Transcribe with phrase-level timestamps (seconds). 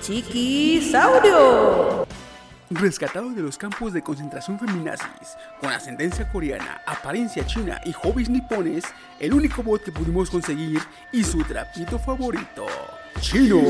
[0.00, 2.06] Chiquisaurio.
[2.70, 8.84] Rescatado de los campos de concentración feminazis, con ascendencia coreana, apariencia china y hobbies nipones,
[9.18, 10.80] el único bot que pudimos conseguir
[11.12, 12.66] y su trapito favorito,
[13.20, 13.60] Chino.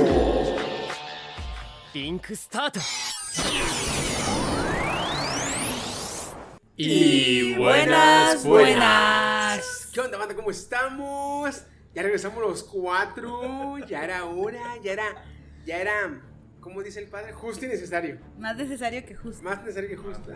[6.77, 9.89] Y buenas, buenas.
[9.93, 10.35] ¿Qué onda, banda?
[10.35, 11.63] ¿Cómo estamos?
[11.95, 13.79] Ya regresamos los cuatro.
[13.89, 15.25] Ya era hora, ya era,
[15.71, 16.21] ya era,
[16.59, 17.33] ¿cómo dice el padre?
[17.33, 18.19] Justo y necesario.
[18.37, 19.41] Más necesario que justo.
[19.45, 20.33] Más necesario que justo.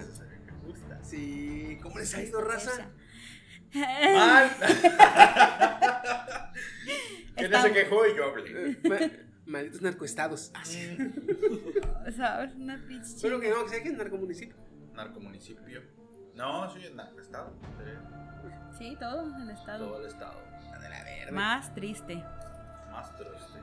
[1.03, 2.89] Sí, ¿cómo les ha ido, raza?
[3.75, 4.51] Mal.
[7.37, 8.79] que no se quejó y yo hablé.
[8.85, 9.11] Ma-
[9.47, 10.53] malditos narcoestados.
[10.55, 10.97] Así.
[12.17, 12.55] ¿Sabes?
[12.55, 14.55] Una pinche Solo que no, que sé que es narcomunicipio.
[14.93, 15.83] Narcomunicipio.
[16.37, 17.59] No, soy el narcoestado.
[18.79, 19.89] Sí, Sí, todo el estado.
[19.89, 20.41] Todo el estado.
[20.81, 21.33] De la verga.
[21.33, 22.23] Más triste.
[22.93, 23.59] Más triste.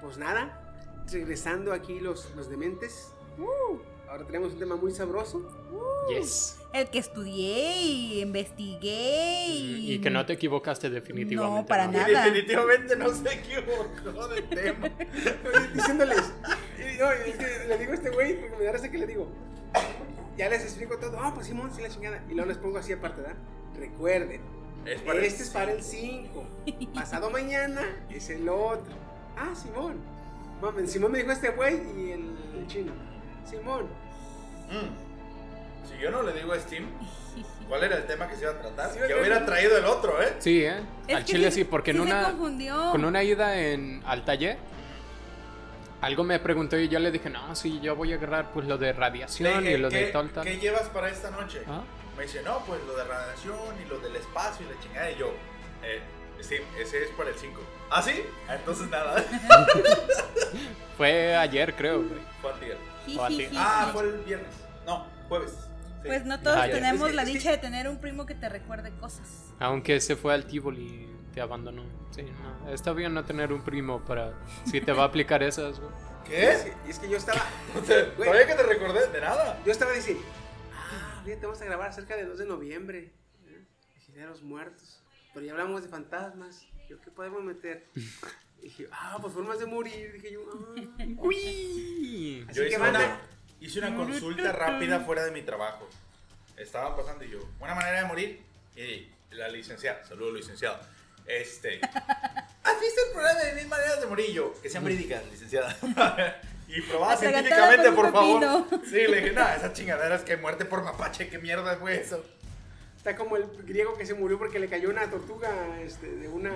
[0.00, 0.61] Pues nada,
[1.10, 3.12] regresando aquí los, los dementes.
[4.08, 5.40] Ahora tenemos un tema muy sabroso.
[6.10, 6.58] Yes.
[6.74, 9.92] El que estudié y investigué y...
[9.94, 11.60] Y que no te equivocaste definitivamente.
[11.62, 12.24] No, para Y nada.
[12.24, 14.90] definitivamente no se equivocó de tema.
[15.74, 16.32] Diciéndoles.
[16.78, 18.98] Y, no, y es que le digo a este güey, porque me da risa que
[18.98, 19.28] le digo.
[20.36, 21.18] Ya les explico todo.
[21.18, 22.22] Ah, pues Simón, sí la chingada.
[22.28, 23.36] Y luego les pongo así aparte, ¿verdad?
[23.78, 24.40] Recuerden.
[24.84, 26.46] Es para el este es para el 5.
[26.94, 28.94] Pasado mañana es el otro.
[29.36, 29.96] Ah, Simón.
[30.62, 32.92] Mamen, Simón me dijo este güey y el, el chino.
[33.44, 33.86] Simón.
[34.70, 35.88] Mm.
[35.88, 36.86] Si yo no le digo a Steam,
[37.68, 38.90] ¿cuál era el tema que se iba a tratar?
[38.92, 40.34] Sí, que yo- hubiera traído el otro, ¿eh?
[40.38, 40.80] Sí, ¿eh?
[41.08, 42.22] Es Al chile sí- sí, porque en sí se una...
[42.24, 42.90] confundió.
[42.92, 44.56] Con una ida en, al taller,
[46.00, 48.78] algo me preguntó y yo le dije, no, sí, yo voy a agarrar pues lo
[48.78, 50.44] de radiación y lo de ¿qué, tal, tal.
[50.44, 51.62] ¿Qué llevas para esta noche?
[51.66, 51.82] Ah.
[52.16, 55.10] Me dice, no, pues lo de radiación y lo del espacio y la chingada.
[55.10, 55.28] Y yo,
[55.82, 56.00] eh,
[56.42, 57.60] Steam, ese es para el 5.
[57.90, 58.22] ¿Ah, sí?
[58.48, 59.22] Ah, Entonces nada.
[60.96, 62.04] Fue ayer, creo.
[62.40, 62.78] Fue antier.
[63.18, 63.48] O a ti.
[63.56, 64.54] Ah, fue el viernes.
[64.86, 65.50] No, jueves.
[66.02, 66.08] Sí.
[66.08, 68.48] Pues no todos Ah, tenemos Es que- la dicha de tener un primo que te
[68.48, 69.52] recuerde cosas.
[69.60, 71.84] Aunque se fue al Tivoli y te abandonó.
[72.10, 72.70] Sí, no.
[72.70, 74.32] Está bien no tener un primo para...
[74.64, 75.90] Si te va a aplicar esas, güey.
[76.28, 76.70] Y es ¿Qué?
[76.70, 77.40] que- y es que yo estaba.
[77.74, 77.84] Güey.
[78.16, 79.58] Todavía que te recordé, de nada.
[79.64, 80.22] Yo estaba diciendo.
[80.74, 83.12] Ah, fíjate, vamos a grabar cerca del 2 de noviembre.
[83.46, 84.28] ¿eh?
[84.42, 85.01] Muertos.
[85.34, 86.66] Pero ya hablamos de fantasmas.
[86.88, 87.86] Yo, ¿qué podemos meter?
[88.60, 90.12] Y dije, ah, pues formas de morir.
[90.12, 90.80] Dije yo, ah.
[91.18, 92.44] Uy.
[92.48, 92.98] Así Yo que hice banda.
[92.98, 93.20] una,
[93.60, 95.88] hice una consulta rápida fuera de mi trabajo.
[96.56, 98.42] Estaban pasando y yo, una manera de morir.
[98.76, 100.78] Y la licenciada, saludos licenciado.
[101.26, 104.32] Este, ¿has visto el programa de mil maneras de morir?
[104.32, 105.76] Yo, que sean verídicas, licenciada.
[106.68, 108.66] y probada científicamente, por favor.
[108.84, 112.24] Sí, le dije, no, esa chingadera es que muerte por mapache, ¿qué mierda fue eso?
[113.02, 116.52] Está como el griego que se murió porque le cayó una tortuga este, de una.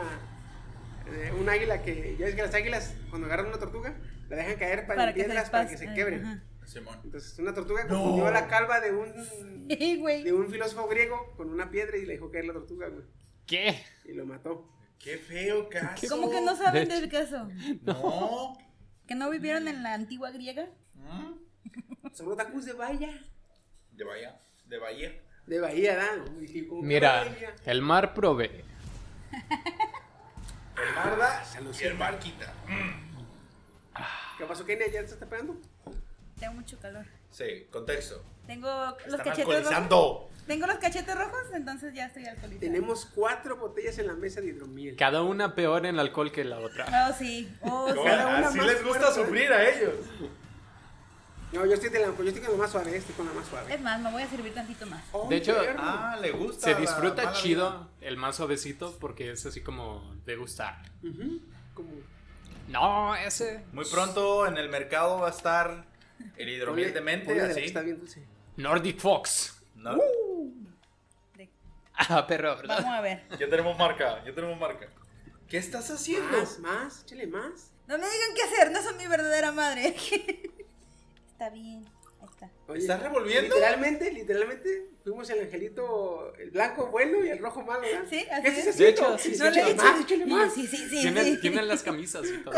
[1.11, 2.15] de un águila que.
[2.17, 3.97] Ya ves que las águilas, cuando agarran una tortuga,
[4.29, 6.25] la dejan caer para, Para piedras para que se quebren.
[6.25, 6.43] Ajá.
[7.03, 8.01] Entonces, una tortuga No.
[8.01, 9.12] confundió la calva de un.
[9.69, 10.23] Sí, güey.
[10.23, 13.03] de un filósofo griego con una piedra y le dejó caer la tortuga, güey.
[13.45, 13.83] ¿Qué?
[14.05, 14.69] Y lo mató.
[15.00, 16.06] Qué feo caso.
[16.09, 17.49] ¿Cómo que no saben De del caso?
[17.82, 18.56] No.
[19.05, 20.69] ¿Que no vivieron en la antigua griega?
[20.94, 22.12] ¿Mm?
[22.12, 23.20] Son otakus de Bahía.
[23.91, 24.38] De Bahía.
[24.67, 25.12] De Bahía.
[25.46, 26.08] De Bahía, ¿da?
[26.38, 27.54] Y dije, ¿cómo que Mira, Bahía?
[27.64, 28.50] el mar provee.
[30.76, 31.43] El mar da
[31.81, 32.52] y el mar quita.
[34.37, 34.88] ¿Qué pasó, Kenia?
[34.88, 35.56] ¿Ya se está pegando?
[36.38, 37.06] Tengo mucho calor.
[37.31, 38.22] Sí, contexto.
[38.46, 38.69] Tengo
[39.06, 40.26] los Están cachetes rojos.
[40.46, 42.60] Tengo los cachetes rojos, entonces ya estoy alcoholizada.
[42.60, 44.96] Tenemos cuatro botellas en la mesa de hidromiel.
[44.96, 47.08] Cada una peor en alcohol que la otra.
[47.08, 47.50] Oh, sí.
[47.62, 47.98] Oh, sí.
[48.04, 49.22] Cada una Así más les gusta fuerte.
[49.25, 49.94] sufrir a ellos.
[51.52, 53.46] No, yo estoy, de la, yo estoy con la más suave, estoy con la más
[53.46, 53.72] suave.
[53.75, 55.02] Es más, me voy a servir tantito más.
[55.12, 55.56] Oh, De hecho.
[55.78, 56.66] Ah, le gusta.
[56.66, 60.82] Se disfruta chido el más suavecito porque es así como de gustar.
[61.02, 61.40] Ujú,
[61.72, 61.90] como-
[62.69, 63.58] No, ese.
[63.58, 63.64] vida.
[63.72, 65.87] Muy pronto en el mercado va a estar
[66.37, 66.48] El
[67.46, 67.60] que así.
[67.64, 68.25] Está bien dulce.
[68.56, 69.62] Nordic Fox.
[69.76, 69.96] No.
[71.37, 71.48] De-
[71.94, 72.78] Ah, perro, ¿verdad?
[72.78, 73.22] Vamos a ver.
[73.38, 74.88] Ya tenemos marca, ya tenemos marca.
[75.48, 76.37] ¿Qué estás haciendo?
[76.38, 77.70] Más, más, échale más.
[77.87, 79.94] No me digan qué hacer, no son mi verdadera madre.
[81.37, 81.85] está bien.
[82.19, 82.50] Ahí está.
[82.67, 83.55] Oye, ¿Estás revolviendo?
[83.55, 88.06] Literalmente, literalmente, fuimos el angelito, el blanco bueno y el rojo malo, ¿verdad?
[88.09, 88.79] Sí, así ¿Qué es.
[88.79, 90.55] De hecho, sí, Sí, sí, No le más, échale más.
[90.55, 91.00] Sí, sí, sí.
[91.03, 91.41] Tienen, sí.
[91.43, 92.55] tienen las camisas y todo.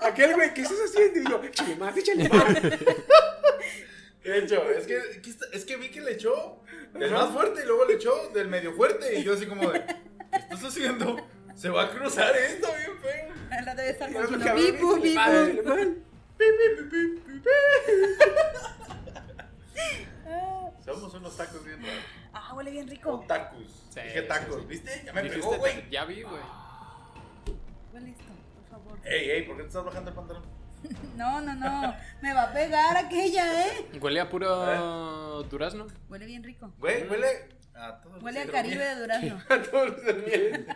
[0.00, 1.18] Aquel güey, ¿qué estás haciendo?
[1.18, 2.62] Y yo, échale más, échale más.
[4.22, 5.00] De hecho, es que,
[5.52, 6.60] es que vi que le echó
[6.92, 9.18] del más fuerte y luego le echó del medio fuerte.
[9.18, 11.16] Y yo así como de, ¿qué estás haciendo?
[11.54, 13.34] Se va a cruzar esto bien feo.
[13.64, 14.14] Rato debe estar Y
[20.84, 22.04] Somos unos tacos bien raros.
[22.32, 23.24] Ah, huele bien O rico.
[23.26, 23.86] tacos.
[23.90, 24.66] Sí, Dije tacos, sí.
[24.68, 25.02] ¿viste?
[25.04, 25.90] Ya me pegó, güey.
[25.90, 26.42] Ya vi, güey.
[27.92, 28.98] Huele esto, por favor.
[29.04, 30.44] Ey, ey, ¿por qué te estás bajando el pantalón?
[31.16, 31.94] No, no, no.
[32.20, 33.88] Me va a pegar aquella, ¿eh?
[34.00, 35.86] Huele a puro durazno.
[36.10, 36.72] Huele bien rico.
[36.78, 39.40] Güey, huele a todos Huele a Caribe de durazno.
[39.48, 40.66] A todos los del miel.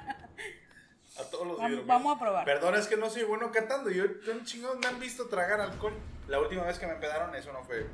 [1.18, 2.44] A todos los Vamos, vamos a probar.
[2.44, 3.90] Perdón, es que no soy bueno cantando.
[3.90, 5.92] Yo, un chingón me han visto tragar alcohol.
[6.28, 7.86] La última vez que me empedaron, eso no fue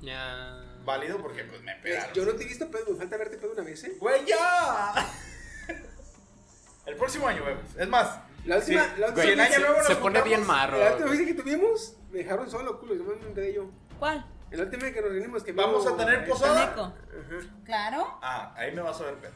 [0.00, 0.58] Ya.
[0.84, 2.12] válido porque pues me empedaron.
[2.14, 3.96] Yo no te he visto pedo, me falta verte pedo una vez, ¿eh?
[4.00, 4.94] ¡Güey, ya!
[6.86, 7.62] El próximo año vemos.
[7.78, 10.22] Es más, La última, Sí, la güey, última, en año se, nuevo nos se pone
[10.22, 10.78] bien marro.
[10.78, 13.70] la última vez que tuvimos, me dejaron solo, culo, yo me empedé yo.
[14.00, 14.26] ¿Cuál?
[14.50, 16.64] La última vez que nos reunimos, que vamos a tener posada.
[16.64, 16.92] Ajá.
[17.64, 18.18] Claro.
[18.20, 19.32] Ah, ahí me vas a ver pedo.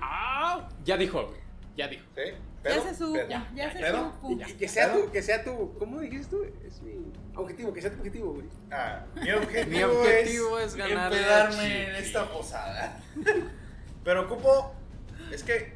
[0.00, 1.40] Ah, ya dijo, güey.
[1.76, 2.06] Ya dijo.
[2.14, 2.22] ¿Sí?
[2.74, 3.12] Ya se supo.
[3.14, 3.28] ¿Pedo?
[3.54, 4.12] Ya se ¿Pedo?
[4.20, 4.30] supo.
[4.32, 6.44] Y que sea tu, que sea tu, ¿cómo dijiste tú?
[6.66, 8.46] Es mi objetivo, que sea tu objetivo, güey.
[8.70, 11.72] Ah, mi objetivo, Mi objetivo es empedarme Chi.
[11.72, 13.00] en esta posada.
[14.04, 14.74] Pero ocupo,
[15.32, 15.74] es que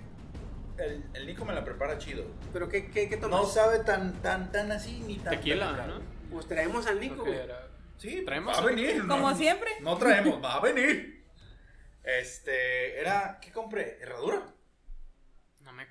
[0.79, 2.25] el, el Nico me la prepara chido.
[2.53, 3.41] Pero ¿qué, qué, qué tomas?
[3.41, 5.35] No sabe tan, tan, tan así ni tan.
[5.35, 6.01] Tequila, tan- ¿no?
[6.31, 7.39] Pues traemos al Nico, güey.
[7.99, 8.57] Sí, ¿Traemos?
[8.57, 9.07] va a venir.
[9.07, 9.69] Como no, siempre.
[9.83, 11.25] No traemos, va a venir.
[12.03, 13.99] Este, era, ¿qué compré?
[14.01, 14.43] ¿Herradura?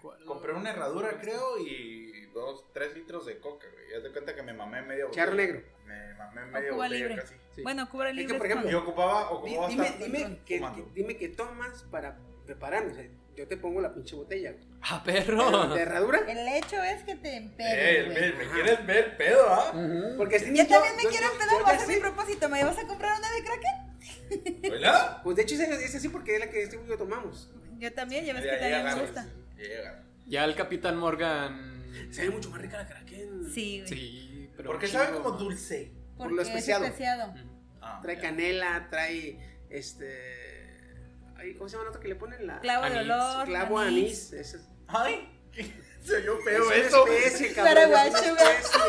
[0.04, 0.26] No acuerdo.
[0.26, 3.86] Compré una herradura, creo, y dos, tres litros de coca, güey.
[3.92, 5.26] Ya te cuenta que me mamé media botella.
[5.26, 5.62] Charro negro.
[5.86, 7.22] Me mamé O media Cuba botella libre.
[7.22, 7.36] casi.
[7.56, 7.62] Sí.
[7.64, 8.38] Bueno, Cuba Es que, libre.
[8.38, 12.92] por ejemplo, Y ocupaba, ocupaba dime, estar dime, que, que- dime qué tomas para prepararme.
[12.92, 13.06] O sea,
[13.36, 14.54] yo te pongo la pinche botella.
[14.82, 15.76] Ah, ¿De perro.
[15.76, 16.20] herradura?
[16.28, 18.48] El hecho es que te Eh, empedes, me, güey.
[18.48, 19.74] me quieres ver el pedo, ¿ah?
[20.18, 22.50] Porque así Yo yo- también me yo- quiero yo- empedar, yo voy a mi propósito.
[22.50, 24.62] ¿Me vas a comprar una de Kraken?
[24.62, 25.22] ¿Verdad?
[25.24, 27.50] Pues de hecho es es así porque es la que este güey y yo tomamos.
[27.78, 29.26] Yo también, ya ves que también me gusta.
[29.60, 30.04] Ya llega.
[30.28, 31.84] Ya el Capitán Morgan.
[32.12, 33.50] Se ve mucho más rica la Kraken.
[33.54, 33.88] Sí, güey.
[33.90, 34.70] Sí, pero.
[34.72, 35.92] Porque sabe como dulce.
[36.18, 36.86] por lo es especiado.
[37.82, 38.22] Ah, Trae ya.
[38.22, 39.40] canela, trae
[39.70, 40.76] este.
[41.38, 42.46] ay, ¿Cómo se llama el otro que le ponen?
[42.46, 43.02] La, Clavo de Anís.
[43.12, 43.46] olor.
[43.48, 44.34] clavo anís.
[44.34, 45.30] Ese es- Ay,
[46.04, 47.04] se oyó feo es eso.
[47.06, 47.74] una especie, cabrón.
[47.76, 48.80] Paraguay es especie.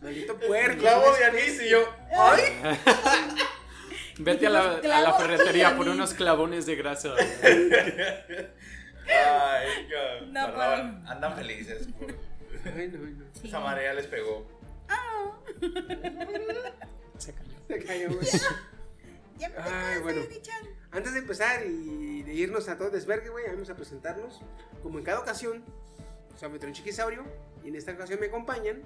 [0.00, 0.80] Maldito puerco.
[0.80, 1.84] Clavo de anís y yo.
[2.16, 2.42] Ay.
[4.18, 5.94] Vete a la, a la ferretería por anís.
[5.96, 7.14] unos clavones de grasa.
[9.06, 11.04] Ay, ca- No perdón.
[11.06, 11.88] Andan felices.
[11.98, 12.14] por-
[12.64, 13.24] Ay, no, no.
[13.42, 14.46] Esa marea les pegó.
[17.18, 17.50] Se cayó.
[17.68, 18.26] Se cayó, güey.
[19.38, 20.22] Ya me Ay, tocó bueno.
[20.92, 24.40] Antes de empezar y de irnos a todo desvergue, güey, vamos a presentarnos.
[24.82, 25.64] Como en cada ocasión,
[26.38, 27.24] soy Metron Chiquisaurio.
[27.64, 28.82] Y en esta ocasión me acompañan.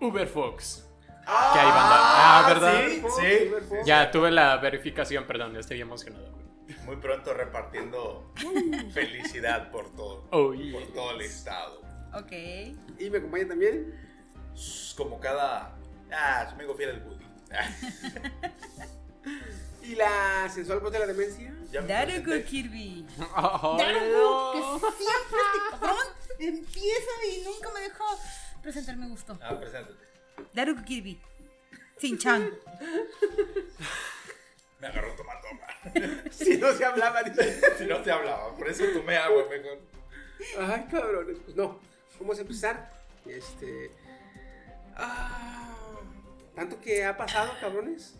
[0.00, 0.86] Uber Fox.
[1.06, 1.96] Que hay banda.
[2.00, 2.82] Ah, ¿verdad?
[2.88, 3.48] Sí, sí.
[3.50, 3.84] Uber Fox.
[3.84, 6.39] Ya tuve la verificación, perdón, estoy emocionado.
[6.86, 8.32] Muy pronto repartiendo
[8.92, 10.26] felicidad por todo.
[10.30, 10.72] Oh, yeah.
[10.78, 11.80] Por todo el estado.
[12.14, 12.32] Ok.
[12.98, 13.94] Y me acompaña también.
[14.96, 15.76] Como cada.
[16.12, 17.24] Ah, su amigo fiel el Woody.
[19.82, 21.52] Y la sensual voz de la demencia.
[21.70, 22.44] Presenté.
[22.44, 23.06] Kirby.
[23.34, 26.06] Ay, Daruku, que siempre este cabrón
[26.38, 28.04] empieza y nunca me deja
[28.62, 29.38] presentarme gusto.
[29.42, 29.94] Ah, preséntate.
[30.52, 31.20] Daruku Kirby.
[31.98, 32.50] Sin-chan.
[34.80, 35.66] Me agarró tomando agua.
[36.30, 37.60] Si no se hablaba, dice.
[37.78, 39.78] si no te hablaba, por eso tomé agua mejor.
[40.58, 41.38] Ay, cabrones.
[41.44, 41.78] Pues no.
[42.18, 42.90] Vamos a empezar.
[43.26, 43.90] Este.
[44.96, 45.74] Ah,
[46.54, 48.14] tanto que ha pasado, cabrones.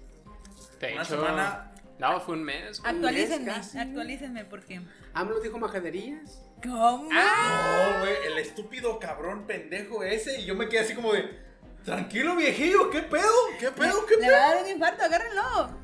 [0.81, 1.73] De Una hecho, semana.
[1.99, 2.81] No, fue un mes.
[2.81, 2.95] güey.
[2.95, 3.79] Actualícenme, casi.
[3.79, 4.81] actualícenme porque.
[5.14, 6.43] AMLO dijo majaderías.
[6.62, 7.11] ¿Cómo?
[7.11, 10.40] No, güey, el estúpido cabrón pendejo ese.
[10.40, 11.38] Y yo me quedé así como de.
[11.85, 13.33] Tranquilo, viejillo, ¿qué pedo?
[13.59, 14.05] ¿Qué pedo?
[14.07, 14.33] ¿Qué Le pedo?
[14.33, 15.79] va a dar un infarto, agárrenlo.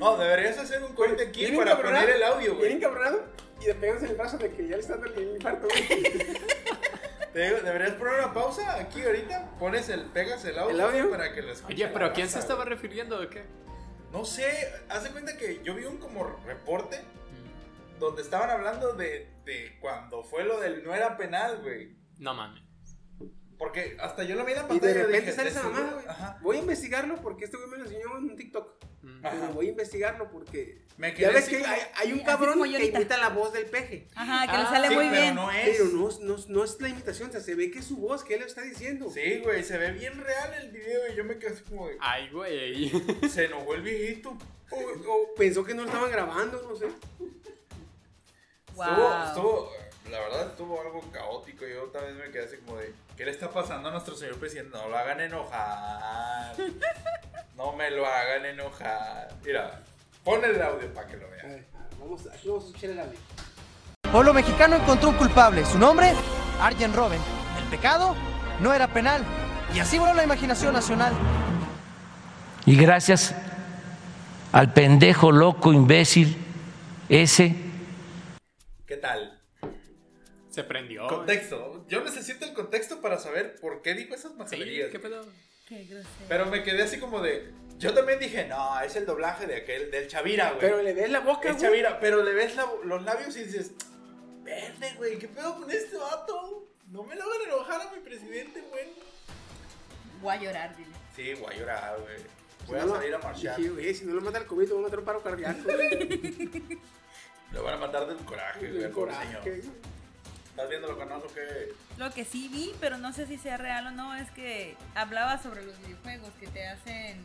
[0.00, 2.72] No, deberías hacer un corte aquí Bien para poner el audio, Bien güey.
[2.72, 3.22] encabronado.
[3.60, 5.86] Y le pegas el brazo de que ya le está dando el infarto, güey.
[7.32, 9.50] Te digo, deberías poner una pausa aquí ahorita.
[9.58, 11.10] Pones el, pegas el audio, ¿El audio?
[11.10, 11.74] para que lo escuche.
[11.74, 12.74] Oye, pero ¿a quién se estaba güey.
[12.74, 13.44] refiriendo o qué?
[14.10, 14.50] No sé,
[14.88, 16.98] hace cuenta que yo vi un como reporte
[18.00, 21.94] donde estaban hablando de, de cuando fue lo del no era penal, güey.
[22.18, 22.62] No mames.
[23.58, 24.92] Porque hasta yo lo vi en la Y pantalla.
[24.94, 26.02] de repente dije, sale "De esa mamada, seguro".
[26.02, 26.08] güey.
[26.08, 26.38] Ajá.
[26.40, 28.84] Voy a investigarlo porque este güey me lo enseñó en un TikTok.
[29.02, 29.48] Pero Ajá.
[29.52, 30.78] voy a investigarlo porque.
[30.98, 34.06] Me Ya ves que hay, hay un cabrón que imita la voz del peje.
[34.14, 35.34] Ajá, que le Ah, sale Sí, muy pero bien.
[35.34, 35.64] no es.
[35.78, 38.22] Pero no, no, no es la imitación, o sea, se ve que es su voz,
[38.22, 39.10] que él lo está diciendo.
[39.10, 41.96] Sí, güey, se ve bien real el video y yo me quedé así como de.
[42.00, 42.90] Ay, güey.
[43.30, 44.36] Se enojó el viejito.
[44.70, 46.86] O, o pensó que no lo estaban grabando, no sé.
[48.74, 48.86] Wow.
[48.86, 49.72] Estuvo, estuvo,
[50.10, 51.66] la verdad estuvo algo caótico.
[51.66, 54.38] Yo otra vez me quedé así como de, ¿qué le está pasando a nuestro señor
[54.38, 54.78] presidente?
[54.78, 56.56] No lo hagan enojar.
[57.54, 59.28] No me lo hagan enojar.
[59.44, 59.82] Mira,
[60.24, 61.48] pon el audio para que lo vean.
[61.48, 63.18] ver, a ver, vamos, aquí vamos a escuchar el audio.
[64.10, 65.66] Pueblo mexicano encontró un culpable.
[65.66, 66.14] Su nombre,
[66.58, 67.20] Arjen Robben.
[67.62, 68.16] El pecado
[68.60, 69.22] no era penal.
[69.74, 71.12] Y así voló la imaginación nacional.
[72.64, 73.34] Y gracias
[74.52, 76.38] al pendejo loco imbécil
[77.10, 77.54] ese
[78.86, 79.38] ¿Qué tal?
[80.48, 81.06] Se prendió.
[81.08, 81.79] Contexto.
[81.90, 84.90] Yo necesito el contexto para saber por qué dijo esas Sí, majaderías.
[84.90, 85.26] ¿qué pedo?
[85.68, 85.86] Qué.
[86.28, 87.50] Pero me quedé así como de.
[87.78, 90.60] Yo también dije, no, es el doblaje de aquel, del Chavira, güey.
[90.60, 91.60] Pero le ves la boca, güey.
[91.62, 93.72] Chavira, pero le ves la- los labios y dices,
[94.42, 96.66] verde, güey, ¿qué pedo con este vato?
[96.88, 98.84] No me lo hagan enojar a mi presidente, güey.
[100.20, 100.90] Voy a llorar, dile.
[101.16, 102.18] Sí, voy a llorar, güey.
[102.18, 103.60] Si Voy a no lo- salir a marchar.
[103.62, 105.62] Güey, si no lo mata el COVID, lo va a matar un paro cardíaco.
[105.64, 106.78] güey.
[107.52, 109.26] Lo van a matar del coraje, güey, El coraje.
[109.26, 109.74] señor.
[110.60, 111.16] ¿Estás viendo lo que no?
[111.18, 111.74] Lo que...
[111.96, 115.42] Lo que sí vi, pero no sé si sea real o no, es que hablaba
[115.42, 117.16] sobre los videojuegos que te hacen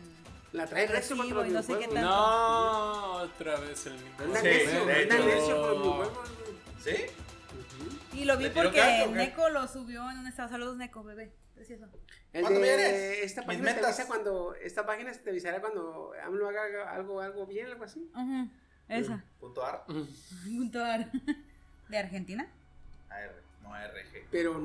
[0.52, 2.00] La trae recio contra los y no sé qué videojuegos.
[2.02, 4.08] No, otra vez el mismo.
[4.20, 5.26] Anda Sí, necio, de anda hecho.
[5.26, 6.56] necio con los videojuegos, güey.
[6.96, 7.04] ¿Sí?
[8.14, 9.18] Y lo vi ¿Le tiró porque caca o qué?
[9.18, 10.48] Neko lo subió en un estado.
[10.48, 11.30] Saludos, Neko, bebé.
[11.54, 11.84] Precioso.
[12.32, 13.18] El ¿Cuándo de vienes?
[13.22, 13.84] esta Mis página te metas.
[13.98, 18.10] avisa cuando esta página te avisará cuando AMLO haga algo algo bien, algo así.
[18.88, 19.22] Esa.
[19.40, 19.84] Punto AR.
[20.46, 21.10] Punto ar.
[21.88, 22.48] ¿De Argentina?
[23.16, 24.26] AR, no RG.
[24.30, 24.60] Pero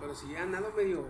[0.00, 1.08] pero sí ha andado medio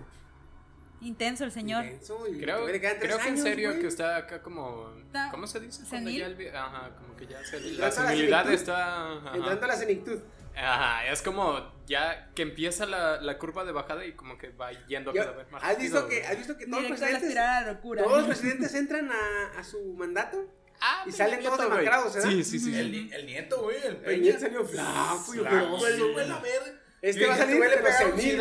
[1.03, 1.85] Intenso el señor.
[1.87, 3.81] intenso y Creo, tres creo que en serio güey.
[3.81, 4.93] que está acá como...
[5.31, 5.83] ¿Cómo se dice?
[5.89, 6.21] Cuando senil.
[6.21, 9.13] ya el Ajá, como que ya se, Entrando la senilidad está...
[9.17, 9.35] ajá.
[9.35, 10.21] entrando a la senectud.
[10.55, 14.73] Ajá, es como ya que empieza la, la curva de bajada y como que va
[14.89, 17.37] yendo Yo- cada vez más ¿Has visto rápido, que has visto que todos los presidentes
[17.39, 18.03] a la locura.
[18.03, 22.31] todos los presidentes entran a, a su mandato Ah, y Peña salen todos demacrados, ¿verdad?
[22.31, 22.79] Sí, sí, sí.
[22.79, 24.23] El, el nieto, güey, el El Peña.
[24.23, 26.73] nieto salió flaco y güey, la verga.
[27.03, 28.41] Este va a dije, salir pero senil.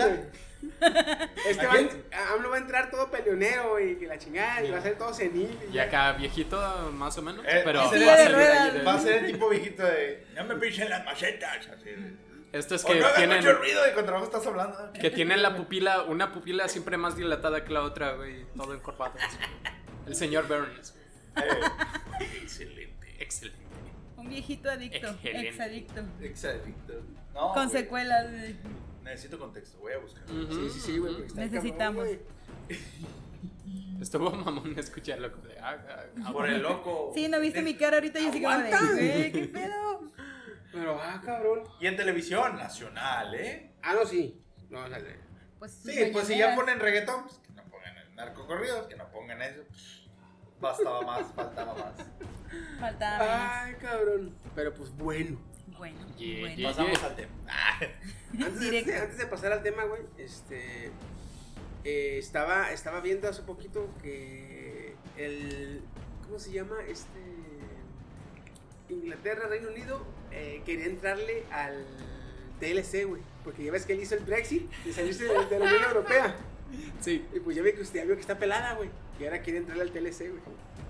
[1.47, 4.69] Este ¿A va, a- AMLO va a entrar todo peleonero y que la chingada y
[4.71, 5.57] va a ser todo senil.
[5.65, 5.83] y Y ya.
[5.83, 8.87] acá viejito más o menos, Eh, pero va a ser el- ruedas.
[8.87, 10.25] Va a ser el tipo viejito de.
[10.35, 11.67] No me pinchen las macetas.
[11.67, 11.89] Así.
[12.51, 14.91] esto es que no tienen mucho ruido y vos estás hablando.
[14.99, 19.13] que tienen la pupila, una pupila siempre más dilatada que la otra, güey, todo encorvado.
[20.07, 20.95] El señor Burns.
[22.41, 23.15] Excelente.
[23.19, 23.59] Excelente.
[24.17, 25.07] Un viejito adicto.
[25.07, 25.47] Excelente.
[25.49, 26.01] Exadicto.
[26.21, 26.93] Excelente.
[27.33, 27.81] No, Con güey.
[27.81, 28.31] secuelas.
[28.31, 28.55] de-
[29.03, 30.23] Necesito contexto, voy a buscar.
[30.29, 30.53] Ujú.
[30.53, 31.23] Sí, sí, sí, güey.
[31.25, 32.03] está Necesitamos.
[32.05, 32.21] cabrón,
[32.67, 32.79] güey.
[34.01, 35.31] Estuvo mamón escucharlo.
[35.31, 37.11] como de, ah, ah, ah, Por el loco.
[37.13, 38.19] Sí, ¿no viste mi cara ahorita?
[38.19, 38.93] Yo así como de, Aguanta.
[38.93, 40.01] güey, ¿qué pedo?
[40.71, 41.63] Pero, ah, cabrón.
[41.81, 43.71] Y en televisión nacional, ¿eh?
[43.81, 44.39] Ah, no, sí.
[44.69, 45.17] No, la de.
[45.57, 49.09] Pues, Sí, pues si ya ponen reggaetón, pues que no pongan el narcocorridos, que no
[49.11, 49.61] pongan eso.
[50.61, 51.93] Bastaba más, faltaba más.
[52.79, 53.51] Faltaba menos.
[53.51, 54.35] Ay, cabrón.
[54.55, 55.37] Pero pues bueno.
[55.77, 56.55] Bueno, Yeah, bueno.
[56.55, 56.69] yeah.
[56.69, 57.31] Pasamos al tema.
[57.47, 57.79] Ah,
[58.33, 58.91] Antes, Directo.
[58.93, 60.91] antes- de pasar al tema, güey, este.
[61.85, 65.81] eh, estaba, estaba viendo hace poquito que el.
[66.25, 66.75] ¿Cómo se llama?
[66.87, 67.19] Este.
[68.89, 70.01] Inglaterra, Reino Unido,
[70.31, 71.85] eh, quería entrarle al
[72.59, 73.21] DLC, güey.
[73.43, 76.35] Porque ya ves que él hizo el Brexit de salirse de, de la Unión Europea.
[76.99, 77.25] Sí.
[77.33, 78.89] Y pues ya ve que usted ya vio que está pelada, güey.
[79.19, 80.41] Y ahora quiere entrarle al DLC, güey.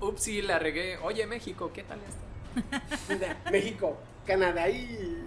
[0.02, 0.98] Ups, sí, la regué.
[0.98, 2.84] Oye, México, ¿qué tal está?
[3.14, 5.18] O sea, México, Canadá y.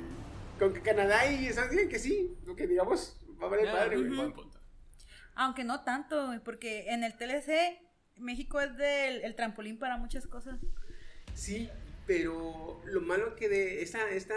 [0.58, 2.36] Con que Canadá y Estados Unidos que sí.
[2.46, 4.08] Lo que digamos, va a valer Ah, padre, güey.
[4.14, 4.58] buen punto.
[5.34, 7.80] Aunque no tanto, güey, porque en el TLC
[8.18, 10.60] México es del el trampolín para muchas cosas.
[11.34, 11.68] Sí,
[12.06, 14.34] pero lo malo que de esta, esta,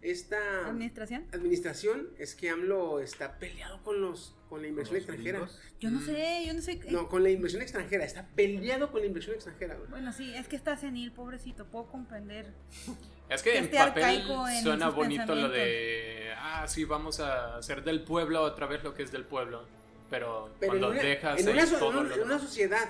[0.00, 1.26] esta Administración.
[1.32, 5.38] administración es que AMLO está peleado con los con la inversión extranjera.
[5.40, 5.60] gringos.
[5.80, 6.72] Yo no sé, yo no sé.
[6.72, 9.88] eh, No, con la inversión extranjera, está peleado con la inversión extranjera, güey.
[9.90, 12.52] Bueno, sí, es que está senil, pobrecito, puedo comprender.
[13.28, 14.22] Es que Que en papel
[14.56, 18.94] en suena bonito lo de, ah, sí, vamos a hacer del pueblo otra vez lo
[18.94, 19.66] que es del pueblo.
[20.08, 22.38] Pero, Pero en cuando una, dejas en una, so- todo en un- lo en una
[22.38, 22.88] sociedad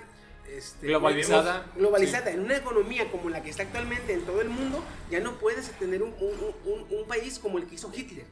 [0.48, 1.66] este, Globalizada.
[1.74, 5.36] globalizada, en una economía como la que está actualmente en todo el mundo, ya no
[5.40, 8.24] puedes tener un, un- un- un país como el que hizo Hitler.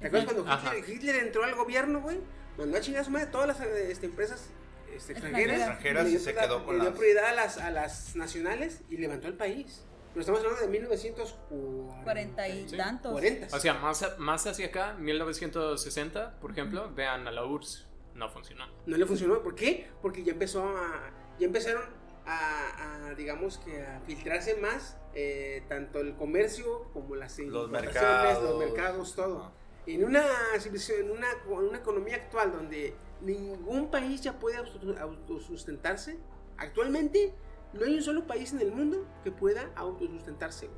[0.00, 0.76] ¿Te acuerdas cuando.
[0.76, 2.18] Hitler, Hitler entró al gobierno, güey?
[2.58, 4.50] Mandó a chingar a su madre todas las este, empresas
[4.94, 5.56] este, extranjeras.
[5.58, 8.80] Extranjeras y se la- quedó con le dio las- prioridad a las, a las nacionales
[8.90, 9.84] y levantó el país.
[10.12, 12.02] Pero estamos hablando de 1940.
[12.02, 12.76] Cuarenta y Sí.
[12.76, 13.12] tantos.
[13.12, 13.54] 40.
[13.56, 17.86] O sea, más, más hacia acá, 1960, por ejemplo, vean a la URSS.
[18.14, 18.66] no funcionó.
[18.86, 19.40] No le funcionó.
[19.42, 19.86] ¿Por qué?
[20.02, 21.10] Porque ya empezó a.
[21.38, 21.84] Ya empezaron
[22.26, 28.42] a, a, digamos que a filtrarse más eh, tanto el comercio como las importaciones, mercados.
[28.42, 29.52] los mercados, todo.
[29.94, 36.18] En una en una, en una economía actual donde ningún país ya puede auto- autosustentarse,
[36.56, 37.34] actualmente
[37.72, 40.68] no hay un solo país en el mundo que pueda autosustentarse.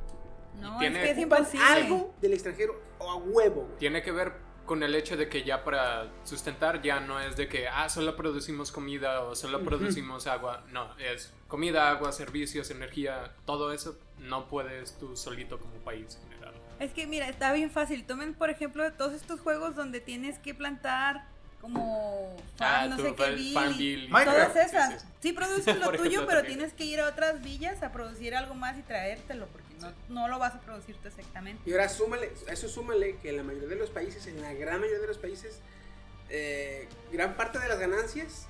[0.60, 3.62] No, tiene- es que es algo del extranjero o a huevo.
[3.62, 3.78] güey.
[3.78, 4.32] Tiene que ver
[4.66, 8.14] con el hecho de que ya para sustentar ya no es de que, ah, solo
[8.16, 10.64] producimos comida o solo producimos agua.
[10.70, 16.20] No, es comida, agua, servicios, energía, todo eso no puedes tú solito como país.
[16.80, 18.04] Es que mira, está bien fácil.
[18.04, 21.24] Tomen, por ejemplo, todos estos juegos donde tienes que plantar
[21.60, 24.24] como Ah, no tú, sé qué Minecraft.
[24.24, 24.92] Todas esas.
[24.92, 25.12] Sí, sí, sí.
[25.28, 26.58] Sí, produces lo tuyo, ejemplo, pero también.
[26.58, 30.28] tienes que ir a otras villas a producir algo más y traértelo, porque no, no
[30.28, 31.62] lo vas a producir tú exactamente.
[31.68, 34.54] Y ahora súmale, a eso súmale que en la mayoría de los países, en la
[34.54, 35.60] gran mayoría de los países,
[36.30, 38.46] eh, gran parte de las ganancias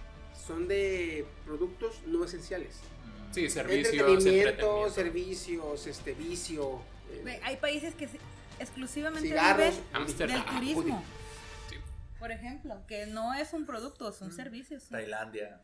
[0.46, 2.78] son de productos no esenciales.
[3.32, 4.90] Sí, servicios, Entretenimiento, entretenimiento.
[4.90, 6.80] servicios, este vicio,
[7.12, 8.08] eh, Hay países que
[8.58, 9.74] exclusivamente cigarros,
[10.06, 11.04] viven del turismo.
[11.68, 11.76] Sí.
[12.18, 14.82] Por ejemplo, que no es un producto, son servicios.
[14.84, 15.62] son- Tailandia.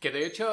[0.00, 0.46] Que de hecho,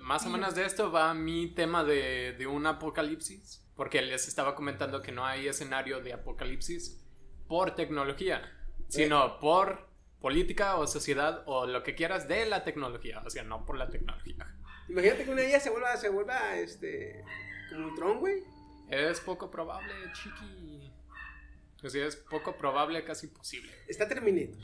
[0.00, 3.60] más o menos de esto va mi tema de, de un apocalipsis.
[3.76, 7.00] Porque les estaba comentando que no hay escenario de apocalipsis
[7.48, 8.40] por tecnología,
[8.88, 9.88] sino por
[10.20, 13.20] política o sociedad o lo que quieras de la tecnología.
[13.26, 14.46] O sea, no por la tecnología.
[14.88, 17.24] Imagínate que una de ellas se vuelva, se vuelva este,
[17.70, 18.42] como un tron, güey.
[18.94, 20.92] Es poco probable, chiqui.
[21.82, 23.72] O sea, es poco probable, casi imposible.
[23.88, 24.56] Está Terminator.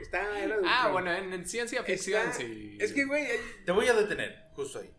[0.00, 0.92] Está Era de Ah, Ultron.
[0.92, 2.78] bueno, en, en ciencia ficción Está- sí.
[2.80, 4.90] Es que, güey, hay- Te voy a detener, justo ahí.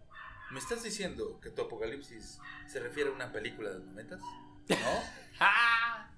[0.52, 4.20] ¿Me estás diciendo que tu apocalipsis se refiere a una película de los noventas?
[4.20, 4.76] ¿No?
[5.40, 6.12] ¡Ah!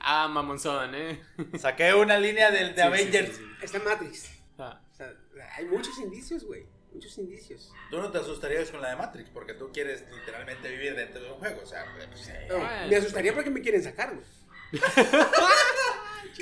[0.00, 1.20] Ah, mamonzón, ¿eh?
[1.58, 3.36] Saqué una línea del de Sí, sí, Avengers.
[3.36, 3.50] sí, sí.
[3.64, 4.30] está Matrix.
[4.58, 4.80] Ah.
[4.90, 5.12] O sea,
[5.56, 6.66] hay muchos indicios, güey.
[6.92, 7.72] Muchos indicios.
[7.90, 11.30] Tú no te asustarías con la de Matrix porque tú quieres literalmente vivir dentro de
[11.30, 11.62] un juego.
[11.62, 14.26] O sea, pues, eh, No, me asustaría porque me quieren sacar, güey.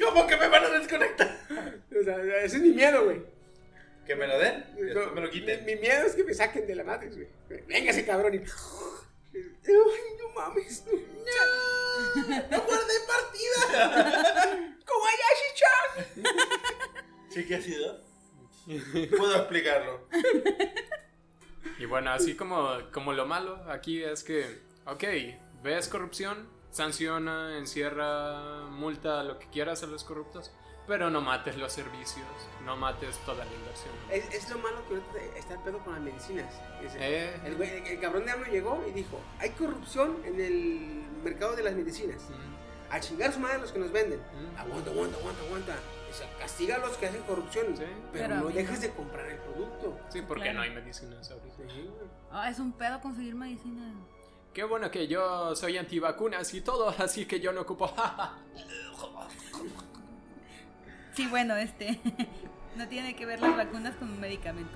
[0.02, 1.38] ¿cómo que me van a desconectar?
[1.98, 3.22] O sea, ese es mi miedo, güey.
[4.06, 5.64] Que me lo den No, me lo quiten.
[5.64, 7.28] Mi, mi miedo es que me saquen de la Matrix, güey.
[7.66, 8.38] Venga ese cabrón y.
[8.38, 10.84] Ay, no mames.
[10.86, 12.22] No.
[12.50, 14.76] ¡No guardé partida!
[14.86, 16.24] Kobayashi-chan.
[17.30, 18.00] ¿Sí que ha sido?
[19.16, 20.00] Puedo explicarlo.
[21.78, 25.04] Y bueno, así como, como lo malo aquí es que, ok,
[25.62, 30.50] ves corrupción, sanciona, encierra, multa, lo que quieras a los corruptos,
[30.86, 32.24] pero no mates los servicios,
[32.64, 33.92] no mates toda la inversión.
[34.10, 36.52] Es, es lo malo que ahorita está el pedo con las medicinas.
[36.80, 37.40] Dice, Eh.
[37.44, 41.62] el, güey- el cabrón de AMLO llegó y dijo: Hay corrupción en el mercado de
[41.64, 42.22] las medicinas.
[42.30, 44.20] Mm, A chingar su madre los que nos venden.
[44.20, 44.56] Mm.
[44.58, 45.76] Aguanta, aguanta, aguanta, aguanta.
[46.16, 47.76] O sea, castiga a los que hacen corrupción.
[47.76, 47.84] Sí.
[48.10, 48.48] Pero, no no.
[48.48, 50.00] de comprar el producto.
[50.08, 50.58] Sí, porque Claro.
[50.58, 51.62] no hay medicinas ahorita.
[52.30, 53.92] Ah, es un pedo conseguir medicina.
[54.54, 57.94] Qué bueno que yo soy antivacunas y todo, así que yo no ocupo...
[61.12, 62.00] Sí, bueno, este.
[62.76, 64.72] no tiene que ver las vacunas con un medicamento.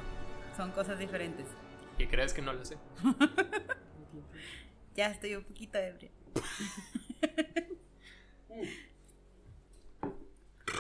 [0.59, 1.46] Son cosas diferentes.
[1.96, 2.76] ¿Y crees que no lo sé?
[4.92, 6.11] Ya estoy un poquito ebria.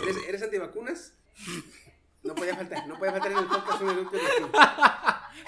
[0.02, 1.14] ¿Eres, ¿Eres antivacunas?
[2.22, 4.22] No podía faltar, no podía faltar en el podcast un eructo de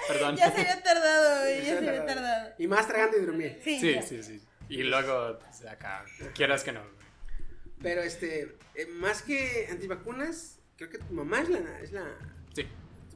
[0.07, 0.35] Perdón.
[0.35, 2.53] Ya se había tardado, güey, ya se había tardado.
[2.57, 3.59] Y más tragando hidromiel.
[3.63, 4.01] Sí, Sí, ya.
[4.01, 4.41] sí, sí.
[4.69, 6.03] Y luego, pues, acá,
[6.33, 6.81] quieras que no.
[7.81, 12.05] Pero este, eh, más que antivacunas, creo que tu mamá es la, es la.
[12.55, 12.65] Sí.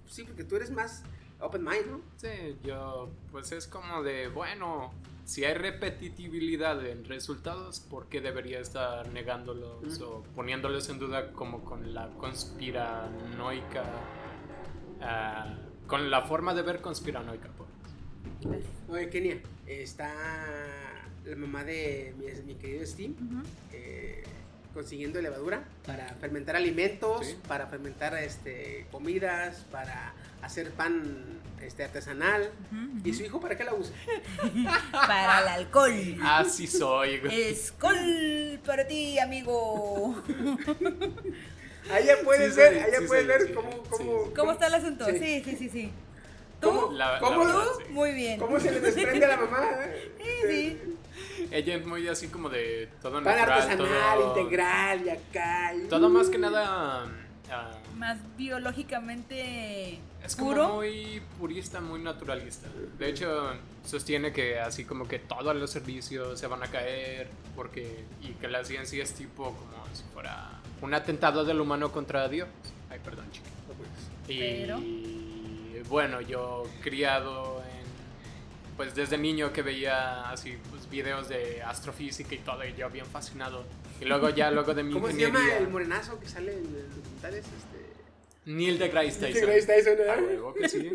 [0.07, 1.03] Sí, porque tú eres más
[1.39, 2.01] open mind, ¿no?
[2.17, 4.93] Sí, yo, pues es como de, bueno,
[5.27, 11.65] si hay repetitividad en resultados, ¿por qué debería estar negándolos o poniéndolos en duda como
[11.65, 13.83] con la conspiranoica,
[15.01, 15.53] ah,
[15.85, 17.49] con la forma de ver conspiranoica?
[18.41, 18.63] pues?
[18.87, 20.13] Oye, Kenia, está
[21.25, 23.15] la mamá de mi, mi querido Steve
[23.73, 24.23] eh,
[24.81, 27.35] consiguiendo levadura para fermentar alimentos, Sí.
[27.47, 30.13] para fermentar este, comidas, para
[30.43, 31.23] hacer pan
[31.63, 32.51] este, artesanal.
[33.03, 33.95] ¿Y su hijo para qué la usa?
[34.91, 36.15] Para el alcohol.
[36.23, 37.41] Así soy, güey.
[37.49, 40.21] Escol para ti, amigo.
[41.91, 44.31] Allá puedes Sí, ver, sí, allá sí, puedes sí, ver sí, cómo, cómo, sí.
[44.35, 45.05] ¿Cómo está el asunto?
[45.07, 45.17] Sí.
[45.19, 45.91] Sí, sí, sí, sí.
[46.61, 46.69] ¿Tú?
[46.69, 47.83] ¿Cómo, La- cómo- la verdad, sí.
[47.93, 48.39] Muy bien.
[48.39, 49.69] cómo se le desprende a la mamá?
[49.85, 50.11] eh?
[50.19, 50.96] Sí, sí.
[51.51, 55.73] Ella es muy así como de todo Pan natural, artesanal, todo, integral y acá.
[55.75, 57.05] y- todo más que nada
[57.51, 60.69] ah, Más biológicamente Es como puro.
[60.75, 62.67] muy purista, muy naturalista.
[62.97, 63.51] De hecho,
[63.85, 68.47] sostiene que así como que todos los servicios se van a caer porque y que
[68.47, 72.47] la ciencia es tipo como si fuera un atentado del humano contra Dios.
[72.89, 73.53] Ay, perdón, chiquito.
[74.27, 77.61] Pero- Y bueno, yo criado.
[78.77, 83.05] Pues desde niño que veía así pues, videos de astrofísica y todo, y yo bien
[83.07, 83.65] fascinado.
[83.99, 86.95] Y luego ya, luego de mi ¿Cómo se llama el morenazo que sale en los
[86.95, 87.45] documentales?
[87.45, 87.87] Este...
[88.45, 89.49] Neil deGrasse Neil Tyson.
[89.49, 90.11] deGrasse Tyson, ¿eh?
[90.11, 90.91] A huevo que sí.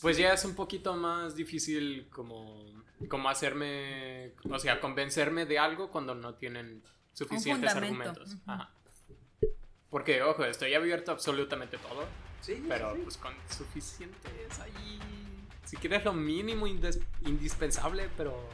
[0.00, 2.64] Pues ya es un poquito más difícil como,
[3.08, 6.82] como hacerme, o sea, convencerme de algo cuando no tienen
[7.14, 8.36] suficientes argumentos.
[8.46, 8.70] Ajá.
[9.88, 12.04] Porque, ojo, estoy abierto a absolutamente todo,
[12.40, 13.00] Sí, pero sí.
[13.04, 14.98] pues con suficientes ahí.
[15.64, 18.48] Si quieres lo mínimo indes- indispensable, pero.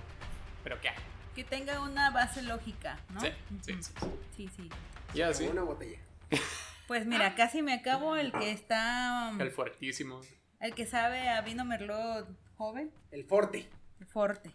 [0.65, 0.91] ¿Pero qué?
[1.35, 3.21] Que tenga una base lógica, ¿no?
[3.21, 3.29] Sí,
[3.63, 3.83] sí, sí.
[3.83, 3.93] sí.
[4.37, 4.71] Sí, sí.
[5.15, 5.47] Ya, sí.
[5.49, 5.99] Una botella.
[6.87, 9.31] Pues mira, casi me acabo el que está.
[9.39, 10.21] El fuertísimo.
[10.59, 12.91] El que sabe a vino merlot joven.
[13.13, 13.69] El forte.
[14.01, 14.51] El forte.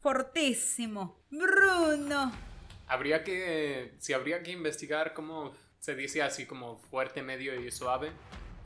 [0.00, 1.20] Fortísimo.
[1.30, 2.32] Bruno.
[2.86, 3.94] Habría que.
[3.98, 8.10] Si habría que investigar cómo se dice así como fuerte, medio y suave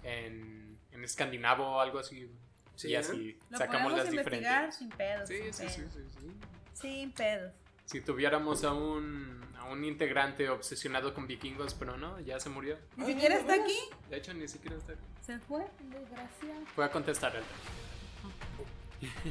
[0.04, 2.30] en, en escandinavo o algo así.
[2.76, 4.74] Sí, y así sacamos las diferentes.
[4.76, 5.28] sin pedos.
[5.28, 5.92] Sí, sin sí, sí, pedos.
[5.94, 6.30] sí, sí.
[6.74, 7.52] Sin pedos.
[7.84, 12.78] Si tuviéramos a un, a un integrante obsesionado con vikingos, pero no, ya se murió.
[12.96, 13.78] Ni siquiera está aquí.
[14.08, 15.02] De hecho, ni siquiera está aquí.
[15.26, 16.66] Se fue, desgraciado.
[16.74, 17.42] Fue a contestar él.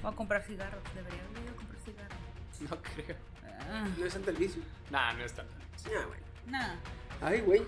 [0.04, 0.84] O a comprar cigarros.
[0.94, 2.18] Debería haber ido a comprar cigarros.
[2.70, 3.16] No creo.
[3.72, 4.62] Ah, No es tanto el vicio.
[4.90, 5.44] Nah, no está.
[5.44, 6.20] Ah, güey.
[6.48, 6.76] nah.
[7.22, 7.62] Ay, güey.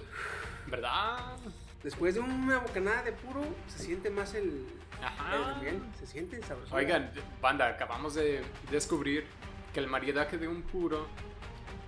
[0.68, 1.38] ¿Verdad?
[1.84, 4.68] Después de una bocanada de puro, se siente más el.
[5.02, 5.54] Ajá.
[5.56, 6.76] el miel, Se siente sabroso.
[6.76, 7.12] Oigan,
[7.42, 9.26] banda, acabamos de descubrir
[9.74, 11.08] que el maridaje de un puro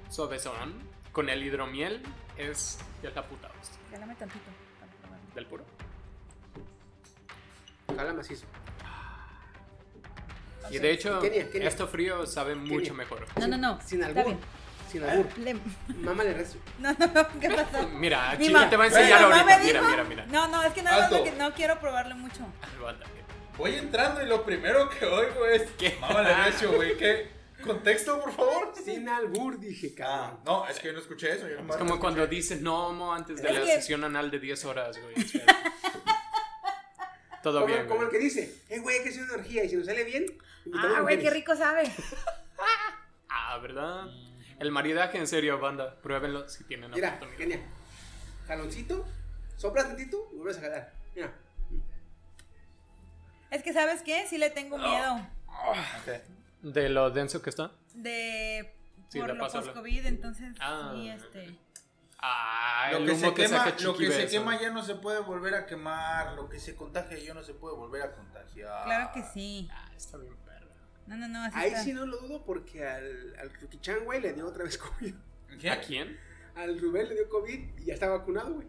[0.09, 0.73] suavezón
[1.11, 2.01] con el hidromiel
[2.37, 3.49] es la puta.
[3.91, 4.45] Regálame tantito.
[5.35, 5.63] ¿Del puro?
[7.95, 8.45] Jala macizo.
[10.71, 11.67] Y de hecho, Kenia, Kenia.
[11.67, 13.25] esto frío sabe mucho mejor.
[13.39, 13.81] No, no, no.
[13.81, 14.39] Sin bien.
[14.93, 15.25] Sin albur.
[15.39, 15.57] Le-
[15.97, 16.61] Mámale recio.
[16.79, 17.39] No, no, no.
[17.41, 17.89] ¿Qué pasó?
[17.93, 19.59] Mira, ma- te va a enseñar mamá ahorita.
[19.63, 20.25] Mira, mira, mira.
[20.27, 22.45] No, no, es que nada más que no quiero probarle mucho.
[23.57, 25.63] Voy entrando y lo primero que oigo es.
[25.77, 25.97] ¿Qué?
[25.99, 26.95] Mámale recio, güey.
[26.97, 27.31] ¿Qué?
[27.63, 28.73] ¿Contexto, por favor?
[28.83, 30.39] Sin albur, dije, Ah, cabrón.
[30.45, 31.47] no, es que yo no escuché eso.
[31.47, 34.39] Yo Es como cuando dices no homo antes de Es la que- sesión anal de
[34.39, 35.15] 10 horas, güey.
[37.41, 38.19] Todo Como, bien, como el güey.
[38.19, 40.25] que dice, eh, güey, que hacer una orgía y si nos sale bien,
[40.77, 41.83] Ah, güey, qué rico sabe.
[43.29, 44.05] Ah, ¿verdad?
[44.63, 45.95] El maridaje, en serio, banda.
[46.01, 47.37] Pruébenlo si tienen Mira, oportunidad.
[47.37, 47.61] genial.
[48.47, 49.05] Jaloncito,
[49.57, 50.93] sopla tantito y vuelves a jalar.
[51.13, 51.33] Mira.
[53.51, 54.25] Es que, ¿sabes qué?
[54.25, 55.15] Sí le tengo miedo
[55.47, 56.21] Ok.
[56.61, 57.71] De lo denso que está.
[57.93, 58.73] de...
[59.09, 60.91] Sí, por de lo post-COVID, entonces, Ah.
[60.95, 61.59] sí, este...
[62.19, 65.19] Ah, Lo el que, se que quema, lo que se quema ya no se puede
[65.19, 66.31] volver a quemar.
[66.35, 68.85] Lo que se contagia ya no se puede volver a contagiar.
[68.85, 69.67] Claro que sí.
[69.73, 70.33] Ah, está bien.
[71.07, 71.83] No, no, no, así Ahí está.
[71.83, 75.13] sí no lo dudo porque al, al Ruki-chan, güey, le dio otra vez COVID.
[75.59, 75.69] ¿Qué?
[75.69, 76.17] ¿A quién?
[76.55, 78.67] Al Rubén le dio COVID y ya está vacunado, güey.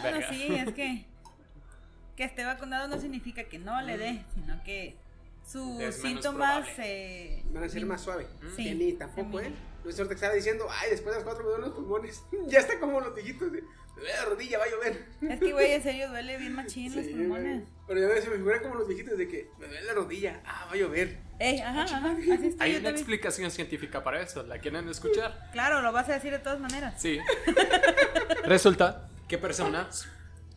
[0.00, 0.28] Bueno, Verga.
[0.30, 1.06] sí, es que...
[2.16, 4.96] Que esté vacunado no significa que no le dé, sino que
[5.44, 6.66] sus Es síntomas...
[6.78, 8.26] eh, Van a ser más suave.
[8.56, 8.64] Sí.
[8.64, 9.38] Que ni tampoco.
[9.40, 9.52] ¿eh?
[9.86, 12.22] Es suerte que estaba diciendo, ay, después de las cuatro me duelen los pulmones.
[12.48, 13.62] ya está como los viejitos de,
[14.02, 15.06] la rodilla, va a llover.
[15.22, 17.62] Es que, güey, en serio, duele bien machín los pulmones.
[17.62, 17.76] güey.
[17.88, 20.66] Pero ya se me figura como los viejitos de que me duele la rodilla, ah,
[20.68, 21.18] va a llover.
[21.38, 22.94] Ey, ajá, ajá, así estoy Hay una también.
[22.96, 24.42] explicación científica para eso.
[24.42, 25.48] ¿La quieren escuchar?
[25.52, 26.94] Claro, lo vas a decir de todas maneras.
[27.00, 27.18] Sí.
[28.44, 30.08] Resulta que personas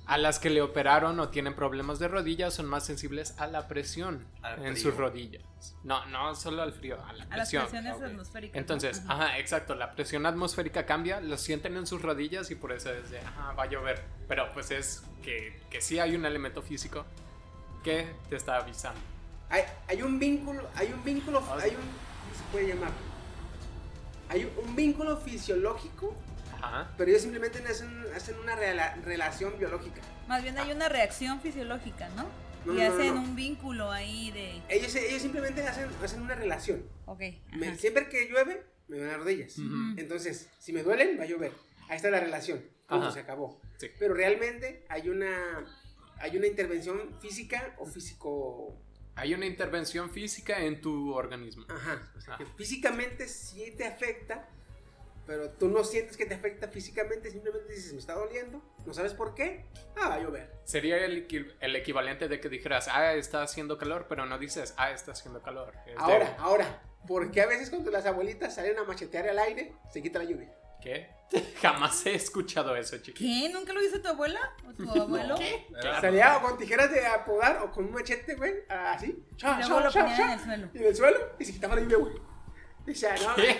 [0.09, 3.67] a las que le operaron o tienen problemas de rodillas son más sensibles a la
[3.67, 5.43] presión Al en sus rodillas.
[5.83, 7.63] No, no solo al frío, a la A las presión.
[7.63, 8.03] presiones ok.
[8.03, 8.55] atmosféricas.
[8.55, 8.59] ¿no?
[8.59, 9.25] Entonces, Ajá.
[9.25, 13.11] ajá, exacto, la presión atmosférica cambia, lo sienten en sus rodillas y por eso es
[13.11, 14.03] de, ajá, va a llover.
[14.27, 17.05] Pero pues es que, que sí hay un elemento físico
[17.83, 18.99] que te está avisando.
[19.49, 22.91] Hay, hay un vínculo, hay un vínculo, Ah, hay un, ¿cómo se puede llamar?
[24.29, 26.15] Hay un vínculo fisiológico,
[26.61, 26.93] Ajá.
[26.97, 30.01] pero ellos simplemente hacen, hacen una rela- relación biológica.
[30.27, 32.27] Más bien hay una reacción fisiológica, ¿no?
[32.65, 33.21] No, y no, hacen no.
[33.21, 34.61] un vínculo ahí de.
[34.69, 36.83] Ellos, ellos simplemente hacen, hacen una relación.
[37.05, 37.21] Ok.
[37.53, 39.57] Me- siempre que llueve, me duelen las rodillas.
[39.57, 39.93] Ujú.
[39.97, 41.51] Entonces, si me duelen, va a llover.
[41.89, 42.59] Ahí está la relación.
[42.87, 43.11] Punto, Ajá.
[43.13, 43.61] se acabó.
[43.77, 43.87] Sí.
[43.97, 45.65] Pero realmente hay una,
[46.17, 48.77] hay una intervención física o físico...
[49.15, 51.65] Hay una intervención física en tu organismo.
[51.69, 52.11] Ajá.
[52.17, 54.47] O sea, que físicamente sí te afecta,
[55.29, 59.13] pero tú no sientes que te afecta físicamente, simplemente dices, me está doliendo, no sabes
[59.13, 59.63] por qué,
[59.95, 60.49] ah, va a llover.
[60.63, 61.27] Sería el,
[61.59, 65.43] el equivalente de que dijeras, ah, está haciendo calor, pero no dices, ah, está haciendo
[65.43, 65.75] calor.
[65.85, 69.37] Es de- Ahora, ahora, ¿por qué a veces cuando las abuelitas salen a machetear al
[69.37, 70.51] aire, se quita la lluvia?
[70.81, 71.09] ¿Qué?
[71.61, 73.23] Jamás he escuchado eso, chiqui.
[73.43, 73.53] ¿Qué?
[73.53, 74.39] ¿Nunca lo hizo tu abuela?
[74.67, 75.35] ¿O tu abuelo?
[75.79, 79.67] Era- Salía con tijeras de apodar o con un machete, güey, así, Y cha, luego
[79.67, 80.69] cha, lo cha, ponían cha, en el suelo.
[80.73, 82.28] y en el suelo, y se quitaba la lluvia, güey.
[82.87, 83.55] O sea, no, ¿Qué?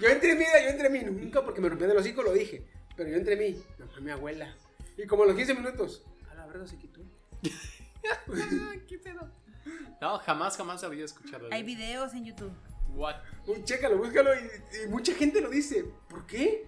[0.00, 2.64] yo entre mí, yo entre mí, nunca porque me rompía del hocico lo dije,
[2.96, 4.54] pero yo entre mí, no, mi abuela,
[4.96, 7.00] Y como a los 15 minutos, a la verdad se quitó.
[8.88, 9.30] ¿Qué pedo?
[10.00, 11.48] No, jamás, jamás había escuchado.
[11.50, 12.52] Hay de- videos en YouTube.
[12.94, 13.16] What?
[13.46, 14.30] Uy, chécalo, búscalo.
[14.34, 15.84] Y, y mucha gente lo dice.
[16.08, 16.66] ¿Por qué?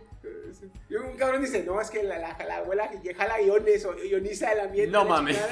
[0.90, 3.96] Y un cabrón dice, no, es que la, la, la abuela que jala iones o
[3.96, 4.92] ioniza el ambiente.
[4.92, 5.38] No mames.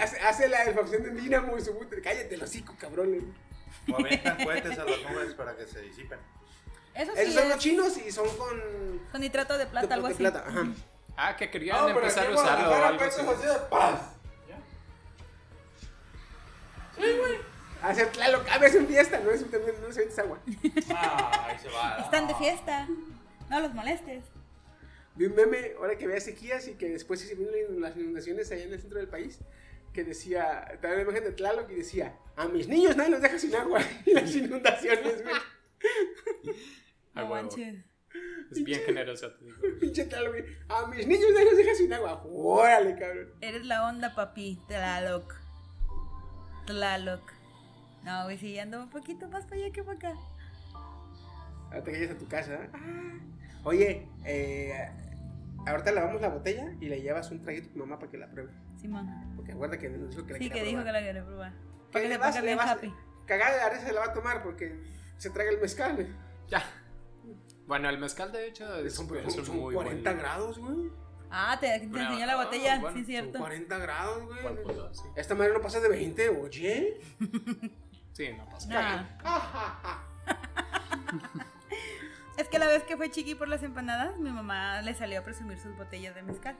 [0.00, 1.96] hace, hace la defacción de Dínamo y su puta.
[2.02, 3.34] Cállate, el hocico, cabrón.
[3.92, 6.18] O aventan cohetes a las nubes para que se disipen.
[6.94, 8.60] Eso sí Esos son es los chinos y son con.
[9.10, 10.22] con nitrato de plata, de- algo de así.
[10.22, 10.44] plata.
[10.46, 10.66] Ajá.
[11.16, 13.20] Ah, que querían No, pero empezar a usarlo o algo así.
[13.20, 14.00] así de paz.
[17.82, 20.38] Hacer Tlaloc, a veces en fiesta, no es un también, no es agua.
[20.90, 21.98] Ah, ahí se va.
[21.98, 22.88] Están de fiesta.
[23.50, 24.24] No los molestes.
[25.16, 28.64] Vi un meme, ahora que vea sequías y que después se vienen las inundaciones allá
[28.64, 29.38] en el centro del país,
[29.92, 33.38] que decía, estaba la imagen de Tlaloc y decía, a mis niños nadie los deja
[33.38, 33.80] sin agua.
[34.06, 35.34] Y las inundaciones, güey.
[37.14, 37.34] Ah, No huevo.
[37.34, 37.84] manches.
[38.50, 39.56] Es bien te digo.
[39.80, 40.44] Pinche Tlaloc, güey.
[40.68, 42.22] A mis niños nadie los deja sin agua.
[42.24, 43.28] Órale, cabrón.
[43.40, 44.58] Eres la onda, papi.
[44.68, 45.34] Tlaloc.
[46.66, 47.32] Tlaloc.
[48.04, 50.14] No, güey, sí, ando un poquito más para allá que para acá.
[51.72, 52.54] Ahorita que llegues a tu casa.
[52.54, 52.70] ¿eh?
[52.72, 53.18] Ah.
[53.64, 54.88] Oye, eh,
[55.66, 58.30] ahorita lavamos la botella y le llevas un traguito a tu mamá para que la
[58.30, 58.52] pruebe.
[58.80, 59.08] Simón.
[59.36, 61.52] Porque acuerda que nos dijo que la Sí, quería que dijo que la quería probar.
[61.94, 62.70] Para que le vas, le vas.
[62.70, 62.92] happy.
[63.26, 64.78] Cagada de la risa se la va a tomar porque
[65.16, 65.94] se traga el mezcal.
[65.94, 66.08] güey.
[66.48, 66.62] Ya.
[67.66, 70.90] Bueno, el mezcal, de hecho, es, Son, es un son muy 40 buen- grados, güey.
[71.30, 72.78] Ah, te, te Bueno, enseñó la ah, botella.
[72.80, 73.38] bueno, sí, cierto.
[73.38, 74.38] 40 grados, güey.
[74.92, 75.02] sí.
[75.16, 77.00] Esta madre no pasa de 20, oye.
[78.12, 78.68] Sí, no pasa.
[78.68, 79.04] Nah.
[82.36, 85.22] Es que la vez que fue chiqui por las empanadas, mi mamá le salió a
[85.24, 86.56] presumir sus botellas de mezcal.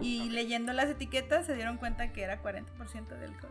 [0.00, 3.50] Y leyendo las etiquetas se dieron cuenta que era 40% de alcohol.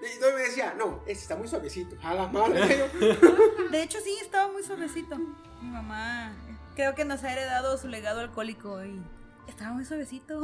[0.00, 1.96] Y entonces me decía, no, este está muy suavecito.
[2.02, 2.88] A la madre,
[3.70, 5.18] De hecho, sí, estaba muy suavecito.
[5.18, 6.32] Mi mamá
[6.76, 9.02] creo que nos ha heredado su legado alcohólico y
[9.48, 10.40] estaba muy suavecito.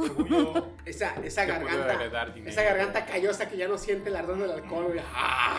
[0.85, 2.27] Esa, esa garganta.
[2.45, 4.99] Esa garganta callosa que ya no siente el ardor del alcohol.
[5.13, 5.57] Ah.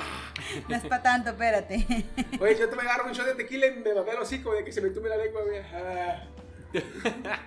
[0.69, 1.87] No es para tanto, espérate.
[2.41, 4.65] Oye, yo te me agarro un shot de tequila y me babé el hocico de
[4.65, 5.41] que se me tume la lengua.
[5.73, 6.25] Ah.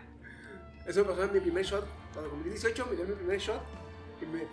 [0.87, 1.85] Eso me pasó en mi primer shot.
[2.13, 3.61] Cuando cumplí 18 me dio mi primer shot.
[4.27, 4.45] Me.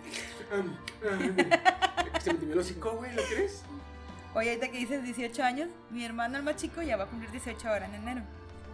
[2.21, 3.63] se me tumbó el hocico, güey, ¿lo crees?
[4.33, 7.31] Oye, ahorita que dices 18 años, mi hermano el más chico ya va a cumplir
[7.31, 8.21] 18 ahora en enero.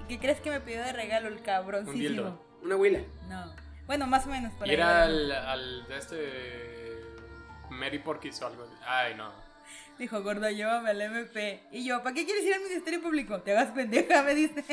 [0.04, 2.00] ¿Y qué crees que me pidió de regalo el Un cabroncísimo?
[2.00, 2.46] dildo.
[2.64, 3.00] Una huila.
[3.30, 3.54] No.
[3.88, 4.76] Bueno, más o menos por Y ahí.
[4.76, 7.00] era al, al de este.
[7.70, 8.68] Mary Porkis o algo.
[8.86, 9.32] Ay, no.
[9.98, 11.64] Dijo, gordo, llévame al MP.
[11.72, 13.42] Y yo, ¿para qué quieres ir al Ministerio Público?
[13.42, 14.64] Te hagas pendeja, me dice.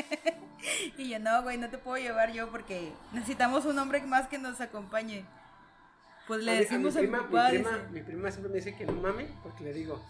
[0.97, 4.37] y yo, no, güey, no te puedo llevar yo porque necesitamos un hombre más que
[4.39, 5.23] nos acompañe.
[6.31, 7.49] Pues le A mi- a decimos mi prima, papá.
[7.51, 7.89] mi, prima, dice.
[7.91, 10.01] mi prima siempre me dice que no mame porque le digo,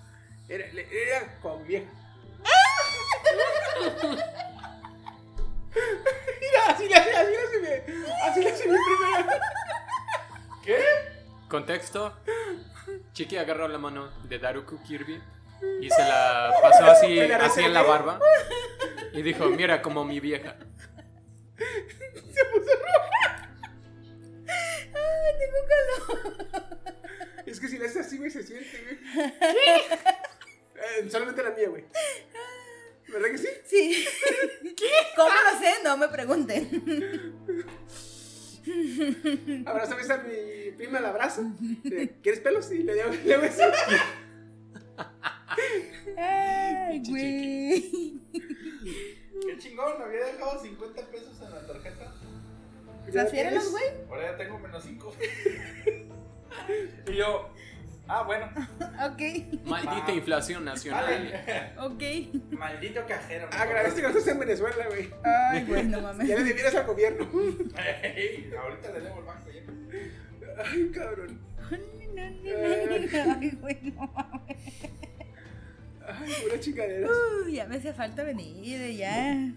[0.48, 1.90] era, era con vieja.
[5.74, 9.34] Mira, así le hace, así le hace, mi- así le hace mi prima.
[11.48, 12.14] Contexto:
[13.14, 15.20] Chiqui agarró la mano de Daruku Kirby
[15.82, 18.20] y se la pasó así, Se así en la barba.
[19.14, 20.56] Y dijo: Mira, como mi vieja.
[21.58, 23.41] Ay,
[25.40, 26.72] tengo calor.
[27.46, 28.98] Es que si le hace así, güey, se siente, güey.
[30.76, 31.86] Eh, solamente la mía, güey.
[33.08, 33.48] ¿Verdad que sí?
[33.66, 34.06] Sí.
[35.16, 35.84] ¿Cómo lo sé?
[35.84, 37.36] No me pregunten.
[39.66, 41.44] Abrazo a mi prima, la abrazo.
[41.86, 42.66] Eh, ¿Quieres pelos?
[42.66, 43.64] Sí, le doy le beso.
[46.18, 48.22] Ay, güey.
[48.32, 52.14] Qué chingón, me había dejado 50 pesos en la tarjeta.
[53.10, 53.84] ¿Transfiérelos, güey?
[54.10, 55.16] Ahora ya tengo menos 5.
[57.08, 57.50] y yo,
[58.08, 58.50] ah, bueno.
[59.12, 59.22] Ok,
[59.66, 61.04] Maldita inflación nacional.
[61.06, 61.74] Vale.
[61.80, 62.04] ok.
[62.52, 63.48] Maldito cajero.
[63.50, 65.10] me Agradezco que no estés en Venezuela, güey.
[65.24, 66.28] Ay, güey, no mames.
[66.28, 67.28] Ya le debieras al gobierno.
[68.04, 69.62] Ey, ahorita le debo el banco ya.
[70.64, 71.40] Ay, cabrón.
[71.72, 74.52] Ay, güey, no mames.
[76.08, 77.10] Ay, pura chingadera.
[77.46, 79.52] Uy, ya me hace falta venir, ya.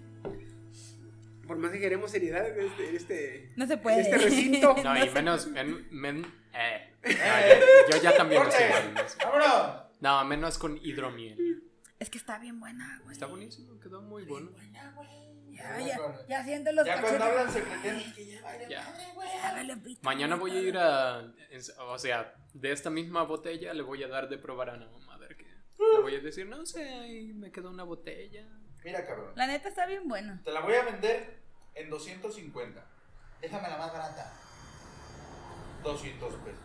[1.55, 4.01] Por más que queremos seriedad en este, en este, No se puede.
[4.01, 4.75] en este recinto.
[4.83, 5.11] No, y No sé.
[5.13, 5.47] menos.
[5.47, 6.91] men- men- eh.
[7.05, 8.51] No, yo, yo ya también lo.
[9.25, 9.83] ¡Vámonos!
[10.01, 11.63] No, menos con hidromiel.
[12.01, 13.13] Es que está bien buena, güey.
[13.13, 14.51] Está buenísimo, quedó muy bueno.
[15.53, 15.97] Ya, ya,
[16.29, 18.83] ya siento los Ya cuando hablan se pretenden que ya vale Ya.
[18.83, 19.99] madre, güey.
[20.03, 20.67] Mañana voy a güey.
[20.67, 21.33] ir a.
[21.87, 25.15] O sea, de esta misma botella le voy a dar de probar a mamá.
[25.15, 25.45] A ver qué.
[25.79, 28.45] Le voy a decir, no sé, ahí me quedó una botella.
[28.85, 29.33] Mira, cabrón.
[29.37, 30.43] La neta está bien buena.
[30.45, 31.44] Te la voy a vender
[31.75, 32.85] en 250.
[33.41, 34.33] Déjame la más barata.
[35.83, 36.61] 200 pesos.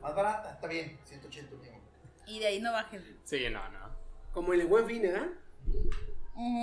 [0.00, 0.98] Más barata, está bien.
[1.04, 1.78] 180 último.
[2.26, 3.02] Y de ahí no bajes.
[3.24, 3.90] Sí, no, no.
[4.32, 5.30] Como en el buen fin, ¿eh?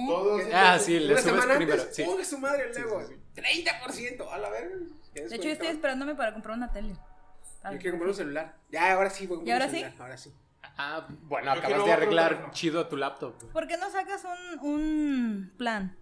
[0.07, 0.41] Todos.
[0.53, 1.81] Ah, sí, le subes semana primero.
[1.81, 2.03] antes, Sí.
[2.03, 3.05] ponga su madre Sí, luego.
[3.05, 3.41] sí, sí.
[3.41, 4.75] 30%, a la verga.
[5.13, 6.93] De hecho, yo estoy esperándome para comprar una tele.
[6.93, 8.55] Yo quiero comprar un celular.
[8.71, 9.79] Ya, ahora sí, voy a ¿Y comprar un ahora sí?
[9.83, 10.33] celular, Ahora sí.
[10.79, 12.53] Ah, bueno, Yo acabas de otro arreglar teléfono.
[12.53, 13.51] chido tu laptop.
[13.51, 15.95] ¿Por qué no sacas un, un plan?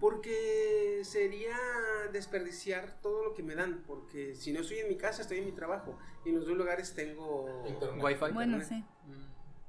[0.00, 1.56] Porque sería
[2.12, 3.84] desperdiciar todo lo que me dan.
[3.86, 5.98] Porque si no estoy en mi casa, estoy en mi trabajo.
[6.24, 7.64] Y en los dos lugares tengo.
[7.68, 8.02] Internet.
[8.02, 8.32] Wi-Fi.
[8.32, 8.68] Bueno, Internet.
[8.68, 8.84] sí.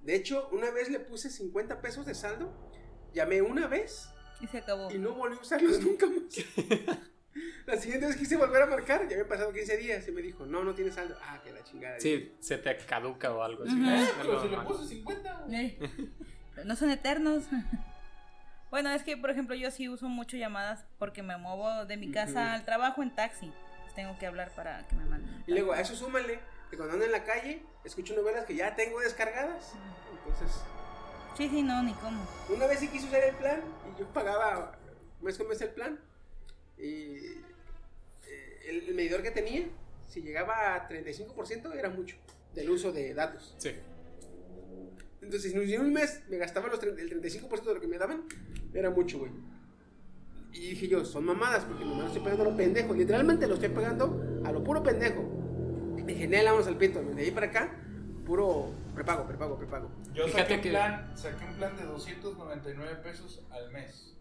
[0.01, 2.51] De hecho, una vez le puse 50 pesos de saldo.
[3.13, 4.89] Llamé una vez Y se acabó.
[4.89, 6.23] y no volví a usarlos nunca más.
[7.65, 10.45] La siguiente vez quise volver a marcar, ya habían pasado 15 días y me dijo,
[10.45, 11.15] no, no tienes saldo.
[11.21, 11.99] Ah, que la chingada.
[11.99, 13.73] Sí, se te caduca o algo así.
[13.79, 13.89] Ujú.
[13.89, 15.43] Eh, Es pero si le puse 50.
[15.45, 15.65] güey.
[15.65, 15.79] Eh,
[16.55, 17.43] pero no son eternos.
[18.71, 22.09] Bueno, es que, por ejemplo, yo sí uso mucho llamadas porque me muevo de mi
[22.11, 23.51] casa al trabajo en taxi.
[23.81, 25.43] Pues tengo que hablar para que me manden.
[25.45, 28.73] Y luego a eso súmale que cuando ando en la calle, escucho novelas que ya
[28.75, 29.73] tengo descargadas.
[30.17, 30.61] Entonces,
[31.37, 32.25] Sí, sí, no, ni cómo.
[32.49, 33.61] una vez sí quise usar el plan
[33.95, 34.77] y yo pagaba
[35.21, 35.99] mes con mes el plan.
[36.77, 37.15] Y
[38.27, 39.65] eh, el, el medidor que tenía,
[40.07, 42.15] si llegaba a 35% era mucho
[42.53, 43.53] del uso de datos.
[43.57, 43.75] Sí.
[45.21, 48.23] Entonces, si en un mes me gastaba los, el 35% de lo que me daban,
[48.73, 49.31] era mucho, güey.
[50.53, 52.93] Y dije yo, son mamadas, porque nomás estoy pagando a lo pendejo.
[52.93, 55.23] Literalmente lo estoy pagando a lo puro pendejo.
[56.05, 57.01] Dije, Nela, vamos al pito.
[57.03, 57.73] De ahí para acá,
[58.25, 59.89] puro prepago, prepago, prepago.
[60.13, 64.13] Yo Fíjate saqué un, que- plan, saqué un plan de 299 pesos al mes.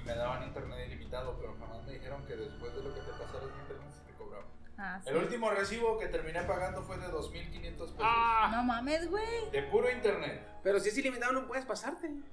[0.00, 3.10] Y me daban internet ilimitado, pero jamás me dijeron que después de lo que te
[3.10, 4.46] pasaras de internet se te cobraba.
[4.78, 5.08] Ah, sí.
[5.10, 7.94] El último recibo que terminé pagando fue de 2.500 pesos.
[8.00, 8.50] Ah.
[8.54, 9.50] No mames, güey.
[9.50, 10.46] De puro internet.
[10.62, 12.08] Pero si es ilimitado, no puedes pasarte.
[12.10, 12.24] No.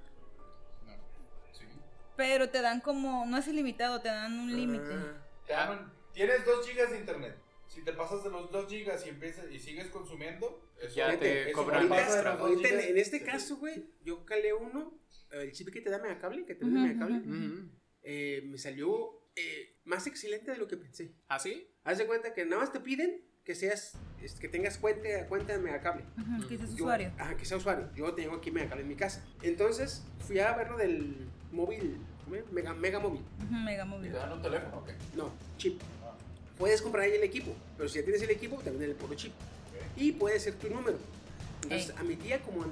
[1.52, 1.64] Sí.
[2.16, 4.92] Pero te dan como, no es ilimitado, te dan un límite.
[4.92, 7.38] Ah, Te dan- tienes 2 gigas de internet.
[7.66, 11.50] Si te pasas de los 2 gigas y empiezas y sigues consumiendo, eso Ya te
[11.50, 12.38] eso cobran extra.
[12.62, 14.92] en, este caso, güey, yo calé uno,
[15.32, 17.18] el chip que te da Megacable, que te da Megacable.
[17.18, 17.68] Ujú.
[18.02, 21.14] eh, me salió eh, más excelente de lo que pensé.
[21.26, 21.73] ¿Ah, sí?
[21.84, 23.92] Haz de cuenta que nada más te piden que seas,
[24.22, 26.02] es- que tengas cuenta, cuenta de Megacable.
[26.18, 27.12] Ujú, que seas Yo- usuario.
[27.18, 27.90] Ajá, que sea usuario.
[27.94, 29.22] Yo tengo aquí Megacable en mi casa.
[29.42, 31.98] Entonces, fui a verlo del móvil.
[32.52, 33.20] Mega, Mega Móvil.
[33.44, 34.10] Ujú, Mega ¿Y móvil.
[34.12, 34.94] te dan un teléfono o qué?
[35.14, 35.78] No, chip.
[36.02, 36.14] Ah,
[36.56, 39.14] Puedes comprar ahí el equipo, pero si ya tienes el equipo, te venden el puro
[39.14, 39.32] chip.
[39.32, 39.98] ok.
[40.00, 40.96] Y puede ser tu número.
[41.64, 41.96] Entonces, Ey.
[41.98, 42.64] a mi tía, como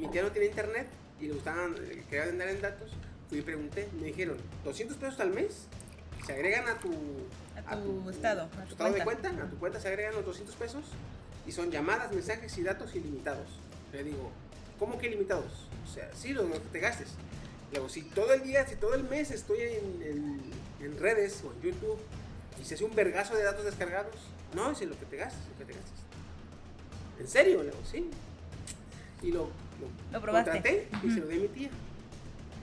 [0.00, 0.86] mi tía no tiene internet
[1.20, 2.90] y le gustaban, eh, quería andar en datos,
[3.28, 3.86] fui y pregunté.
[4.00, 5.66] Me dijeron, 200 pesos al mes,
[6.26, 6.90] se agregan a tu,
[7.66, 9.28] A tu estado, a tu estado de cuenta.
[9.28, 10.84] cuenta, a tu cuenta se agregan los 200 pesos
[11.46, 13.46] y son llamadas, mensajes y datos ilimitados.
[13.92, 14.30] Le digo,
[14.78, 15.68] ¿cómo que ilimitados?
[15.84, 17.08] O sea, sí, lo, lo que te gastes.
[17.72, 20.50] Luego, si todo el día, si todo el mes estoy en, en-
[20.84, 21.98] en redes o en YouTube
[22.60, 24.14] y se hace un vergazo de datos descargados,
[24.54, 26.00] no, es lo que te gastes, lo que te gastes.
[27.20, 27.58] ¿En serio?
[27.62, 28.10] Le digo, sí.
[29.22, 29.48] Y lo,
[30.12, 30.50] Lo probaste.
[30.50, 31.14] contraté y Ujú.
[31.14, 31.70] se lo di a mi tía.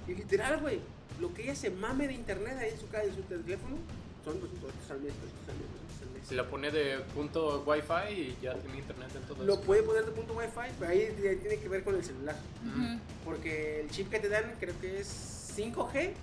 [0.07, 0.79] Y literal, güey,
[1.19, 3.77] lo que ella se mame de internet ahí en su, ca- en su teléfono
[4.25, 6.27] son 200 pesos al mes, 200 al mes, 200 al mes.
[6.27, 9.61] Se lo pone de punto wifi y ya tiene internet en todo Lo eso.
[9.63, 12.35] puede poner de punto wifi, pero ahí tiene que ver con el celular.
[12.65, 12.99] Ujú.
[13.25, 16.13] Porque el chip que te dan creo que es 5G,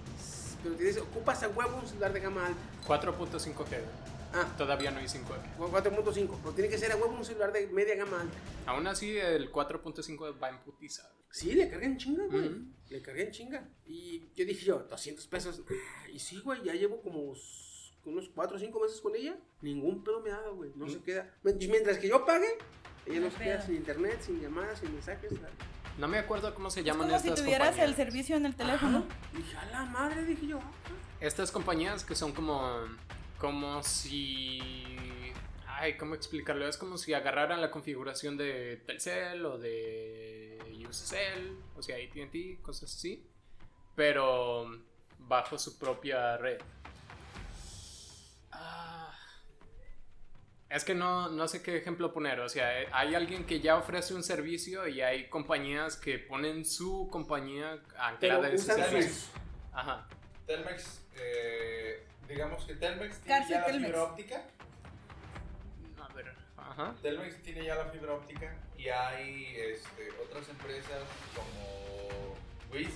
[0.62, 2.60] pero tienes, ocupas a huevo un celular de gama alta.
[2.86, 3.78] 4.5G.
[4.32, 5.58] Ah, Todavía no hay 5G.
[5.58, 8.36] o 4.5, pero tiene que ser a huevo un celular de media gama alta.
[8.66, 11.10] Aún así, el 4.5 va en putiza.
[11.30, 12.48] Sí, le cargué en chinga, güey.
[12.48, 12.64] Ujú.
[12.88, 13.68] Le cargué en chinga.
[13.86, 15.62] Y yo dije yo, 200 pesos.
[16.12, 17.20] Y sí, güey, ya llevo como
[18.04, 19.36] unos 4 o 5 meses con ella.
[19.62, 20.70] Ningún pedo me ha dado, güey.
[20.76, 21.32] No se queda.
[21.42, 22.48] Mientras que yo pague,
[23.06, 23.66] ella No no se queda pedo.
[23.66, 25.32] sin internet, sin llamadas, sin mensajes.
[25.98, 27.98] No me acuerdo cómo se Es llaman como si estas tuvieras compañías.
[27.98, 29.04] el servicio en el teléfono.
[29.34, 30.58] Dije, a la madre, dije yo.
[30.60, 30.70] ah,
[31.20, 32.60] Estas compañías que son como.
[33.40, 34.60] Como si.
[35.66, 36.68] Ay, ¿cómo explicarlo?
[36.68, 42.94] Es como si agarraran la configuración de Telcel o de UCell, o sea, ATT, cosas
[42.94, 43.26] así.
[43.96, 44.66] Pero
[45.18, 46.58] bajo su propia red.
[48.52, 49.14] Ah,
[50.68, 52.40] es que no, no sé qué ejemplo poner.
[52.40, 56.64] O sea, eh, hay alguien que ya ofrece un servicio y hay compañías que ponen
[56.66, 59.10] su compañía anclada ese usan servicio.
[59.12, 59.30] sus-
[59.72, 60.06] Ajá.
[60.46, 64.42] Telmex, eh, digamos que Telmex tiene ya la fibra óptica.
[66.00, 66.32] A ver.
[66.56, 66.94] Ajá.
[67.02, 71.02] Telmex tiene ya la fibra óptica y hay este, otras empresas
[71.34, 72.36] como
[72.72, 72.88] Wiz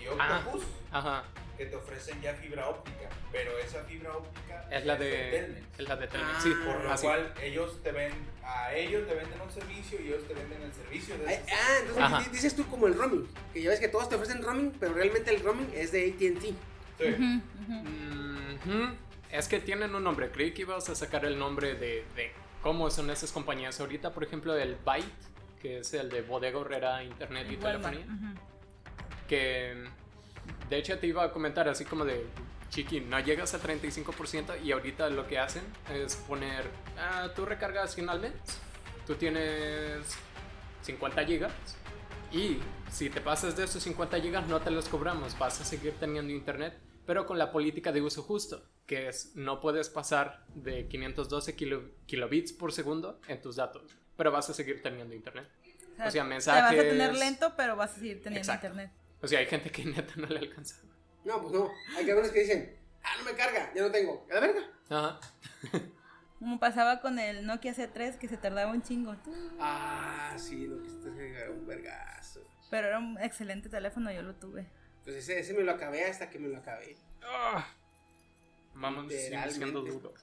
[0.00, 0.38] y Ah.
[0.44, 1.24] Octopus Ajá.
[1.58, 5.10] que te ofrecen ya fibra óptica, pero esa fibra óptica Es la de.
[5.30, 5.66] Telmex.
[5.78, 6.32] Es la de Telmex.
[6.36, 7.06] Ah, sí, Por lo así.
[7.06, 8.12] cual ellos te ven,
[8.44, 11.76] a ellos te venden un servicio y ellos te venden el servicio de Ay, ah,
[11.80, 12.28] entonces Ajá.
[12.30, 13.28] dices tú como el roaming.
[13.52, 16.42] Que ya ves que todos te ofrecen roaming, pero realmente el roaming es de ATT.
[16.98, 17.12] Sí.
[17.12, 17.42] Ujú.
[19.30, 20.30] Es que tienen un nombre.
[20.30, 23.80] Creí que ibas a sacar el nombre de, de cómo son esas compañías.
[23.80, 25.06] Ahorita, por ejemplo, el Byte,
[25.60, 28.34] que es el de Bodega Horrera, Internet y Walmart, Telefonía.
[29.28, 29.84] que
[30.68, 32.26] de hecho te iba a comentar así como de
[32.70, 35.62] Chiqui, no llegas a 35% y ahorita lo que hacen
[35.94, 36.64] es poner,
[36.98, 38.32] ah, tú recargas 100 al mes,
[39.06, 40.16] tú tienes
[40.82, 41.52] 50 gigas
[42.32, 42.58] y
[42.90, 46.32] si te pasas de esos 50 gigas no te los cobramos, vas a seguir teniendo
[46.32, 46.76] internet,
[47.06, 51.90] pero con la política de uso justo, que es no puedes pasar de 512 kilo-
[52.06, 55.48] kilobits por segundo en tus datos, pero vas a seguir teniendo internet.
[56.04, 56.62] O sea, Te mensajes...
[56.62, 58.66] vas a tener lento, pero vas a seguir teniendo Exacto.
[58.66, 58.90] internet.
[59.22, 60.76] O sea, hay gente que neta no le alcanza.
[61.24, 61.70] No, pues no.
[61.96, 64.26] Hay cabrones que dicen, ah, no me carga, ya no tengo.
[64.30, 64.60] A la verga.
[64.90, 65.20] Ajá.
[66.38, 69.16] Como pasaba con el Nokia C3 que se tardaba un chingo.
[69.58, 72.46] Ah, sí, lo que es un vergazo.
[72.70, 74.66] Pero era un excelente teléfono, yo lo tuve.
[75.06, 76.94] Pues ese, ese me lo acabé hasta que me lo acabé.
[78.74, 79.90] Vamos, sigue siendo Literalmente.
[79.90, 80.14] duro.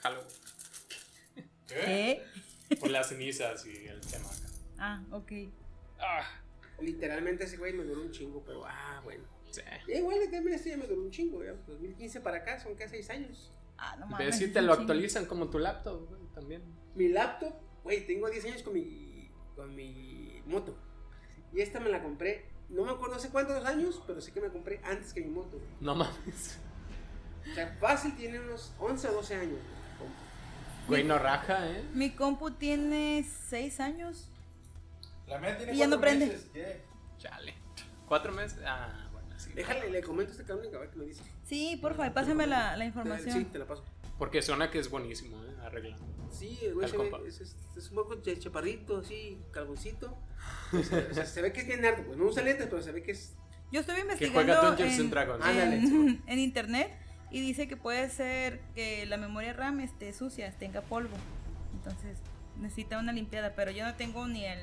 [0.00, 0.22] Jalo.
[1.66, 2.22] ¿Qué?
[2.80, 4.48] Por las cenizas y el tema acá.
[4.78, 5.32] Ah, ok.
[5.98, 6.26] Ah,
[6.80, 9.24] Literalmente ese güey me duró un chingo, pero ah, bueno.
[9.50, 9.60] sí.
[9.88, 11.52] Y igual también este ya me duró un chingo, ya.
[11.66, 13.52] 2015 para acá son casi 6 años.
[13.76, 14.38] Ah, no Ve mames.
[14.38, 14.80] si te lo chingo.
[14.82, 16.62] actualizan como tu laptop, güey, también.
[16.94, 20.76] Mi laptop, güey, tengo 10 años con mi, con mi moto.
[21.52, 24.48] Y esta me la compré, no me acuerdo hace cuántos años, pero sé que me
[24.48, 25.52] compré antes que mi moto.
[25.58, 25.68] güey.
[25.80, 26.58] No mames.
[27.50, 29.58] O sea, fácil tiene unos 11 o 12 años.
[29.98, 30.10] güey.
[30.88, 31.84] Güey, no raja, ¿eh?
[31.94, 34.28] Mi compu tiene 6 años.
[35.26, 36.26] La mía tiene Y ya no prende.
[36.26, 36.82] meses, ¿qué?
[37.18, 37.54] Chale.
[38.06, 38.58] ¿Cuatro meses?
[38.66, 39.50] Ah, bueno, sí.
[39.54, 41.22] Déjale, le comento a este cabrón a ver qué me dice.
[41.44, 43.44] Sí, porfa, pásame la, la Sí, información.
[43.46, 43.82] te la paso.
[44.18, 45.54] Porque suena que es buenísimo, ¿eh?
[45.64, 46.04] Arreglando.
[46.34, 47.26] Sí, el güey El se ve- compa.
[47.28, 50.16] es, es, es un poco ch- chaparrito, así, calvoncito.
[50.72, 52.82] O sea, o sea, se ve que es bien nerdo, pues no usa lentes, pero
[52.82, 53.34] se ve que es.
[53.72, 55.44] Yo estuve Que investigando juega Dungeons en, Dragons.
[55.44, 56.90] Ándale, en, en internet
[57.30, 61.16] y dice que puede ser que la memoria RAM esté sucia, tenga polvo.
[61.72, 62.18] Entonces
[62.60, 64.60] necesita una limpiada, pero yo no tengo ni el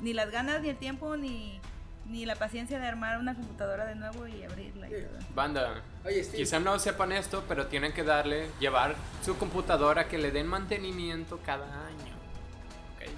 [0.00, 1.60] ni las ganas, ni el tiempo, ni,
[2.08, 4.96] ni la paciencia de armar una computadora de nuevo y abrirla y Sí.
[5.02, 5.18] todo.
[5.34, 6.38] Banda, Oye, Steve.
[6.38, 11.38] quizá no sepan esto, pero tienen que darle, llevar su computadora que le den mantenimiento
[11.44, 12.14] cada año.
[12.96, 13.10] ¿Ok?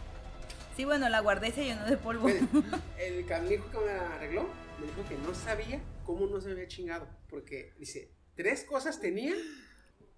[0.76, 2.28] Sí, bueno, la guardé y se llenó de polvo.
[2.28, 4.48] El canijo que me arregló
[4.80, 7.06] me dijo que no sabía cómo no se había chingado.
[7.28, 9.34] Porque dice, tres cosas tenía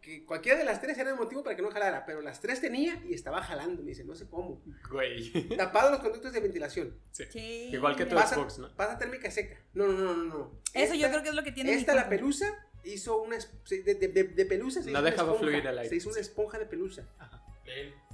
[0.03, 2.61] que cualquiera de las tres era el motivo para que no jalara, pero las tres
[2.61, 3.83] tenía y estaba jalando.
[3.83, 4.61] Me dice, no sé cómo.
[4.91, 5.33] Güey.
[5.57, 6.99] Tapado los conductos de ventilación.
[7.13, 7.25] Sí.
[7.31, 7.69] Sí.
[7.73, 8.75] Igual que tu Pasa, Xbox, ¿no?
[8.77, 9.59] pasa térmica seca.
[9.75, 10.25] No, no, no, no.
[10.25, 10.61] no.
[10.75, 12.47] Eso yo creo que es lo que tiene Esta, la pelusa,
[12.85, 13.39] hizo una.
[13.71, 15.51] De, de, de- de pelusa se No hizo una dejaba esponja.
[15.51, 15.89] fluir el aire.
[15.89, 17.09] Se hizo una esponja de pelusa.
[17.19, 17.39] Ajá.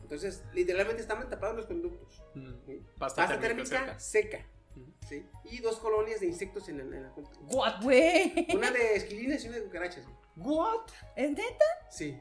[0.02, 2.22] Entonces, literalmente estaban tapados los conductos.
[2.34, 2.52] Mm.
[2.66, 2.82] ¿sí?
[2.98, 4.46] Pasta Pasta térmica térmica seca.
[5.08, 5.24] ¿sí?
[5.44, 7.12] Y dos colonias de insectos en la, en la.
[7.50, 8.46] What, güey?
[8.54, 10.04] Una de esquilines y una de cucarachas.
[10.04, 10.16] güey.
[10.36, 10.86] ¿What?
[11.16, 11.64] ¿Es neta?
[11.90, 12.18] Sí.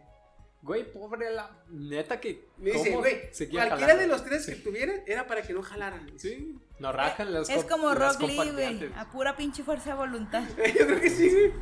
[0.61, 1.49] Güey, pobre la.
[1.69, 2.49] Neta que.
[2.57, 3.97] Me dice, ¿cómo güey, cualquiera jalando?
[3.97, 4.53] de los tres Sí.
[4.55, 6.05] que tuvieran era para que no jalaran.
[6.07, 6.29] dice.
[6.35, 6.55] Sí.
[6.79, 8.91] No rajan las Es como Rock Lee, güey.
[8.95, 10.43] A pura pinche fuerza de voluntad.
[10.57, 11.53] Yo creo que sí, güey.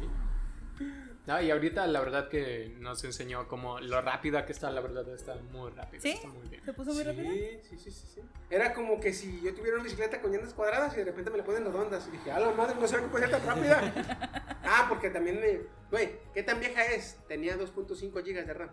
[1.28, 5.08] No, y ahorita la verdad que nos enseñó como lo rápida que está, la verdad
[5.10, 6.00] está muy rápida.
[6.00, 6.10] ¿Sí?
[6.12, 6.64] Está muy bien.
[6.64, 7.32] ¿Se puso muy rápido?
[7.32, 8.22] Sí, sí, sí, sí, sí.
[8.50, 11.38] Era como que si yo tuviera una bicicleta con llantas cuadradas y de repente me
[11.38, 12.08] le ponen redondas.
[12.08, 14.60] Y dije, a la madre, no sé que puede ser tan rápida.
[14.64, 15.62] ah, porque también me.
[15.90, 17.18] Güey, ¿qué tan vieja es?
[17.28, 18.70] Tenía 2.5 GB de RAM.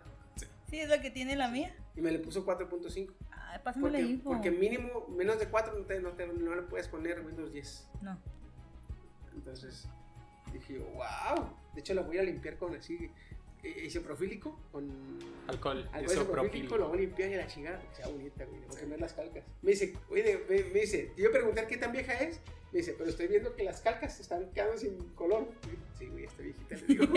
[0.69, 1.75] Sí, es lo que tiene la mía.
[1.95, 3.11] Y me le puso 4.5.
[3.31, 4.29] Ay, pásame la info.
[4.29, 7.87] porque mínimo, menos de 4 no, te, no, te- no le puedes poner Windows 10.
[8.01, 8.19] No.
[9.33, 9.87] Entonces
[10.59, 11.49] dije, wow.
[11.73, 13.09] De hecho, lo voy a limpiar con así.
[13.63, 14.89] eh, Isopropílico, con
[15.47, 16.77] Alcohol, alcohol isopropílico.
[16.77, 18.61] lo voy a limpiar y a la chingada, porque sea bonita, güey.
[18.67, 19.43] Voy a cambiar las calcas.
[19.61, 22.39] Me dice, oye, me, me dice, a preguntar qué tan vieja es.
[22.71, 25.47] Me dice, pero estoy viendo que las calcas se están quedando sin color.
[25.97, 27.05] Sí, güey, está viejita, le digo.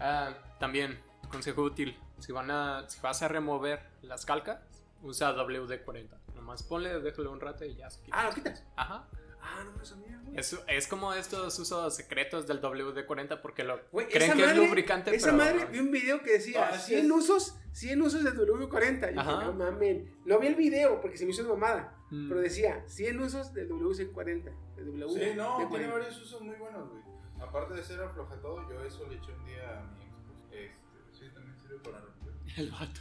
[0.00, 0.98] Ah, también,
[1.30, 1.96] consejo útil.
[2.20, 4.60] Si, van a, si vas a remover las calcas,
[5.02, 6.08] usa WD-40.
[6.36, 8.20] Nomás ponle, déjalo un rato y ya se quita.
[8.20, 8.64] ah, ¿lo quitas?
[8.76, 9.08] Ajá.
[9.48, 10.38] Ah, no me sabía, güey.
[10.38, 14.68] Es, es como estos usos secretos del WD-40 porque lo Güey, creen que madre- es
[14.68, 17.10] lubricante, Esa pero madre, vi un video que decía Ah, sí 100 es.
[17.12, 19.10] usos, 100 usos de W40.
[19.10, 20.16] Y dije, no mamen.
[20.26, 21.94] No vi el video porque se me hizo mamada.
[22.10, 22.28] Mm.
[22.28, 24.44] Pero decía 100 usos del WC40.
[24.76, 25.92] De W Sí, no, tiene 40.
[25.92, 27.02] varios usos muy buenos, güey.
[27.40, 30.72] Aparte de ser afloja todo, yo eso le eché un día a mi ex.
[30.74, 32.32] Este, sí, también sirve para romper.
[32.56, 33.00] el vato.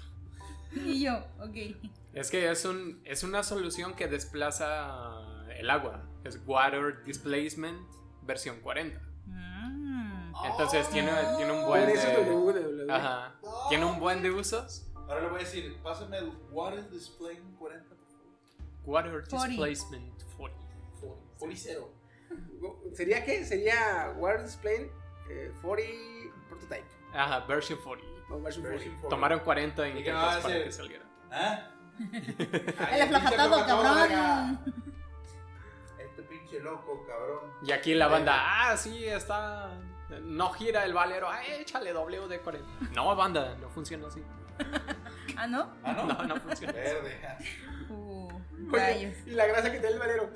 [0.76, 1.76] Y yo, ok.
[2.14, 6.04] Es que es, un, es una solución que desplaza el agua.
[6.24, 7.80] Es Water Displacement
[8.22, 9.00] versión 40.
[9.26, 10.34] Mm.
[10.46, 12.94] Entonces tiene, tiene un buen de...
[12.94, 13.36] Ajá.
[13.70, 14.88] Tiene un buen de usos.
[15.08, 18.26] Ahora le voy a decir, pásame el Water Display 40, por favor.
[18.86, 19.48] Water 40.
[19.48, 20.62] Displacement 40.
[21.40, 21.92] Policero.
[22.94, 23.46] ¿Sería qué?
[23.46, 24.92] Sería Water Display
[25.30, 25.92] eh, 40
[26.50, 26.86] Prototype.
[27.14, 28.08] Ajá, version 40.
[28.30, 28.70] O version 40.
[28.70, 29.10] Version 40.
[29.10, 31.06] Tomaron 40 ¿Y qué intentos para que saliera.
[31.32, 31.72] ¿Ah?
[32.94, 34.94] El aflojatado, cabrón.
[36.58, 37.52] Pinche loco, cabrón.
[37.62, 39.70] Y aquí la banda, ah, sí, está.
[40.22, 42.68] No gira el valero, ah, échale W de 40.
[42.94, 44.24] No, banda, no funciona así.
[45.36, 45.70] Ah, ¿no?
[45.84, 46.06] Ah, no.
[46.08, 46.74] No, no funciona.
[46.74, 47.20] Verde.
[47.90, 48.28] Uh,
[48.74, 50.32] Oye, y la grasa que tiene el valero.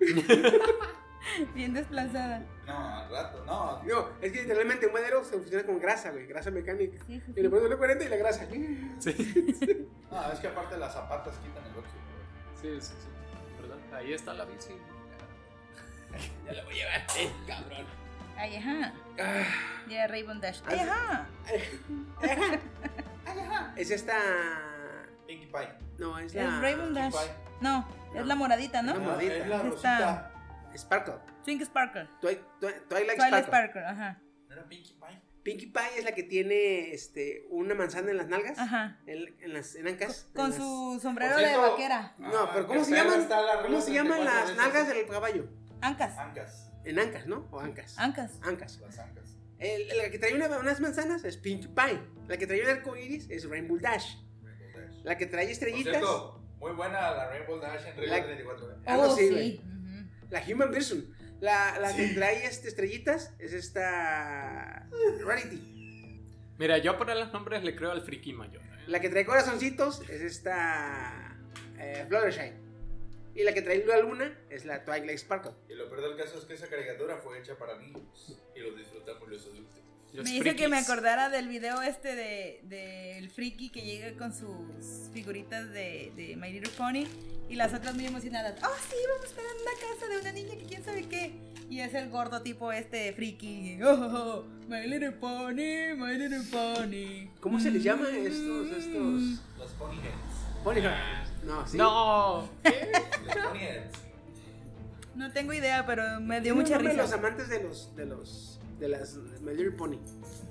[1.54, 2.42] Bien desplazada.
[2.66, 3.82] No, al rato, no.
[3.82, 7.04] No, es que literalmente un valero se funciona con grasa, güey, grasa mecánica.
[7.06, 8.46] Sí, sí, Y le pones 40 y la grasa.
[8.48, 8.98] Sí,
[10.10, 12.00] No, es que aparte las zapatas quitan el óxido.
[12.62, 12.94] sí, sí.
[12.98, 13.08] sí.
[13.60, 13.78] ¿Verdad?
[13.98, 14.72] Ahí está la bici.
[16.46, 17.86] Ya la voy a llevar, eh, cabrón.
[18.36, 18.92] Ay, ajá.
[19.20, 19.44] Ah,
[19.88, 20.60] Ya, Rainbow Dash.
[20.66, 21.26] Ay, Ah,
[23.26, 23.72] ajá.
[23.76, 24.14] Es esta.
[25.26, 25.68] Pinkie Pie.
[25.98, 26.60] No, es Es la.
[26.60, 27.14] Rainbow Dash.
[27.60, 28.94] No, es la moradita, ¿no?
[28.94, 29.34] La moradita.
[29.36, 30.32] es la Esta- rosita.
[30.76, 31.14] Sparkle.
[31.44, 32.08] Twink Sparkle.
[32.20, 33.42] Twi- Twi- Twilight, Twilight Sparkle.
[33.46, 34.18] Sparkle, ajá.
[34.48, 35.20] ¿No era Pinkie Pie?
[35.42, 38.58] Pinkie Pie es la que tiene este, una manzana en las nalgas.
[38.58, 38.98] Ajá.
[39.06, 40.28] En, en las en ancas.
[40.34, 42.14] Con en las- su sombrero cierto- de vaquera.
[42.18, 43.26] No, Ah, pero ¿cómo se llaman?
[43.62, 45.48] ¿Cómo se llaman 34 las nalgas del caballo?
[45.82, 46.18] Ancas.
[46.18, 46.70] Ancas.
[46.84, 47.46] En ancas, ¿no?
[47.50, 47.98] O ancas.
[47.98, 48.38] Ancas.
[48.42, 48.78] Ancas.
[48.80, 49.36] Las ancas.
[49.58, 52.00] El- la que trae una- unas manzanas es Pinkie Pie.
[52.28, 54.16] La que trae un arco iris es Rainbow Dash.
[54.42, 55.04] Rainbow Dash.
[55.04, 55.92] La que trae Por estrellitas.
[55.96, 58.70] cierto, muy buena la Rainbow Dash en regla La- 34.
[58.72, 58.74] ¿eh?
[58.86, 59.60] Algo Oh, así, sí.
[59.64, 60.08] Ujú.
[60.30, 61.14] La Human Person.
[61.40, 64.86] La, la que trae este, estrellitas es esta.
[65.24, 66.22] Rarity.
[66.58, 68.62] Mira, yo por los nombres le creo al friki mayor.
[68.62, 68.84] ¿eh?
[68.86, 71.38] La que trae corazoncitos es esta.
[71.78, 72.52] Eh, Fluttershy.
[73.34, 75.52] Y la que trae la luna es la Twilight Sparkle.
[75.68, 78.36] Y lo peor del caso es que esa caricatura fue hecha para niños.
[78.54, 79.80] Y lo disfrutamos los adultos.
[80.12, 84.32] Los Me hizo que me acordara del video este de del friki que llega con
[84.32, 87.06] sus figuritas de, de My Little Pony
[87.48, 88.60] y las otras muy emocionadas.
[88.62, 91.32] Oh, sí, vamos para una casa de una niña que quién sabe qué.
[91.68, 93.78] Y es el gordo tipo este friki.
[93.82, 97.28] Oh, oh, oh, My Little Pony, My Little Pony.
[97.40, 98.68] ¿Cómo se les llama estos?
[98.70, 99.40] estos...
[99.58, 100.49] Los Ponyheads.
[100.64, 100.92] Ponyhead.
[101.44, 101.76] No, sí.
[101.78, 102.48] No,
[103.26, 103.98] Los Ponyheads.
[105.14, 106.94] No tengo idea, pero me dio mucha risa.
[106.94, 107.94] Los amantes de los.
[107.96, 108.60] de los.
[108.78, 109.16] de las.
[109.42, 109.98] My Little Pony.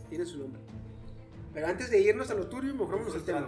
[0.09, 0.61] Tiene su nombre.
[1.53, 3.47] Pero antes de irnos a lo turbio, mejor vamos al tema.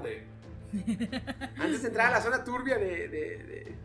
[1.58, 3.08] Antes de entrar a la zona turbia de.
[3.08, 3.76] de- de-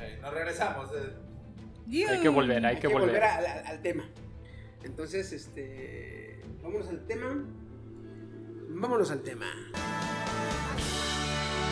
[0.00, 0.90] Eh, nos regresamos.
[0.94, 2.06] eh.
[2.08, 3.22] hay que volver, hay hay que volver.
[3.24, 4.04] al, al- al tema.
[4.84, 6.40] Entonces, este.
[6.62, 7.44] Vámonos al tema.
[8.70, 9.46] Vámonos al tema.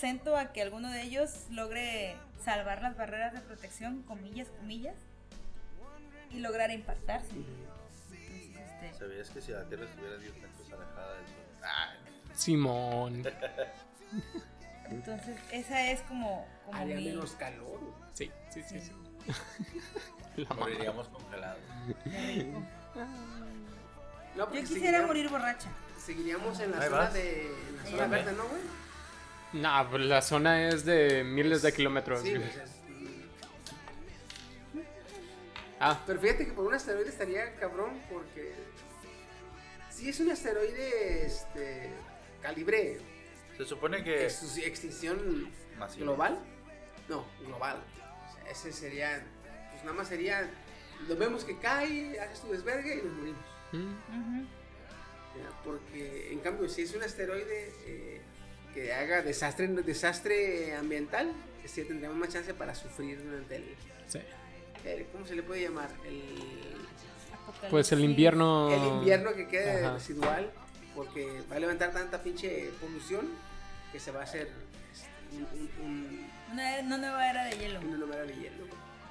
[0.00, 4.94] exento a que alguno de ellos logre salvar las barreras de protección, comillas, comillas,
[6.30, 7.28] y lograr impactarse.
[7.34, 11.34] Entonces, este, ¿Sabías que si la Tierra estuviera 10 metros alejada del Sol?
[11.62, 11.92] Ah,
[12.34, 13.22] Simón.
[14.90, 17.04] entonces esa es como, como Haría mi...
[17.06, 17.80] menos calor.
[18.14, 18.80] Sí, sí, sí.
[18.80, 18.92] sí.
[20.36, 20.60] La mamá.
[20.62, 21.60] moriríamos congelados.
[24.34, 24.66] No, Yo quisiera
[25.02, 25.68] seguiríamos- morir borracha.
[25.98, 27.12] Seguiríamos en la Ahí zona vas.
[27.12, 27.46] de.
[27.68, 28.62] en la zona verde, ¿no, güey?
[29.52, 32.20] Nah, pues la zona es de miles de kilómetros.
[32.22, 32.70] Sí, pues, es-
[35.82, 38.52] Ah, Pero fíjate que por un asteroide estaría cabrón porque
[39.88, 41.88] si es un asteroide este
[42.42, 42.98] calibre
[43.56, 44.24] Se supone que.
[44.26, 46.04] ex- extinción Masiva.
[46.04, 46.38] global,
[47.08, 47.82] no, global.
[48.28, 49.24] O sea, ese sería
[49.70, 50.50] pues nada más sería
[51.08, 53.44] lo vemos que cae, hace su desvergue y nos morimos.
[53.72, 54.44] mm,
[55.64, 58.20] Porque en cambio si es un asteroide eh,
[58.74, 61.32] que haga desastre desastre ambiental,
[61.66, 63.64] sí tendríamos más chance para sufrir durante el,
[64.08, 64.20] sí.
[64.84, 65.90] el- ¿cómo se le puede llamar?
[66.06, 66.22] El
[67.70, 68.70] Pues el invierno.
[68.72, 69.94] el invierno que quede Ajá.
[69.94, 70.50] residual,
[70.94, 73.28] porque va a levantar tanta pinche polución
[73.92, 74.48] que se va a hacer
[75.32, 77.80] un, un, un- Una, era- una nueva era de hielo.
[77.80, 78.64] una novela de hielo.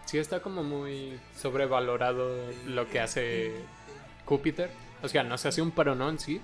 [0.05, 3.53] Sí, está como muy sobrevalorado lo que hace
[4.25, 4.71] Júpiter.
[5.03, 6.41] O sea, no se hace un paronón, sí.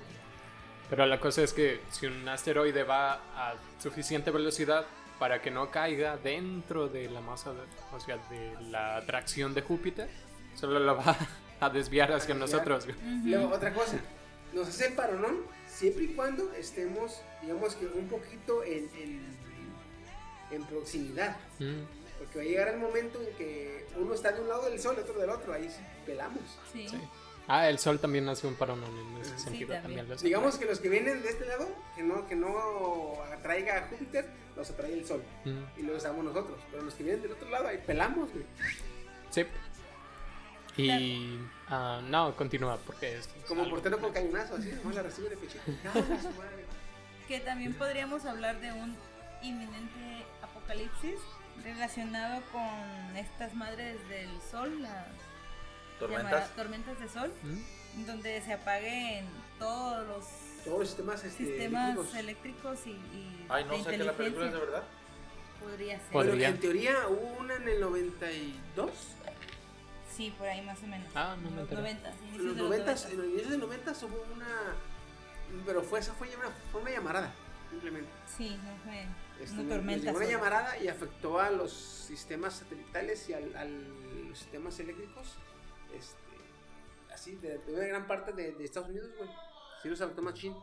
[0.89, 4.85] Pero la cosa es que si un asteroide va a suficiente velocidad
[5.19, 7.59] para que no caiga dentro de la masa, de-
[7.93, 10.09] o sea, de la atracción de Júpiter,
[10.55, 11.15] solo lo va
[11.59, 12.37] a desviar hacia desviar.
[12.67, 12.87] nosotros.
[13.23, 13.97] Luego, otra cosa,
[14.53, 19.35] nos hace el paronón siempre y cuando estemos, digamos que un poquito en, en,
[20.51, 21.35] en proximidad.
[21.59, 21.81] Mm,
[22.19, 24.95] Porque va a llegar el momento en que uno está de un lado del sol
[24.97, 25.67] y otro del otro, ahí
[26.05, 26.41] pelamos.
[26.71, 26.87] Sí.
[26.89, 26.97] sí.
[27.47, 29.75] Ah, el sol también hace un parón en ese Sí, sentido.
[29.81, 30.07] también.
[30.21, 34.27] Digamos que los que vienen de este lado, que no, que no atraiga a Júpiter,
[34.55, 35.21] los atrae el Sol.
[35.43, 36.59] Mm, Y lo usamos nosotros.
[36.71, 38.45] Pero los que vienen del otro lado, ahí pelamos, güey.
[39.29, 39.45] Sí.
[40.77, 41.39] Y.
[41.69, 43.29] ah, no, continúa, porque es.
[43.47, 45.63] Como algo- portero con cañonazo, así, nomás la recibe de pechito.
[45.93, 46.65] Su madre.
[47.27, 48.95] Que también podríamos hablar de un
[49.41, 51.15] inminente apocalipsis
[51.63, 55.05] relacionado con estas madres del sol, las
[55.99, 56.55] Tormentas.
[56.55, 59.25] tormentas de sol, Mm, donde se apaguen
[59.59, 60.25] todos los
[60.65, 62.15] Todos los sistemas, este, sistemas eléctricos.
[62.15, 64.83] eléctricos y, y Ay, no de sé que la película es de verdad.
[65.61, 66.11] Podría ser.
[66.11, 66.49] Podría.
[66.49, 68.89] en teoría hubo una en el 92.
[70.15, 71.07] Sí, por ahí más o menos.
[71.15, 71.81] Ah, no me los enteré.
[71.81, 73.09] 90, En los de los 90, 90.
[73.11, 74.47] en los inicios de 90 hubo una.
[75.65, 77.31] Pero fue, esa fue una, fue una llamarada,
[77.69, 78.09] simplemente.
[78.37, 79.05] Sí, no fue
[79.43, 80.11] Este, una tormenta.
[80.11, 85.35] una llamarada y afectó a los sistemas satelitales y al, a los sistemas eléctricos.
[85.97, 89.29] Este, así, de, de una gran parte de, de Estados Unidos, güey.
[89.81, 90.55] Sí los afectó machín.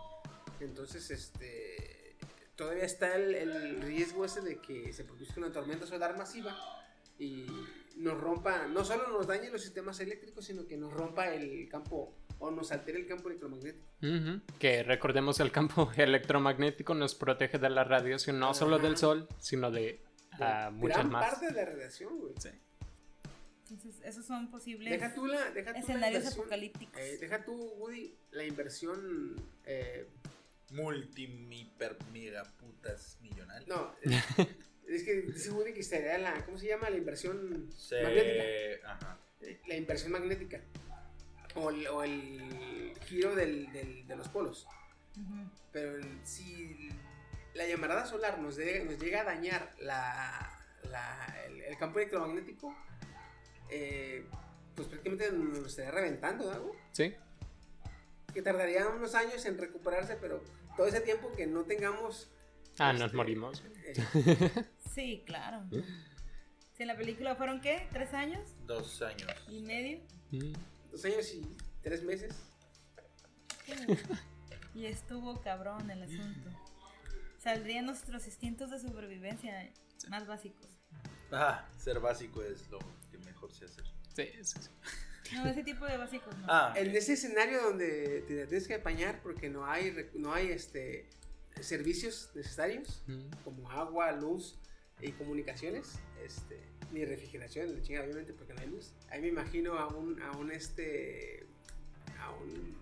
[0.61, 2.17] Entonces, este.
[2.57, 6.55] Todavía está el, el riesgo ese de que se produzca una tormenta solar masiva
[7.19, 7.47] y
[7.97, 12.15] nos rompa, no solo nos dañe los sistemas eléctricos, sino que nos rompa el campo
[12.39, 13.85] o nos altere el campo electromagnético.
[14.03, 19.29] Ujú, Que recordemos el campo electromagnético nos protege de la radiación no solo del sol,
[19.39, 20.03] sino de
[20.39, 21.31] De muchas gran más.
[21.31, 22.35] parte de la radiación, güey.
[23.73, 27.01] Entonces, esos son posibles Deja tú la, deja tú escenarios apocalípticos.
[27.01, 29.35] eh, deja tú, Woody, la inversión.
[29.65, 30.07] eh,
[30.73, 33.67] Multimiper mega putas millonaria.
[33.69, 34.13] no, es,
[34.89, 36.45] es que dice Woody que sería la.
[36.47, 36.89] ¿Cómo se llama?
[36.91, 38.03] La inversión Se...
[38.03, 38.93] magnética.
[38.93, 39.19] Ajá.
[39.41, 40.61] Eh, La inversión magnética.
[41.55, 44.67] O el, o el giro del, del- de los polos.
[45.17, 45.51] Ujú.
[45.73, 46.89] Pero el- si
[47.55, 50.59] la llamarada solar nos, de- nos llega a dañar la,
[50.91, 52.75] la- el, el campo electromagnético,
[53.75, 54.27] eh,
[54.75, 56.73] pues prácticamente nos estaría reventando, ¿no?
[56.93, 57.15] Sí,
[58.33, 60.43] que tardaría unos años en recuperarse, pero
[60.77, 62.31] todo ese tiempo que no tengamos...
[62.79, 63.63] ah, nos este, morimos.
[63.85, 64.65] eh,
[64.95, 65.65] Sí, claro.
[66.75, 67.87] Si en la película fueron, ¿qué?
[67.93, 69.29] ¿Tres años Dos años.
[69.49, 70.01] y medio?
[70.31, 70.53] Mm,
[70.91, 72.35] dos años y tres meses.
[74.75, 76.49] Y estuvo cabrón el asunto.
[77.39, 79.71] Saldrían nuestros instintos de supervivencia
[80.09, 80.67] más básicos.
[81.31, 82.79] Ah, ser básico es lo
[83.47, 83.83] que mejor se hace.
[84.15, 85.35] Sí, sí, sí.
[85.37, 86.47] No, ese tipo de básicos no.
[86.49, 91.09] Ah, En ese escenario donde te tienes que apañar porque no hay, no hay este,
[91.61, 93.31] servicios necesarios, Mm.
[93.45, 94.59] como agua, luz
[95.01, 96.61] y comunicaciones, este,
[96.93, 98.93] ni refrigeración, la chingada, obviamente, porque no hay luz.
[99.11, 101.47] Ahí me imagino a un, a un, este,
[102.19, 102.77] a un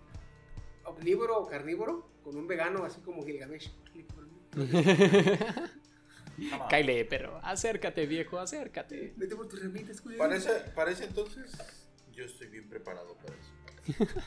[0.83, 3.71] omnívoro o carnívoro con un vegano así como Gilgamesh.
[6.69, 9.13] Kyle, pero acércate, viejo, acércate.
[9.15, 10.19] Vete por tus ramitas, culero.
[10.19, 11.51] Para ese, para ese entonces,
[12.11, 13.51] yo estoy bien preparado para eso.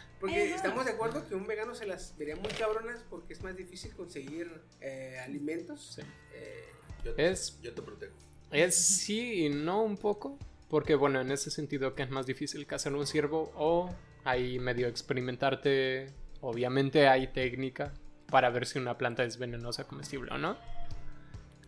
[0.20, 3.56] Porque estamos de acuerdo que un vegano se las vería muy cabronas porque es más
[3.56, 4.50] difícil conseguir
[4.80, 5.94] eh, alimentos.
[5.94, 6.02] Sí.
[6.32, 6.64] Eh,
[7.04, 8.14] Yo te, Es- yo te protejo.
[8.50, 10.38] Es sí y no un poco,
[10.68, 13.94] porque bueno, en ese sentido que es más difícil cazar un ciervo o
[14.24, 16.06] ahí medio experimentarte,
[16.40, 17.92] obviamente hay técnica
[18.30, 20.56] para ver si una planta es venenosa comestible o no.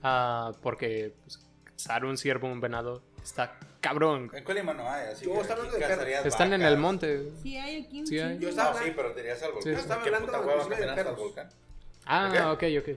[0.08, 4.30] Ah, porque pues, cazar un ciervo, un venado, está cabrón.
[4.32, 6.72] En Colima no hay, así Yo estaba hablando de cazarías Están en vacas.
[6.72, 7.32] el monte.
[7.42, 8.34] Sí, hay aquí un Sí, hay.
[8.38, 9.72] Yo No, estaba sí, pero te irías al volcán.
[9.72, 9.80] Sí, sí.
[9.82, 11.18] Estaba ¿Qué hablando puta hueva de caminar hasta el perros.
[11.20, 11.48] volcán?
[12.06, 12.88] Ah, ok, ok.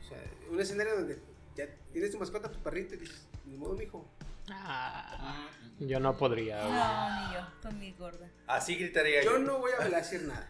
[0.00, 0.18] o sea,
[0.50, 1.18] un escenario donde
[1.54, 4.08] ya tienes tu mascota, tu perrito, y dices, ni modo, mijo.
[4.50, 5.48] Ah,
[5.80, 6.62] yo no podría.
[6.64, 8.26] No, ni yo, con mi gorda.
[8.46, 9.38] Así gritaría Yo yo.
[9.40, 10.48] no voy a decir nada.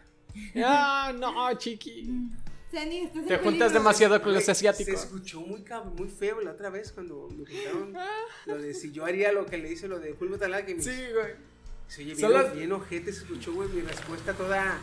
[0.65, 2.09] Ah, no, chiqui.
[2.71, 3.69] Sani, estás en Te juntas peligro.
[3.79, 5.03] demasiado con los Güey, Se asiáticos.
[5.03, 5.63] escuchó muy,
[5.97, 7.93] muy feo la otra vez cuando me preguntaron
[8.47, 10.87] lo de si yo haría lo que le hice lo de Full Metal Alchemist.
[10.87, 11.33] güey.
[11.87, 14.79] Se oye Son bien, las- bien ojete, se escuchó, güey, mi respuesta toda...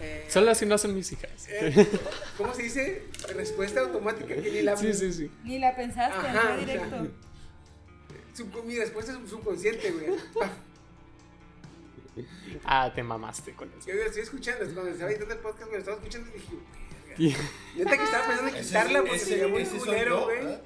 [0.00, 1.30] eh, Solo si no son mis hijas.
[1.48, 1.88] eh,
[2.36, 3.04] ¿Cómo se dice?
[3.34, 4.76] Respuesta automática que ni la...
[4.76, 5.30] Sí, sí, sí.
[5.44, 6.56] Ni la pensaste, Ajá, fue o sea.
[6.58, 7.08] directo.
[8.34, 10.06] Sub- mi respuesta es subconsciente, güey.
[12.64, 13.88] Ah, te mamaste con eso.
[13.88, 16.52] Yo lo estoy escuchando, cuando estaba editando el podcast, me lo estaba escuchando y dije,
[17.18, 17.38] "Verga".
[17.76, 19.24] neta que estaba pensando en quitarla porque ese-
[19.64, 20.58] se soy culero, güey.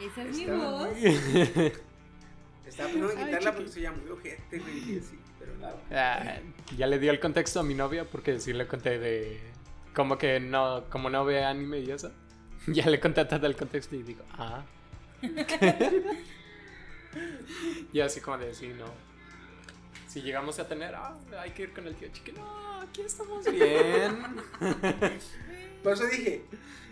[0.00, 0.88] Esa es mi voz.
[2.66, 4.94] Estaba pensando en quitarla porque se muy ojete, güey.
[4.94, 5.76] y así, pero nada.
[5.92, 6.40] Ah,
[6.76, 9.40] ya le dio el contexto a mi novia porque sí le conté de
[9.94, 12.10] como que no como no ve anime y eso.
[12.66, 14.64] Ya le conté todo el contexto y digo, ah.
[17.92, 18.86] y así como de sí, no.
[20.14, 22.30] Si llegamos a tener, ah, hay que ir con el tío chiqui.
[22.30, 24.36] No, aquí estamos bien.
[25.82, 26.44] Por eso dije,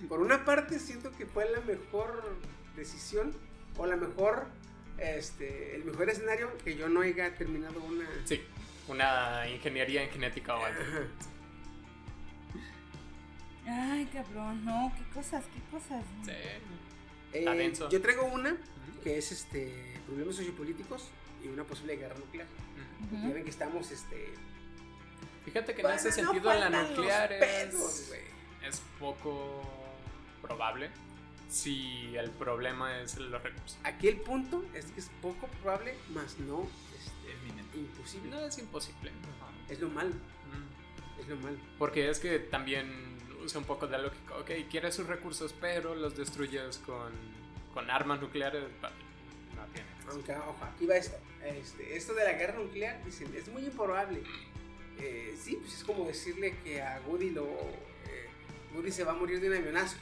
[0.09, 2.37] por una parte siento que fue la mejor
[2.75, 3.33] decisión
[3.79, 4.49] o la mejor,
[4.99, 8.43] este, el mejor escenario que yo no haya terminado una, Sí,
[8.89, 10.81] una ingeniería en genética o algo.
[13.68, 16.05] Ay, cabrón, no, qué cosas, qué cosas.
[16.25, 16.33] Sí.
[17.35, 18.57] Eh, yo traigo una
[19.05, 21.09] que es este problemas sociopolíticos
[21.43, 22.47] y una posible guerra nuclear.
[23.11, 24.34] Porque Ya ven que estamos este
[25.45, 28.12] Fíjate que en Bueno, ese no sentido la nuclear pedos, es,
[28.62, 29.62] es poco
[30.40, 30.90] probable
[31.49, 33.76] si el problema es los recursos.
[33.82, 36.66] Aquí el punto es que es poco probable, más no
[36.97, 38.30] este, imposible.
[38.30, 39.11] No es imposible.
[39.68, 41.20] Es lo malo, Mm.
[41.20, 41.57] es lo malo.
[41.78, 44.36] Porque es que también usa un poco de lógica.
[44.38, 47.12] Ok, quieres sus recursos, pero los destruyes con,
[47.74, 48.64] con armas nucleares.
[48.82, 49.11] va, No tiene.
[50.11, 51.16] Aunque, ojo, aquí va esto.
[51.44, 54.22] Este, esto de la guerra nuclear, dicen, es muy improbable.
[55.00, 57.44] Eh, sí, pues es como decirle que a Woody lo.
[57.46, 58.28] eh,
[58.74, 59.96] Woody se va a morir de un avionazo.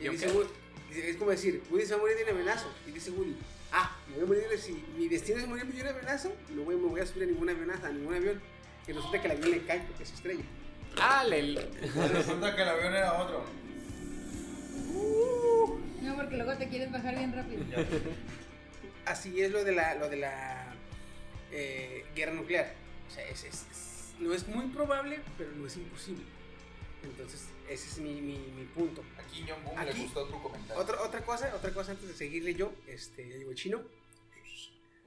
[0.00, 0.28] Y ¿Y dice?
[0.28, 0.48] Woody-
[0.94, 2.72] es como decir, Woody se va a morir de un avionazo.
[2.86, 3.36] Y dice Woody,
[3.72, 6.62] ah, me voy a morir de, si mi destino es morirme de un avionazo, no
[6.62, 8.40] voy, me voy a subir a ningún avionazo, a ningún avión.
[8.86, 10.44] Y resulta que el avión le cae porque se estrella.
[11.00, 11.68] Ah, le-
[12.14, 13.44] Resulta que el avión era otro.
[16.02, 17.62] No, porque luego te quieres bajar bien rápido.
[19.08, 20.74] Así es lo de la, lo de la
[21.52, 22.72] eh, guerra nuclear.
[23.08, 26.24] O sea, es, es- es- no es muy probable, pero no es imposible.
[27.04, 29.04] Entonces, ese es mi, mi, mi punto.
[29.18, 30.82] Aquí John Boom le Aquí- gustó tu comentario.
[30.82, 33.56] Otra, otra cosa, otra cosa antes de seguirle yo, este, ya llegó el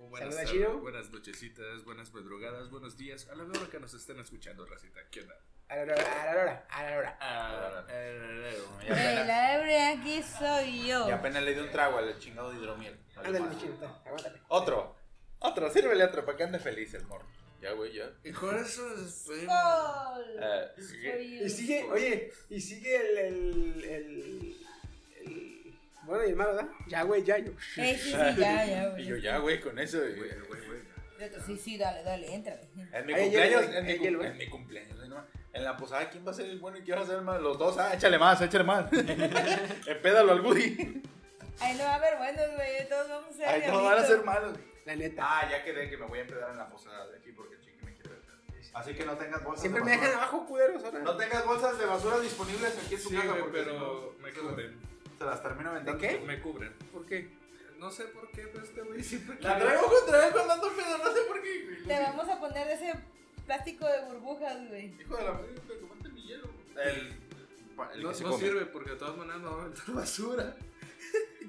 [0.09, 0.79] Buenas Chino.
[0.79, 3.27] buenas nochecitas, buenas madrugadas, buenos días.
[3.29, 4.99] A la hora que nos estén escuchando, racita.
[5.11, 5.35] ¿Qué onda?
[5.69, 7.17] A la hora, a la hora, a la hora.
[7.21, 11.07] Ah, Eh, eh, Y Hey, apenas, la hebrea aquí soy yo.
[11.07, 12.99] y apenas le di un trago al chingado de hidromiel.
[13.15, 14.01] Ándale, mi chino.
[14.49, 14.95] Otro.
[15.39, 17.25] Otro, sírvele otro para que ande feliz el morro.
[17.61, 18.11] Ya, güey, ya.
[18.23, 18.85] Y con eso.
[18.95, 21.45] Eh, Soy yo.
[21.45, 24.57] Y sigue, oye, y sigue el, el, el,
[25.25, 25.60] el-
[26.03, 26.71] bueno, y el malo, ¿verdad?
[26.87, 27.51] Ya, güey, ya, yo.
[27.77, 29.21] Eh, sí, sí, ya, ya, y yo güey.
[29.21, 29.97] ya, güey, con eso.
[29.99, 30.81] Güey, güey, güey.
[31.45, 32.61] Sí, sí, dale, dale, entrale.
[32.93, 35.23] En mi Ahí cumpleaños, en mi, ahí en mi cumpleaños, ¿no?
[35.53, 37.21] en la posada, ¿quién va a ser el bueno y quién va a ser el
[37.23, 37.41] malo?
[37.41, 38.85] Los dos, ah, échale más, échale más.
[39.87, 41.01] Empédalo al Woody.
[41.59, 42.89] Ay, no va a haber buenos, güey.
[42.89, 43.47] Todos vamos a ser.
[43.47, 44.57] Ay, todos van a ser malos.
[44.85, 45.21] La neta.
[45.23, 47.61] Ah, ya quedé que me voy a empedar en la posada de aquí porque el
[47.61, 48.21] chiqui me quiere ver.
[48.73, 50.07] Así que no tengas bolsas Siempre de me basura.
[50.09, 50.99] dejan abajo, culeros, ahora.
[50.99, 54.31] No tengas bolsas de basura disponibles aquí en tu Sí, casa güey, porque pero me
[54.31, 54.55] no,
[55.21, 55.99] se las termino ¿De aventando.
[56.01, 56.19] qué?
[56.19, 56.73] Me cubren.
[56.91, 57.29] ¿Por qué?
[57.79, 60.97] No sé por qué, pero este güey siempre La traigo contra él cuando ando pedo,
[60.99, 61.81] no sé por qué.
[61.87, 62.93] Te vamos a poner de ese
[63.45, 64.93] plástico de burbujas, güey.
[65.01, 66.47] Hijo de la madre, me comiste mi hielo.
[66.83, 67.13] El,
[67.95, 68.43] el No, que se no come.
[68.43, 70.55] sirve porque de todas maneras no va a aventar basura.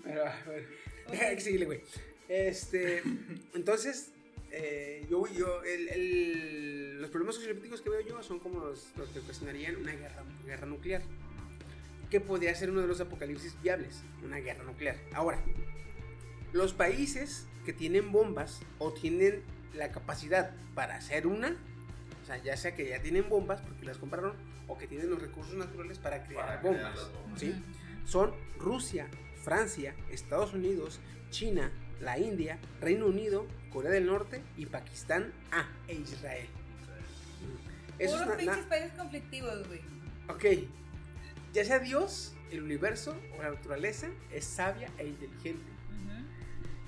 [0.04, 0.66] Pero, bueno,
[1.06, 1.82] que seguirle, güey.
[2.28, 3.02] Este,
[3.54, 4.12] entonces,
[4.50, 9.08] eh, yo, yo, el, el- los problemas sociopolíticos que veo yo son como los, los
[9.10, 11.02] que ocasionarían una guerra, guerra nuclear.
[12.12, 14.96] Que podría ser uno de los apocalipsis viables, una guerra nuclear.
[15.14, 15.42] Ahora,
[16.52, 19.42] los países que tienen bombas o tienen
[19.72, 21.56] la capacidad para hacer una,
[22.22, 24.34] o sea, ya sea que ya tienen bombas porque las compraron,
[24.68, 26.80] o que tienen los recursos naturales para crear Para bombas.
[26.80, 27.40] crear las bombas.
[27.40, 27.54] ¿sí?
[28.04, 29.08] son Rusia,
[29.42, 31.00] Francia, Estados Unidos,
[31.30, 36.46] China, la India, Reino Unido, Corea del Norte y Pakistán, ah, e Israel.
[37.96, 39.80] Puros pinches países conflictivos, güey.
[40.28, 40.68] ok,
[41.53, 45.72] ya sea Dios, el universo o la naturaleza, es sabia e inteligente.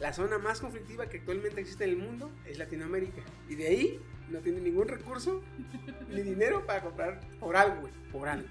[0.00, 3.22] La zona más conflictiva que actualmente existe en el mundo es Latinoamérica.
[3.48, 5.42] Y de ahí no tiene ningún recurso
[6.08, 7.92] ni dinero para comprar por algo, güey.
[8.10, 8.48] Por algo.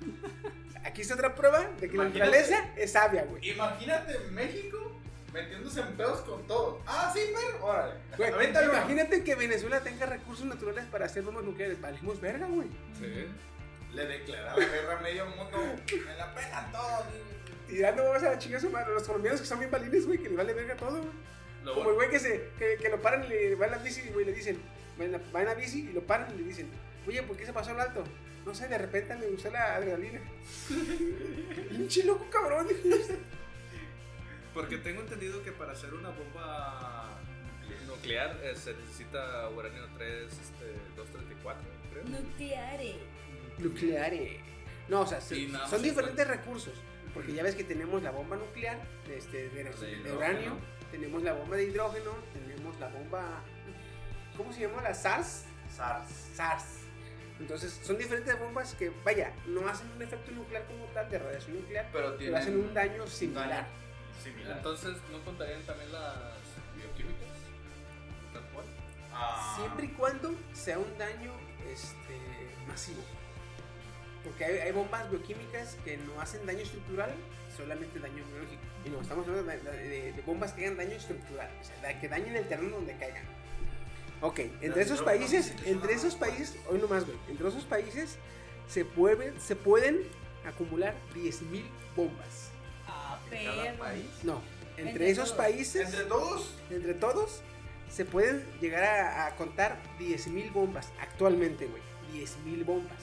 [0.85, 3.49] Aquí está otra prueba de que la naturaleza es sabia, güey.
[3.51, 4.93] Imagínate México
[5.33, 6.81] metiéndose en pedos con todos.
[6.85, 7.95] Ah, sí, pero órale.
[8.17, 11.81] Güey, imagínate que Venezuela tenga recursos naturales para hacer bombas nucleares.
[11.81, 12.67] Valimos verga, güey.
[12.99, 13.25] Sí.
[13.93, 15.57] Le declaraba guerra a medio mundo.
[15.59, 17.05] Me la pelan todos.
[17.67, 18.93] Tirando bombas a la chinga su madre.
[18.93, 21.11] Los colombianos que son bien balines, güey, que les vale verga todo, güey.
[21.63, 23.83] Lo Como el güey que, se, que, que lo paran y le van en la
[23.83, 24.59] bici, güey, le dicen,
[24.99, 26.69] va en la, va en la bici y lo paran y le dicen,
[27.07, 28.03] oye, ¿por qué se pasó al alto?
[28.45, 30.19] No sé, de repente me gustó la adrenalina.
[31.69, 32.67] Pinche loco cabrón.
[34.53, 37.17] Porque tengo entendido que para hacer una bomba
[37.87, 40.65] nuclear eh, se necesita uranio 3, este,
[40.95, 42.03] 234, creo.
[42.03, 42.95] Nucleares.
[43.59, 44.39] Nucleares.
[44.89, 46.73] No, o sea, más son diferentes recursos.
[47.13, 48.77] Porque ya ves que tenemos la bomba nuclear
[49.07, 50.17] de, este, de, De de hidrógeno.
[50.17, 50.57] uranio,
[50.91, 53.41] tenemos la bomba de hidrógeno, tenemos la bomba.
[54.35, 54.81] ¿Cómo se llama?
[54.81, 55.43] La SARS.
[55.75, 56.09] SARS.
[56.35, 56.63] SARS.
[57.39, 61.55] Entonces, son diferentes bombas que, vaya, no hacen un efecto nuclear como tal de radiación
[61.57, 63.67] nuclear, Pero pero hacen un daño similar.
[64.23, 64.57] similar.
[64.57, 66.15] Entonces, ¿no contarían también las
[66.75, 67.27] bioquímicas?
[68.33, 68.65] Tal cual.
[69.13, 71.31] Ah, Siempre y cuando sea un daño
[71.71, 72.17] este,
[72.67, 73.01] masivo.
[74.23, 77.11] Porque hay, hay bombas bioquímicas que no hacen daño estructural,
[77.57, 78.61] solamente daño biológico.
[78.85, 79.57] Y no, estamos hablando de,
[79.87, 83.23] de- de bombas que hagan daño estructural, o sea, que dañen el terreno donde caigan.
[84.21, 88.17] Ok, entre esos países, entre esos países, hoy nomás, güey, entre esos países
[88.69, 89.99] se pueden, se pueden
[90.45, 91.63] acumular 10.000
[91.95, 92.49] bombas.
[92.87, 93.77] Ah, Cada perro.
[93.79, 94.05] país.
[94.23, 94.41] No,
[94.77, 95.37] entre, Entre esos todos.
[95.37, 96.55] países, Entre todos.
[96.69, 97.41] entre todos,
[97.91, 101.81] se pueden llegar a, a contar 10.000 bombas actualmente, güey.
[102.13, 102.99] 10.000 bombas.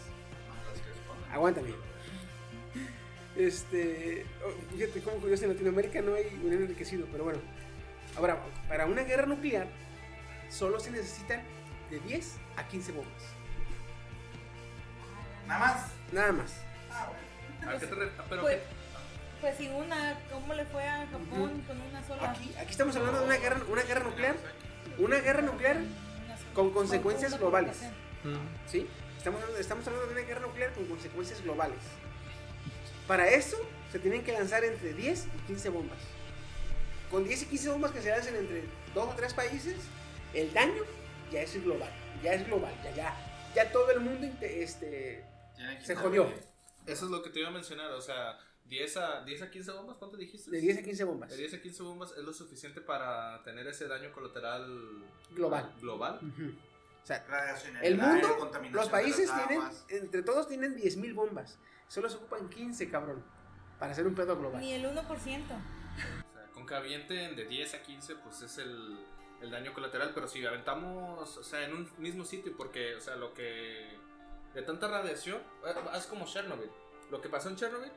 [1.32, 1.70] Aguántame.
[3.36, 4.26] Este.
[4.44, 7.38] oh, fíjate cómo curioso en Latinoamérica no hay un enriquecido, pero bueno.
[8.16, 9.68] Ahora, para una guerra nuclear,
[10.50, 11.42] solo se necesitan
[11.90, 13.22] de 10 a 15 bombas.
[15.46, 15.86] Nada más.
[16.12, 16.52] Nada más.
[16.90, 17.76] Ah, bueno.
[17.76, 17.96] ¿A qué te
[18.28, 18.62] pero Pues, qué-
[19.40, 22.30] pues si una, ¿cómo le fue a Japón con una sola?
[22.30, 24.36] Aquí, aquí estamos hablando de una guerra, una guerra nuclear.
[24.98, 27.76] Una guerra nuclear, Una con consecuencias globales.
[28.66, 28.86] ¿sí?
[29.20, 31.78] Estamos hablando, estamos hablando de una guerra nuclear con consecuencias globales.
[33.06, 33.58] Para eso,
[33.92, 35.98] se tienen que lanzar entre 10 y 15 bombas.
[37.10, 38.64] Con 10 y 15 bombas que se lancen entre
[38.94, 39.76] dos o tres países,
[40.32, 40.84] el daño
[41.30, 41.92] ya es global.
[42.22, 42.72] Ya es global.
[42.82, 45.22] Ya, ya, ya todo el mundo este,
[45.82, 46.32] se jodió.
[46.86, 49.72] Eso es lo que te iba a mencionar, o sea, 10 a, 10 a 15
[49.72, 50.50] bombas, ¿cuánto dijiste?
[50.50, 51.28] De 10 a 15 bombas.
[51.28, 55.70] De 10 a 15 bombas es lo suficiente para tener ese daño colateral Global.
[55.78, 56.20] global.
[56.22, 56.69] Ujú.
[57.02, 57.24] O sea,
[57.82, 61.58] el mundo, los países tienen, entre todos tienen 10.000 bombas.
[61.88, 63.24] Solo se ocupan 15, cabrón.
[63.78, 64.60] Para hacer un pedo global.
[64.60, 64.94] Ni el 1%.
[64.94, 69.00] O sea, con que avienten de 10 a 15, pues es el,
[69.40, 70.12] el daño colateral.
[70.14, 73.96] Pero si aventamos, o sea, en un mismo sitio, porque, o sea, lo que.
[74.54, 76.70] de tanta radiación, eh, es como Chernobyl.
[77.10, 77.90] Lo que pasó en Chernobyl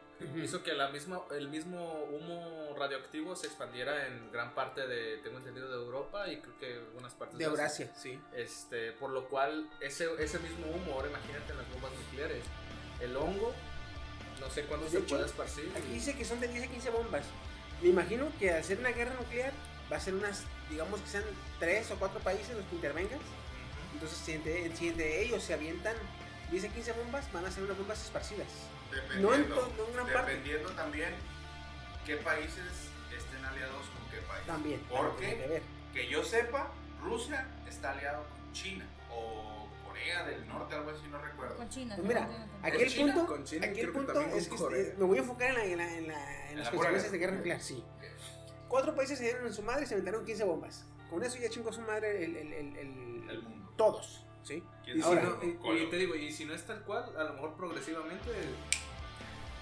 [0.44, 5.38] hizo que la misma, el mismo humo radioactivo se expandiera en gran parte de, tengo
[5.38, 7.54] entendido, de Europa y creo que algunas partes De Asia.
[7.54, 8.20] Eurasia, sí.
[8.36, 12.44] Este, por lo cual, ese, ese mismo humo, ahora imagínate en las bombas nucleares.
[13.00, 13.54] El hongo,
[14.40, 15.72] no sé cuándo se hecho, puede esparcir.
[15.78, 17.26] Aquí dice que son de 10 a 15 bombas.
[17.84, 19.54] Me imagino que ser una guerra nuclear
[19.92, 21.24] va a ser unas, digamos que sean
[21.60, 23.20] 3 o 4 países los que intervengan.
[23.94, 25.96] Entonces, si entre, si entre ellos se avientan
[26.50, 28.48] 10 a 15 bombas, van a ser unas bombas esparcidas.
[28.94, 30.32] No en Dependiendo, to- no en gran parte.
[30.32, 31.10] dependiendo también
[32.06, 34.46] qué países estén aliados con qué país.
[34.46, 34.82] También.
[34.90, 35.62] Porque que ver.
[35.94, 36.72] que yo sepa,
[37.02, 41.56] Rusia está aliado con China o Corea del Norte, algo así, no recuerdo.
[41.58, 41.96] Con China.
[41.96, 44.82] Pues mira, aquí Con el China, punto, con China aquí el punto es que Corea.
[44.82, 46.72] este, me voy a enfocar en, la, en, la- en la- en En las la
[46.72, 47.84] consecuencias de guerra nuclear, sí.
[48.68, 50.86] Cuatro países se dieron en su madre y se aventaron 15 bombas.
[51.10, 53.72] Con eso ya chingó su madre el, el, el, el- El mundo.
[53.78, 54.64] todos, ¿sí?
[54.84, 57.34] ¿Quién Y si Ahora, y te digo, y si no es tal cual, a lo
[57.36, 58.32] mejor progresivamente.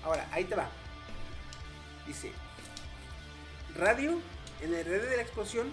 [0.04, 0.70] Ahora, ahí te va.
[2.08, 2.32] Dice,
[3.76, 4.20] radio,
[4.62, 5.72] en el radio de la explosión,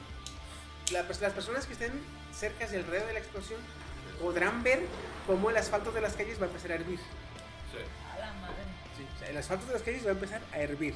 [0.92, 1.92] la las personas que estén
[2.32, 3.60] cerca del radio de la explosión
[4.20, 4.80] podrán ver
[5.26, 7.00] cómo el asfalto de las calles va a empezar a hervir.
[8.14, 8.54] A la madre.
[9.14, 10.94] O sea, el asfalto de las calles va a empezar a hervir.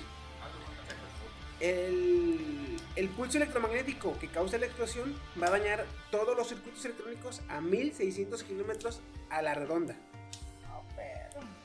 [1.61, 7.41] El, el pulso electromagnético que causa la explosión va a dañar todos los circuitos electrónicos
[7.49, 9.95] a 1600 kilómetros a la redonda.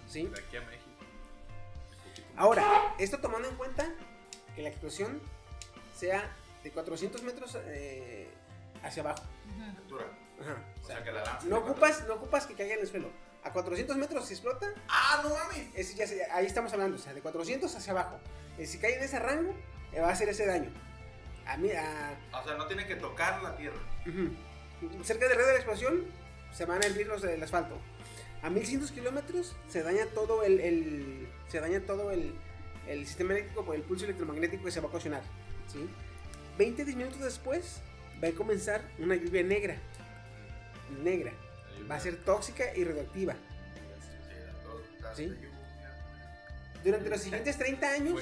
[0.08, 0.24] ¿Sí?
[0.24, 0.87] De aquí a México.
[2.38, 3.88] Ahora, esto tomando en cuenta
[4.56, 5.20] que la explosión
[5.96, 6.32] sea
[6.64, 8.30] de 400 metros eh,
[8.84, 9.24] hacia abajo.
[9.76, 10.06] Altura.
[10.40, 10.56] Ajá.
[10.82, 11.48] O sea, que la lanza.
[11.48, 13.10] No ocupas, no ocupas que caiga en el suelo.
[13.44, 15.96] A 400 metros si explota, ¡Ah, no mames!
[15.96, 18.20] ya ahí estamos hablando, o sea, de 400 hacia abajo.
[18.58, 19.56] Eh, si cae en ese rango,
[19.94, 20.70] eh, va a hacer ese daño.
[21.48, 23.78] A mí, a, O sea, no tiene que tocar la tierra.
[24.06, 25.04] Ujú.
[25.04, 26.06] Cerca del red de la explosión
[26.52, 27.80] se van a hervir los del asfalto.
[28.44, 32.34] A 1100 kilómetros se daña todo el, el- se daña todo el,
[32.88, 35.22] el sistema eléctrico por el pulso electromagnético que se va a ocasionar.
[35.72, 35.88] ¿sí?
[36.58, 37.82] 20 minutos después
[38.24, 39.78] va a comenzar una lluvia negra.
[41.04, 41.34] Negra.
[41.90, 43.36] Va a ser tóxica y radioactiva.
[45.16, 45.34] ¿Sí?
[46.84, 48.22] Durante los siguientes 30 años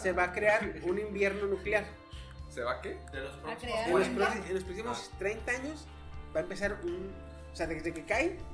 [0.00, 1.84] se va a crear un invierno nuclear.
[2.48, 2.96] ¿Se va qué?
[3.12, 4.14] De los próximos crear En los, Bueno.
[4.18, 4.32] 40.
[4.40, 5.86] pro- en los próximos 30 años
[6.34, 7.12] va a empezar un...
[7.52, 8.49] O sea, desde que cae Ah,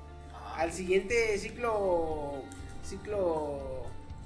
[0.57, 2.43] al siguiente ciclo
[2.83, 3.83] ciclo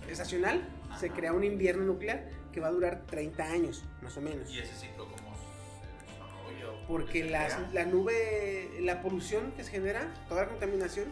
[0.09, 0.63] estacional
[0.99, 4.51] se crea un invierno nuclear que va a durar 30 años, más o menos.
[4.51, 6.87] ¿Y ese ciclo cómo se desarrolla?
[6.89, 7.69] Porque ¿Se las- crea?
[7.73, 11.07] la nube, la polución que se genera, toda la contaminación,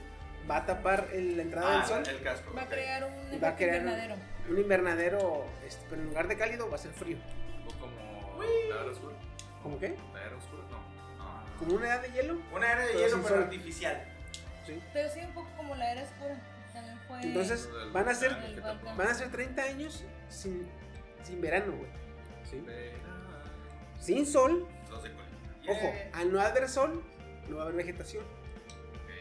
[0.50, 2.14] va a tapar el- la entrada Ah, del sol.
[2.16, 2.52] el casco.
[2.54, 2.70] Va a ok.
[2.70, 4.14] crear un va a crear invernadero.
[4.50, 7.18] un invernadero, este, pero en lugar de cálido va a ser frío.
[7.66, 9.14] ¿O como la era oscura?
[9.62, 9.94] ¿Cómo qué?
[10.14, 10.62] ¿La era oscura?
[10.70, 10.78] No.
[11.20, 11.44] Ah.
[11.58, 12.38] Como una edad de hielo.
[12.54, 13.44] Una era de Pero hielo, pero sol.
[13.44, 14.04] artificial.
[14.68, 14.82] ¿Sí?
[14.92, 16.40] Pero sí, un poco como la era oscura.
[16.72, 17.20] También fue.
[17.22, 18.36] Entonces van a ser
[18.96, 20.68] van a ser 30 años sin,
[21.24, 21.90] sin verano, güey.
[24.00, 25.28] Sin sol, Los de Colima.
[25.68, 27.02] Ojo, al no haber sol,
[27.48, 28.24] no va a haber vegetación.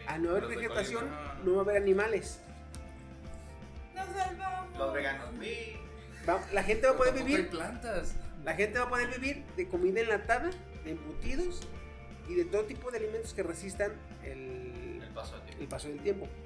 [0.07, 1.09] Al no haber Los vegetación,
[1.43, 2.39] no va a haber animales.
[3.95, 4.77] Nos salvamos.
[4.77, 5.29] Los veganos.
[5.41, 5.75] Sí.
[6.29, 8.15] Va- la gente va a poder vivir, plantas.
[8.45, 10.49] la gente va a poder vivir de comida enlatada,
[10.85, 11.67] de embutidos
[12.29, 13.93] y de todo tipo de alimentos que resistan
[14.23, 14.46] El
[15.17, 15.61] paso del tiempo.
[15.63, 16.27] el paso del tiempo.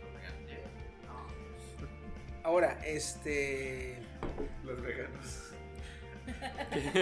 [2.44, 4.00] Ahora, este.
[4.64, 5.52] Los veganos.
[6.76, 6.94] Is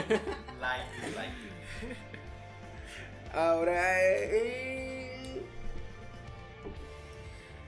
[0.59, 0.87] light.
[3.33, 4.01] Ahora.
[4.01, 5.41] eh,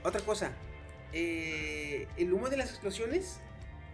[0.02, 0.50] otra cosa.
[1.12, 3.38] eh, el humo de las explosiones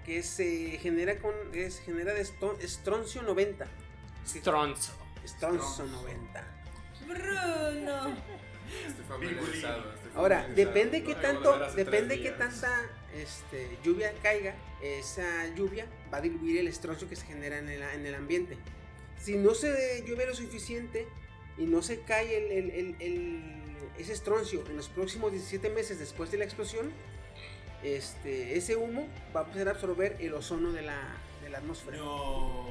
[0.04, 1.34] que se genera con.
[1.52, 3.66] Es, genera de estroncio 90.
[4.26, 4.92] Stronzo.
[5.24, 6.44] Estroncio 90.
[7.06, 8.16] Bruno.
[8.86, 9.92] Estoy familiarizado.
[9.94, 10.74] estoy Ahora, familiarizado.
[10.82, 12.82] depende qué tanto, depende qué tanta
[13.14, 17.82] este, lluvia caiga, esa lluvia va a diluir el estroncio que se genera en el,
[17.82, 18.56] en el ambiente.
[19.20, 21.06] Si no se llueve lo suficiente
[21.56, 23.42] y no se cae el, el- el- el-
[23.98, 26.92] ese estroncio en los próximos 17 meses después de la explosión,
[27.82, 31.16] este, ese humo va a a absorber el ozono de la,
[31.48, 31.96] de la atmósfera.
[31.96, 32.66] No.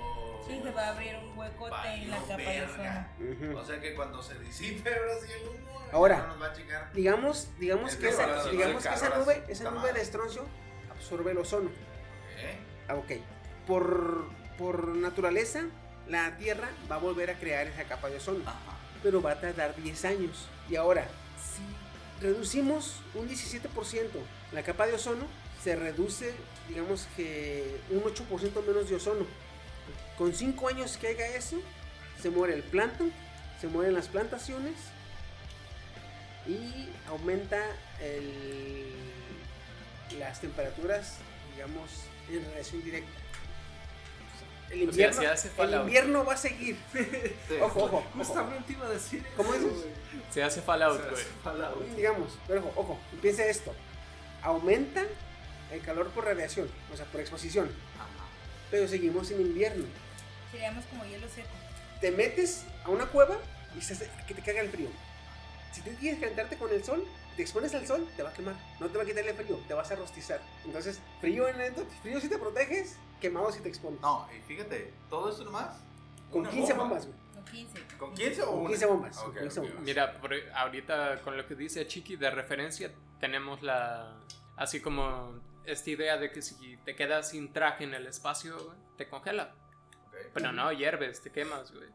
[0.48, 3.10] Sí, se va a abrir un huecote en la capa de verga.
[3.20, 3.32] ozono.
[3.52, 3.58] Ujú.
[3.58, 6.18] O sea que cuando se disipe ahora sí el humo, Ahora.
[6.20, 6.94] no nos va a chingar.
[6.94, 10.46] Digamos, digamos que, esa, digamos que nube, esa nube de estroncio
[10.92, 11.70] absorbe el ozono.
[12.38, 12.58] ¿Eh?
[12.88, 13.12] Ah, ok.
[13.66, 14.26] Por,
[14.58, 15.64] por naturaleza,
[16.08, 18.40] la Tierra va a volver a crear esa capa de ozono.
[19.04, 20.48] Pero va a tardar 10 años.
[20.70, 21.08] Y ahora,
[21.38, 23.60] si reducimos un 17%
[24.54, 25.26] la capa de ozono,
[25.62, 26.34] se reduce,
[26.70, 29.26] digamos que un 8% menos de ozono.
[30.18, 31.58] Con 5 años que haga eso,
[32.22, 33.12] se muere el plancton,
[33.62, 34.74] se mueren las plantaciones
[36.48, 37.58] y aumenta
[38.02, 38.94] el-
[40.20, 41.16] las temperaturas,
[41.54, 41.90] digamos,
[42.30, 43.10] en relación directa.
[44.70, 46.78] El O sea, invierno, se hace el invierno va a seguir.
[47.62, 48.04] Ojo, ojo, ojo.
[48.16, 49.38] Justamente iba a decir eso.
[49.38, 49.72] ¿Cómo dices?
[49.74, 49.88] güey.
[50.30, 51.14] Se hace Fallout, Se güey.
[51.22, 51.96] hace Fallout.
[51.96, 53.74] Digamos, pero ojo, ojo, piensa esto.
[54.42, 55.04] Aumenta
[55.72, 57.70] el calor por radiación, o sea, por exposición.
[58.72, 59.86] Pero seguimos en invierno.
[60.52, 61.48] Seríamos como hielo seco.
[62.02, 63.38] Te metes a una cueva
[63.78, 64.90] y se hace- que te caga el frío.
[65.72, 67.06] Si tú quieres calentarte con el sol,
[67.36, 68.56] te expones al sol, te va a quemar.
[68.80, 70.42] No te va a quitar el frío, te vas a rostizar.
[70.66, 74.02] Entonces, frío en lento, frío si te proteges, quemado si te expones.
[74.02, 75.78] No, y fíjate, todo esto nomás.
[76.32, 76.84] Con una 15 bomba.
[76.96, 77.18] bombas, güey.
[77.34, 77.80] Con 15.
[77.98, 78.70] ¿Con 15 o Con una?
[78.70, 79.18] 15 bombas.
[79.20, 79.66] Ok, con 15 ok.
[79.68, 79.84] bombas.
[79.84, 84.14] Mira, por- ahorita con lo que dice Chiqui de referencia, tenemos la.
[84.56, 88.78] Así como esta idea de que si te quedas sin traje en el espacio, güey,
[88.98, 89.56] te congela.
[90.34, 91.90] Pero no hierves, te quemas, güey.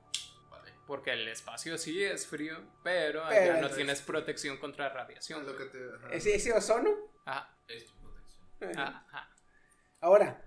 [0.51, 0.73] vale.
[0.87, 5.41] Porque el espacio sí es frío, pero, Pero allá no tienes protección contra radiación.
[5.41, 5.71] Es lo güey.
[5.71, 6.17] que te.
[6.17, 6.91] Ese, ese ozono.
[7.25, 8.79] Ajá, Es tu protección.
[8.79, 9.29] ajá.
[10.01, 10.45] Ahora,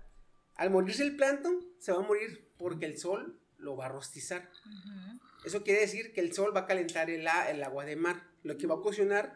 [0.56, 4.50] al morirse el plancton, se va a morir porque el sol lo va a rostizar.
[5.44, 8.66] Eso quiere decir que el sol va a calentar el agua de mar, lo que
[8.66, 9.34] va a ocasionar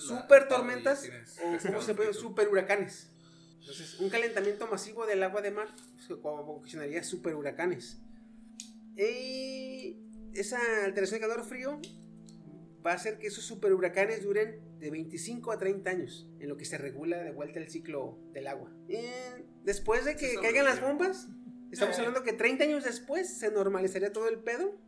[0.00, 1.08] super tormentas
[1.42, 3.10] o como se puede super huracanes.
[3.60, 5.68] Entonces, un calentamiento masivo del agua de mar
[6.22, 7.98] ocasionaría super huracanes.
[8.96, 9.96] Y
[10.34, 11.80] esa alteración de calor frío
[12.86, 16.56] va a hacer que esos super huracanes duren de 25 a 30 años, en lo
[16.56, 18.70] que se regula de vuelta el ciclo del agua.
[18.88, 18.98] Y
[19.64, 21.28] después de que caigan las bombas,
[21.72, 22.00] estamos Eh.
[22.00, 24.78] hablando que 30 años después se normalizaría todo el pedo,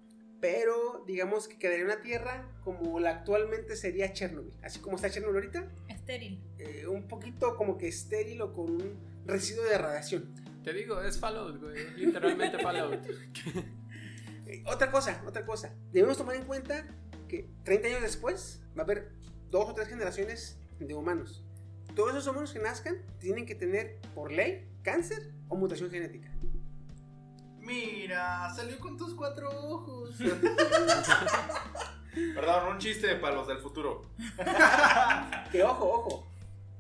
[0.41, 5.37] pero digamos que quedaría una tierra como la actualmente sería Chernobyl, así como está Chernobyl
[5.37, 6.43] ahorita, Estéril.
[6.59, 10.34] eh, un poquito como que estéril o con un residuo de radiación.
[10.62, 11.91] Te digo, es Fallout, güey.
[11.97, 13.01] Literalmente Fallout.
[14.49, 15.74] Eh, otra cosa, otra cosa.
[15.91, 16.87] Debemos tomar en cuenta
[17.26, 19.11] que 30 años después va a haber
[19.51, 21.45] dos o tres generaciones de humanos.
[21.97, 26.30] Todos esos humanos que nazcan tienen que tener, por ley, cáncer o mutación genética.
[27.66, 30.16] Mira, salió con tus cuatro ojos.
[32.34, 34.06] Perdón, un chiste para los del futuro.
[35.52, 36.26] Que ojo, ojo.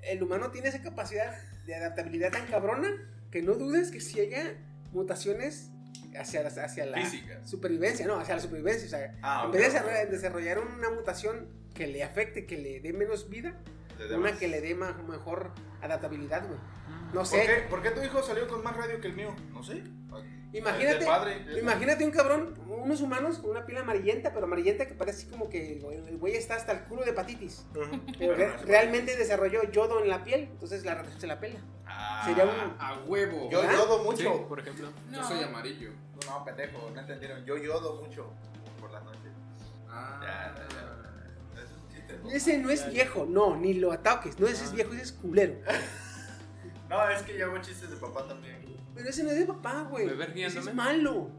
[0.02, 1.34] El humano tiene esa capacidad
[1.66, 2.88] de adaptabilidad tan cabrona
[3.30, 4.54] que no dudes que si haya
[4.92, 5.70] mutaciones
[6.18, 6.98] hacia la, hacia la
[7.44, 8.86] supervivencia, no, hacia la supervivencia.
[8.86, 12.92] O sea, Ah, en vez de desarrollar, una mutación que le afecte, que le dé
[12.92, 13.54] menos vida,
[13.98, 14.38] De una demás.
[14.38, 15.50] que le dé ma- mejor
[15.82, 16.58] adaptabilidad, güey.
[17.08, 17.46] No ¿Por sé.
[17.46, 17.66] qué?
[17.68, 19.34] ¿Por qué tu hijo salió con más radio que el mío?
[19.52, 19.82] No sé.
[20.58, 21.60] Imagínate, Es de padre.
[21.60, 25.48] imagínate un cabrón, unos humanos con una piel amarillenta, pero amarillenta que parece así como
[25.50, 27.66] que el güey está hasta el culo de hepatitis.
[27.72, 31.26] Pero Pero re- no se realmente desarrolló yodo en la piel, entonces la radiación se
[31.26, 31.60] la pela.
[31.86, 33.50] Ah, Sería un- A huevo.
[33.50, 33.72] Yo ¿Ah?
[33.72, 34.48] yodo Sí, mucho.
[34.48, 34.88] por ejemplo.
[35.12, 35.90] Yo soy amarillo.
[36.26, 37.44] No, pendejo, no entendieron.
[37.44, 38.32] Yo yodo mucho
[38.80, 39.20] por las noches.
[39.88, 40.20] Ah.
[40.22, 41.62] Ya, ya, ya.
[41.62, 42.18] Es un chiste.
[42.22, 42.30] ¿no?
[42.30, 44.64] Ese no es viejo, no, ni lo ataques, no ese Ah.
[44.66, 45.54] es viejo, ese es culero.
[46.88, 48.64] No, es que yo hago chistes de papá también.
[48.96, 50.06] Pero ese no es de papá, güey.
[50.06, 51.30] ¿Me ves Ese es malo.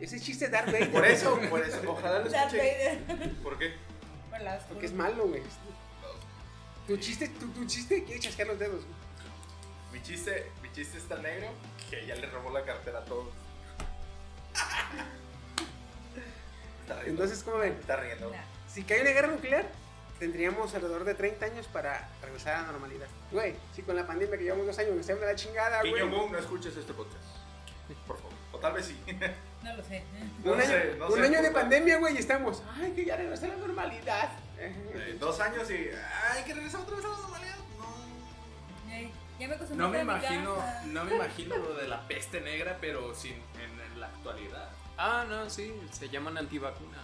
[0.00, 0.92] Ese chiste de Darth Vader.
[0.92, 1.82] Por eso, por eso.
[1.86, 3.02] Ojalá lo Darth escuche.
[3.06, 3.34] Vader.
[3.42, 3.74] ¿Por qué?
[4.68, 5.42] Porque es malo, güey.
[6.86, 8.84] Tu chiste, tu, tu chiste quiere chasquear los dedos.
[8.84, 8.96] güey.
[9.92, 11.48] Mi chiste, mi chiste está negro
[11.90, 13.34] que ya le robó la cartera a todos.
[17.06, 17.72] Entonces, ¿cómo ven?
[17.72, 18.32] Está riendo.
[18.68, 19.68] Si cae una guerra nuclear,
[20.20, 23.08] tendríamos alrededor de 30 años para regresar a la normalidad.
[23.32, 25.98] Güey, si con la pandemia que llevamos dos años nos de la chingada, güey.
[26.00, 27.24] Jong-un, no escuches este podcast.
[28.06, 28.32] Por favor.
[28.52, 29.00] O tal vez sí.
[29.64, 30.04] No lo sé.
[30.44, 32.62] No un año, sé, no un sé, año de pandemia, güey, y estamos.
[32.80, 34.30] Ay, que ya regresó a la normalidad.
[34.58, 35.90] Eh, dos años y.
[36.30, 37.56] Ay, que regresar otra vez a la normalidad.
[37.78, 39.10] No.
[39.38, 40.82] Ya me No me imagino, casa.
[40.86, 44.70] no me imagino lo de la peste negra, pero sin en, en la actualidad.
[44.96, 46.98] Ah, no, sí, se llaman antivacuna.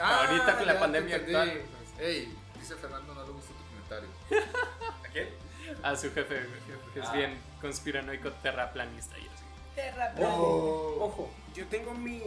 [0.00, 1.62] Ahorita con la pandemia actual.
[1.98, 4.08] Ey, dice Fernando, no le gustó tu comentario.
[5.04, 5.28] ¿A quién?
[5.82, 6.46] A su jefe,
[6.94, 7.12] que es Ah.
[7.12, 9.44] bien conspiranoico terraplanista y así.
[9.74, 10.36] Terraplano.
[10.36, 12.20] Ojo, yo tengo mi.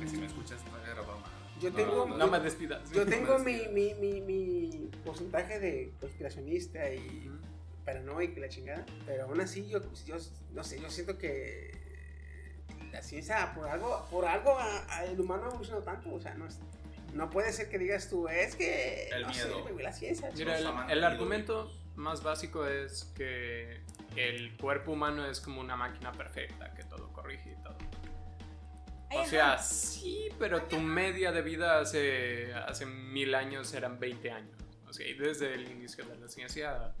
[0.00, 1.22] Que si me escuchas, no era broma.
[1.60, 2.06] Yo No, tengo.
[2.06, 2.90] no me despidas.
[2.90, 7.30] Yo tengo mi, mi, mi, mi porcentaje de conspiracionista y
[7.84, 8.84] paranoico y la chingada.
[9.06, 10.16] Pero aún así, yo, yo
[10.52, 11.72] no sé, yo siento que
[12.92, 16.12] la ciencia, por algo, por algo a- a el humano ha evolucionado tanto.
[16.14, 16.58] O sea, no, es-
[17.16, 19.08] no puede ser que digas tú, es que.
[19.08, 19.68] El no miedo.
[19.80, 20.30] la ciencia.
[20.36, 20.58] Mira,
[20.88, 23.80] el, argumento más básico es que
[24.16, 27.76] el cuerpo humano es como una máquina perfecta, que todo corrige y todo.
[29.12, 34.56] O sea, sí, pero tu media de vida hace, hace mil años eran 20 años.
[34.86, 36.94] O sea, y desde el inicio de la ciencia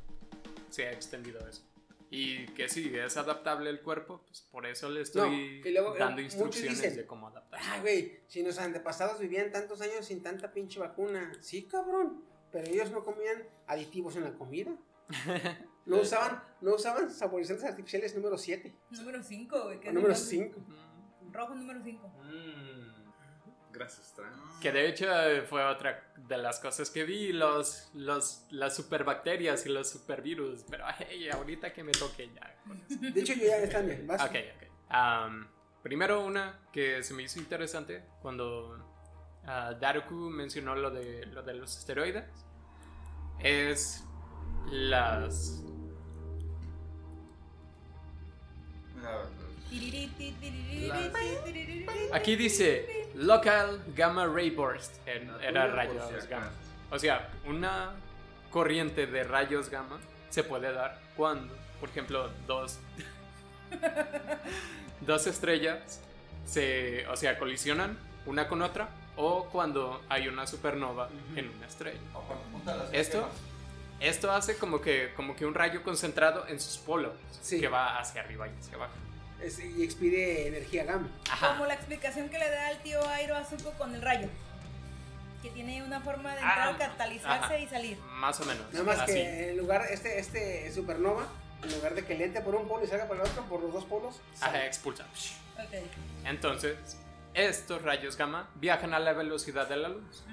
[0.70, 1.62] se ha extendido eso.
[2.10, 6.20] Y que sí, es adaptable el cuerpo, pues por eso le estoy luego, eh, dando
[6.22, 7.60] instrucciones dicen, de cómo adaptar.
[7.62, 11.32] Ah, güey, si nuestros antepasados vivían tantos años sin tanta pinche vacuna.
[11.40, 12.22] Sí, cabrón.
[12.52, 14.76] Pero ellos no comían aditivos en la comida.
[15.86, 18.74] No usaban, no usaban saborizantes artificiales número 7.
[18.90, 19.78] Número 5, güey.
[19.92, 20.60] número el- 5.
[21.30, 22.08] Rojo número 5.
[22.24, 22.85] Mm,
[23.76, 24.32] gracias, Tran.
[24.60, 29.64] Que de hecho eh, fue otra de las cosas que vi, los, los, las superbacterias
[29.66, 30.64] y los supervirus.
[30.68, 32.56] Pero hey, ahorita que me toque ya.
[32.66, 32.98] con eso.
[33.00, 34.06] De hecho, yo ya están bien.
[34.06, 34.22] Vas.
[34.22, 35.46] Ok, ok.
[35.82, 38.76] Primero una que se me hizo interesante cuando
[39.46, 42.24] ah, Daruku mencionó lo de, lo de los esteroides.
[43.38, 44.02] Es
[44.72, 45.62] las...
[52.12, 54.94] Aquí dice Local Gamma Ray Burst.
[55.06, 56.50] en- era rayos gamma.
[56.90, 57.92] O sea, una
[58.50, 59.98] corriente de rayos gamma
[60.30, 62.78] se puede dar cuando, por ejemplo, dos,
[65.00, 66.00] dos estrellas
[66.46, 71.98] se, o sea, colisionan una con otra o cuando hay una supernova en una estrella.
[72.92, 73.28] Esto,
[74.00, 77.60] esto hace como que, como que un rayo concentrado en sus polos Sí.
[77.60, 78.92] que va hacia arriba y hacia abajo.
[79.42, 81.08] Es- y expide energía gamma.
[81.30, 81.48] Ajá.
[81.52, 84.28] Como la explicación que le da el tío Airo a Zuko con el rayo.
[85.42, 87.58] Que tiene una forma de entrar, Ah, catalizarse ajá.
[87.58, 87.98] y salir.
[88.14, 88.72] Más o menos.
[88.72, 89.12] Nada más así.
[89.12, 91.26] que en lugar, este, este supernova,
[91.62, 93.60] en lugar de que le entre por un polo y salga por el otro, por
[93.62, 94.20] los dos polos.
[94.34, 94.58] sale.
[94.58, 95.04] Ajá, expulsa.
[95.58, 95.74] Ok.
[96.24, 96.76] Entonces,
[97.34, 100.24] estos rayos gamma viajan a la velocidad de la luz.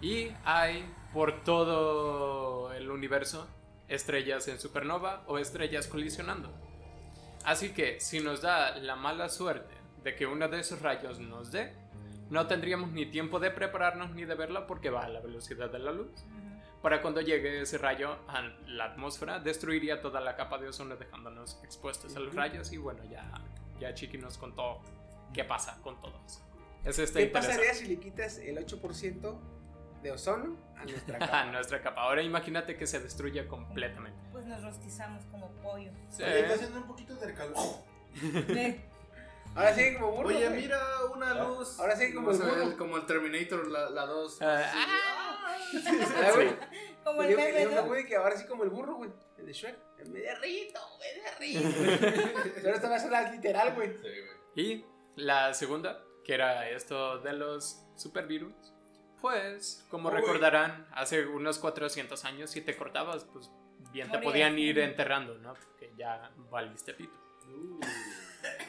[0.00, 3.46] Y hay por todo el universo
[3.88, 6.50] estrellas en supernova o estrellas colisionando.
[7.50, 9.74] Así que si nos da la mala suerte
[10.04, 11.74] de que uno de esos rayos nos dé,
[12.30, 15.80] no tendríamos ni tiempo de prepararnos ni de verlo porque va a la velocidad de
[15.80, 16.12] la luz.
[16.80, 21.58] Para cuando llegue ese rayo a la atmósfera, destruiría toda la capa de ozono dejándonos
[21.64, 22.70] expuestos a los rayos.
[22.70, 23.28] Y bueno, ya,
[23.80, 24.80] ya Chiqui nos contó
[25.34, 26.46] qué pasa con todo eso.
[26.84, 29.40] Eso está ¿Qué pasaría si le quitas el 8%
[30.02, 31.44] de ozono a nuestra a capa?
[31.46, 32.02] nuestra capa.
[32.02, 34.18] Ahora imagínate que se destruya completamente.
[34.32, 35.90] Pues nos rostizamos como pollo.
[36.08, 36.22] Sí.
[36.22, 37.56] Oye, está haciendo un poquito de calor.
[39.54, 40.28] Ahora sí, como burro.
[40.28, 40.62] Oye, güey.
[40.62, 40.78] mira
[41.12, 41.78] una luz.
[41.80, 44.38] Ahora sí, como el a como el Terminator, la, la 2.
[44.42, 45.56] Ah,
[46.34, 46.56] güey.
[47.02, 47.86] Como el meme, a ¿no?
[47.86, 49.10] güey que ahora sí como el burro, güey.
[49.38, 49.76] El de Shrek.
[50.06, 51.68] Me derrito, me derrito.
[52.62, 53.92] Pero esta va a ser la literal, güey.
[53.94, 54.30] Sí, güey.
[54.54, 54.84] Y
[55.16, 58.69] la segunda, que era esto de los supervirus.
[59.20, 60.16] Pues, como Uy.
[60.16, 63.50] recordarán, hace unos 400 años, si te cortabas, pues
[63.92, 65.54] bien te podían ir enterrando, ¿no?
[65.54, 67.12] Porque ya valiste pito.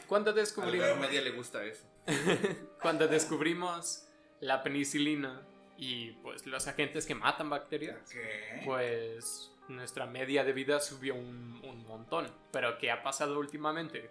[0.07, 1.85] Cuando A la descubrimos, media le gusta eso.
[2.81, 4.07] cuando descubrimos
[4.39, 5.41] la penicilina
[5.77, 8.61] y pues los agentes que matan bacterias, ¿Qué?
[8.65, 12.27] pues nuestra media de vida subió un, un montón.
[12.51, 14.09] Pero ¿qué ha pasado últimamente?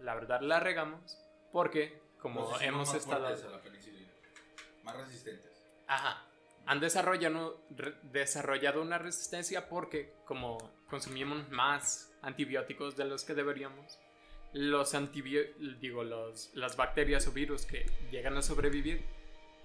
[0.00, 1.18] La verdad la regamos
[1.52, 3.26] porque como hemos más estado...
[3.26, 4.10] a penicilina.
[4.82, 5.53] Más resistentes.
[5.86, 6.26] Ajá.
[6.66, 7.60] Han desarrollado,
[8.04, 10.58] desarrollado una resistencia porque como
[10.88, 13.98] consumimos más antibióticos de los que deberíamos,
[14.54, 14.94] los
[15.80, 19.04] digo, los, las bacterias o virus que llegan a sobrevivir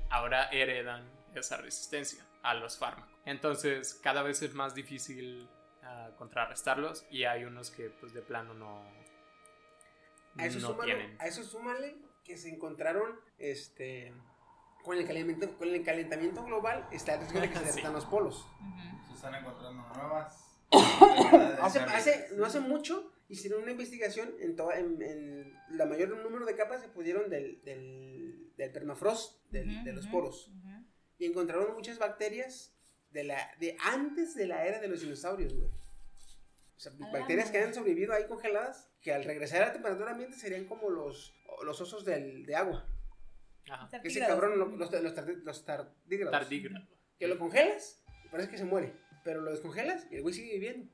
[0.09, 3.13] ahora heredan esa resistencia a los fármacos.
[3.25, 5.47] Entonces cada vez es más difícil
[5.83, 8.83] ah, contrarrestarlos y hay unos que pues de plano no,
[10.37, 11.21] A eso, no súmale, tienen.
[11.21, 14.13] a eso súmale que se encontraron este,
[14.83, 18.05] con, el calentamiento, con el calentamiento global, está el riesgo de que se derritan los
[18.05, 18.45] polos.
[19.07, 20.45] Se están encontrando nuevas.
[21.61, 26.45] Hace, hace- no hace mucho hicieron una investigación en, toda, en, en la mayor número
[26.45, 30.51] de capas se pudieron del, del, del permafrost, del- de los poros.
[31.17, 32.73] Y encontraron muchas bacterias
[33.11, 35.67] de, la, de antes de la era de los dinosaurios, güey.
[35.67, 40.11] O sea, la bacterias que han sobrevivido ahí congeladas, que al regresar a la temperatura
[40.11, 41.33] ambiente serían como los,
[41.63, 42.85] los osos del, de agua.
[43.69, 43.89] Ajá.
[44.03, 45.01] Ese cabrón, lo- los, los,
[45.43, 46.31] los tardígrados.
[46.31, 46.87] Tardígrado.
[47.17, 48.93] Que lo congelas y parece que se muere.
[49.23, 50.87] Pero lo descongelas y el güey sigue viviendo.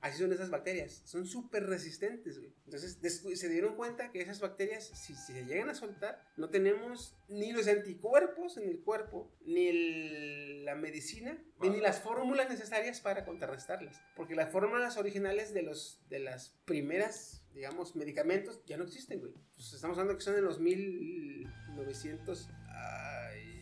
[0.00, 1.02] Así son esas bacterias.
[1.04, 2.52] Son súper resistentes, güey.
[2.64, 2.98] Entonces
[3.34, 7.52] se dieron cuenta que esas bacterias, si, si se llegan a soltar, no tenemos ni
[7.52, 13.24] los anticuerpos en el cuerpo, ni el- la medicina, ni, ni las fórmulas necesarias para
[13.24, 14.00] contrarrestarlas.
[14.16, 19.32] Porque las fórmulas originales de, los, de las primeras, digamos, medicamentos ya no existen, güey.
[19.54, 22.48] Pues estamos hablando que son de los 1900...
[22.68, 23.55] ay,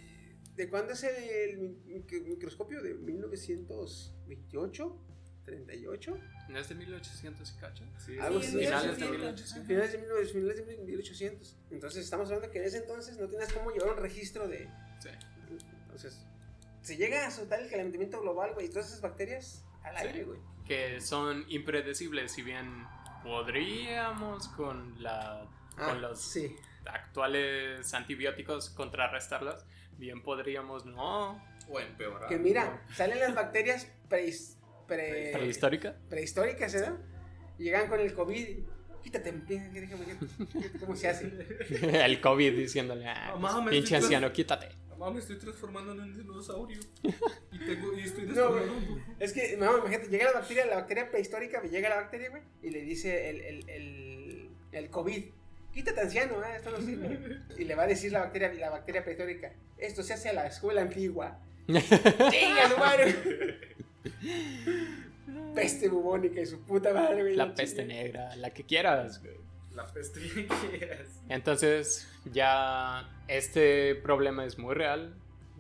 [0.57, 2.83] ¿De cuándo es el, el mic- microscopio?
[2.83, 4.97] ¿De 1928?
[5.47, 6.21] ¿38?
[6.49, 7.85] ¿No es de 1800 y cacho?
[7.99, 8.49] Sí, Algo así.
[8.59, 9.13] Finales de 1800,
[9.61, 9.67] 1800.
[9.67, 11.57] Finales de 1900, finales de 1800.
[11.71, 14.69] Entonces estamos hablando que en ese entonces no tenías cómo llevar un registro de...
[15.01, 15.11] Sí.
[15.85, 16.25] Entonces,
[16.83, 20.07] se llega a soltar el calentamiento global, güey, y todas esas bacterias al Sí.
[20.07, 20.41] aire, güey.
[20.67, 22.85] Que son impredecibles, si bien
[23.23, 26.57] podríamos con la con los Ah, sí.
[26.87, 29.67] actuales antibióticos contrarrestarlas,
[29.99, 32.29] bien podríamos no O empeorar.
[32.29, 34.57] Que mira, salen las bacterias preis-
[34.87, 35.97] pre- prehistórica.
[36.09, 36.97] prehistóricas, ¿verdad?
[37.59, 38.59] Y llegan con el COVID.
[39.03, 40.07] Quítate, déjame,
[40.81, 41.31] ¿cómo se hace?
[42.05, 44.69] El COVID diciéndole, ah, Mamá, me pinche anciano, quítate.
[44.89, 46.81] Mamá, me estoy transformando en un dinosaurio.
[47.53, 49.01] Y, tengo, y estoy No, descongelando.
[49.21, 52.71] Es que, no, imagínate, llega la bacteria, la bacteria prehistórica, llega la bacteria, güey, y
[52.71, 55.25] le dice el, el, el, el COVID,
[55.75, 56.57] quítate anciano, ¿eh?
[56.57, 57.41] esto no sirve.
[57.59, 60.47] Y le va a decir la bacteria, la bacteria prehistórica, esto se hace a la
[60.47, 61.39] escuela antigua.
[61.67, 63.15] ¡Chinga su madre!
[65.55, 67.37] Peste bubónica y su puta madre, güey.
[67.37, 69.21] La peste negra, la que quieras.
[69.23, 69.37] güey.
[69.75, 71.09] La peste que quieras.
[71.29, 75.15] Entonces, ya este problema es muy real,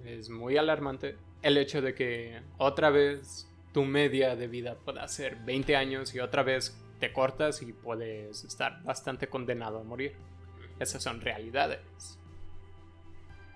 [0.04, 1.16] es muy alarmante.
[1.42, 6.20] El hecho de que otra vez tu media de vida pueda ser 20 años y
[6.20, 10.16] otra vez te cortas y puedes estar bastante condenado a morir.
[10.80, 11.80] Esas son realidades.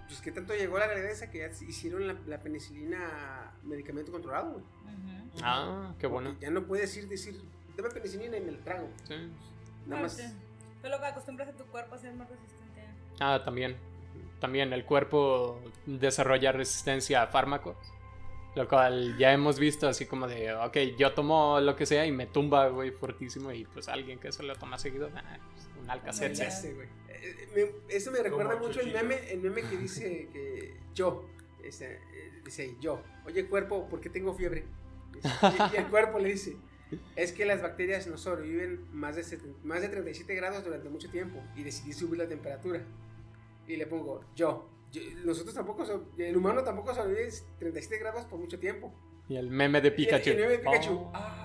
[0.06, 4.52] Pues que tanto llegó la realidad esa que ya hicieron la, la penicilina medicamento controlado,
[4.52, 4.64] güey.
[5.42, 6.30] Ah, qué bueno.
[6.30, 7.40] Porque Ya no puedes ir decir,
[7.74, 8.88] dame penicilina y me lo trago.
[9.04, 9.14] Sí.
[9.86, 10.16] Nada más.
[10.82, 12.84] Pero lo que acostumbras a tu cuerpo a ser más resistente.
[13.20, 13.76] Ah, también.
[14.40, 17.76] También el cuerpo desarrolla resistencia a fármacos.
[18.54, 22.12] Lo cual ya hemos visto así como de, ok, yo tomo lo que sea y
[22.12, 23.52] me tumba, güey, fuertísimo.
[23.52, 26.32] Y pues alguien que se lo toma seguido, ah, pues, un Alcacet.
[26.34, 26.48] Ya.
[26.48, 26.88] Ese, güey.
[27.08, 31.24] Eh, me- eso me recuerda Como mucho el meme, el meme que dice que yo,
[31.62, 34.64] ese, eh, dice yo, oye cuerpo, ¿por qué tengo fiebre?
[35.14, 36.56] Y, y el cuerpo le dice,
[37.16, 41.10] es que las bacterias no sobreviven más de, 70 más de 37 grados durante mucho
[41.10, 42.80] tiempo y decidí subir la temperatura.
[43.66, 48.38] Y le pongo, yo, yo- nosotros tampoco, so- el humano tampoco sobrevive 37 grados por
[48.38, 48.92] mucho tiempo.
[49.28, 50.30] Y el meme de Pikachu.
[50.30, 50.92] Y el meme de Pikachu.
[50.94, 51.12] Oh.
[51.14, 51.44] Ah.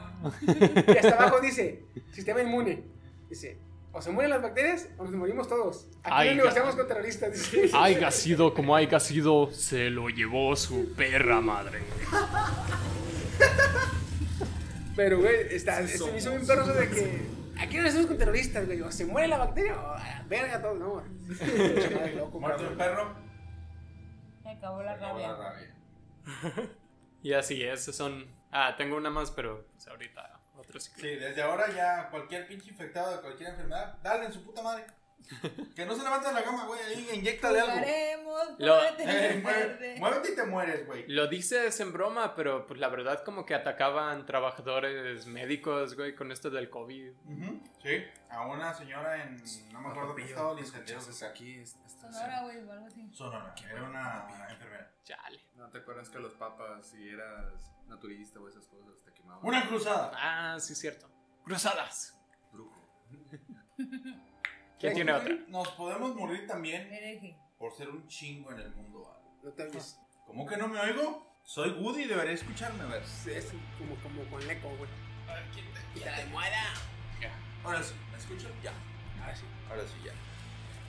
[0.87, 1.83] Y hasta abajo dice,
[2.13, 2.83] sistema inmune.
[3.29, 3.57] Dice,
[3.91, 5.87] o se mueren las bacterias o nos morimos todos.
[6.03, 7.31] Aquí Ay, no negociamos con terroristas.
[7.33, 7.69] Dice.
[7.73, 11.79] Haiga sido como haiga sido, se lo llevó su perra madre.
[14.95, 17.21] Pero, güey, está, Sí se me hizo bien perro de que
[17.57, 18.81] aquí no negociamos con terroristas, güey.
[18.81, 21.03] O se muere la bacteria o a la verga todo, no.
[22.39, 23.13] Muerto el perro.
[24.43, 25.73] Se acabó la acabó la rabia.
[26.25, 26.69] rabia.
[27.23, 28.27] Y así, esas son.
[28.51, 31.01] Ah, tengo una más, pero pues, ahorita otro ciclo.
[31.01, 34.85] Sí, desde ahora ya cualquier pinche infectado de cualquier enfermedad, dale en su puta madre.
[35.75, 37.73] Que no se levante de la cama, güey, ahí inyectale algo.
[37.73, 39.95] Jugaremos, Lo- Eh, verde.
[39.99, 41.07] muévete y te mueres, güey.
[41.07, 46.31] Lo dices en broma, pero pues la verdad como que atacaban trabajadores médicos, güey, con
[46.31, 47.11] esto del COVID.
[47.81, 49.41] Sí, a una señora en,
[49.71, 50.97] no me acuerdo qué estado, incendió.
[51.29, 51.63] aquí.
[51.65, 53.09] Sonora, güey, o algo así.
[53.13, 54.91] Sonora, era una enfermera.
[55.03, 55.39] Chale.
[55.55, 57.53] ¿No te acuerdas que los papas, si eras
[57.87, 59.45] naturista o esas cosas, te quemaban?
[59.45, 60.11] Una cruzada.
[60.15, 61.09] Ah, sí, cierto.
[61.45, 62.17] Cruzadas.
[62.51, 62.89] Brujo.
[64.83, 65.33] ¿Quién tiene otra?
[65.47, 66.89] Nos podemos morir también
[67.57, 69.09] por ser un chingo en el mundo.
[69.09, 69.23] ¿vale?
[69.41, 69.97] No te oyes.
[70.27, 71.39] ¿Cómo que no me oigo?
[71.45, 73.01] Soy Woody y debería escucharme, a ver.
[73.01, 74.89] Es, es como, como con eco, güey.
[75.95, 76.73] ¡Ya te muera!
[77.63, 78.51] Ahora sí, ¿me escuchan?
[78.61, 78.73] Ya.
[79.21, 80.11] Ahora sí, ahora sí, ya.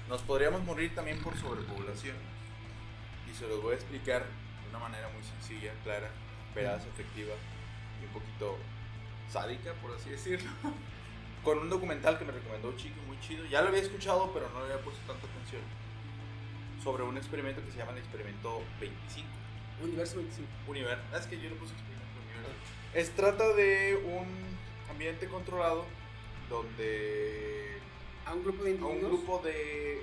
[0.08, 2.16] Nos podríamos morir también por sobrepoblación.
[3.30, 6.10] Y se los voy a explicar de una manera muy sencilla, clara,
[6.52, 7.34] veraz, efectiva
[8.02, 8.58] y un poquito
[9.28, 10.50] sádica, por así decirlo.
[11.44, 13.44] Con un documental que me recomendó Chico, muy chido.
[13.46, 15.62] Ya lo había escuchado, pero no le había puesto tanta atención.
[16.82, 19.28] Sobre un experimento que se llama el experimento 25.
[19.82, 20.48] Universo 25.
[20.66, 21.04] Universo.
[21.16, 22.50] Es que yo le puse experimento universo.
[22.94, 24.26] Es trata de un
[24.90, 25.84] ambiente controlado
[26.48, 27.78] donde
[28.26, 29.02] A un grupo de a individuos.
[29.02, 30.02] un grupo de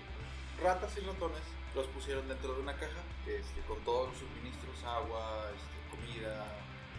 [0.61, 1.41] ratas y ratones
[1.75, 6.45] los pusieron dentro de una caja este, con todos los suministros, agua, este, comida,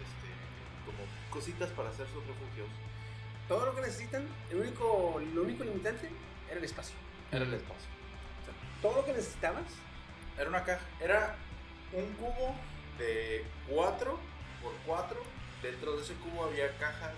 [0.00, 0.28] este,
[0.86, 2.68] como cositas para hacer sus refugios.
[3.48, 6.08] Todo lo que necesitan, el único, lo único limitante
[6.48, 6.94] era el espacio.
[7.30, 7.88] Era el espacio.
[8.80, 9.64] Todo lo que necesitabas,
[10.38, 11.36] Era una caja, era
[11.92, 12.54] un cubo
[12.98, 14.18] de 4
[14.62, 15.22] por 4.
[15.62, 17.12] Dentro de ese cubo había cajas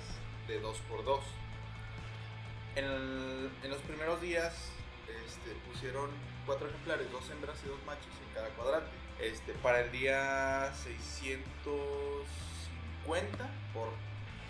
[0.48, 1.20] de 2 por 2.
[2.76, 4.52] En, el- en los primeros días
[5.26, 6.10] este, pusieron
[6.44, 8.90] cuatro ejemplares, dos hembras y dos machos en cada cuadrante.
[9.20, 13.88] Este, para el día 650, por,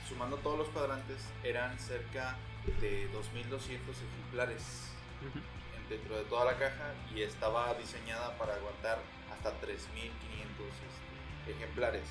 [0.08, 2.36] sumando todos los cuadrantes, eran cerca
[2.80, 4.90] de 2.200 ejemplares
[5.22, 8.98] en- dentro de toda la caja y estaba diseñada para aguantar
[9.32, 12.02] hasta 3.500 este, ejemplares.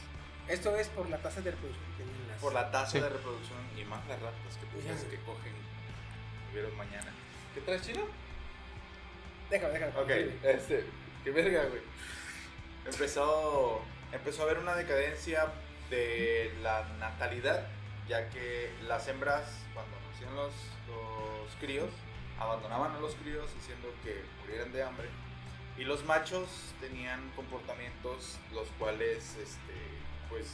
[0.47, 2.39] esto es por la tasa de reproducción que tienen las.
[2.41, 2.99] Por la tasa Sí.
[2.99, 5.53] de reproducción y más las ratas que pues, que cogen
[6.49, 7.11] vivieron mañana.
[7.55, 8.01] ¿Qué traes, chino?
[9.49, 9.99] Déjame, déjame.
[10.01, 10.09] Ok,
[10.43, 10.85] este,
[11.23, 11.81] qué verga, güey.
[12.85, 15.47] Empezó, empezó a haber una decadencia
[15.89, 17.65] de la natalidad,
[18.07, 20.53] ya que las hembras, cuando nacían los,
[20.87, 21.89] los críos,
[22.39, 25.07] abandonaban a los críos haciendo que murieran de hambre.
[25.77, 26.47] Y los machos
[26.79, 29.73] tenían comportamientos los cuales, este,
[30.29, 30.47] pues,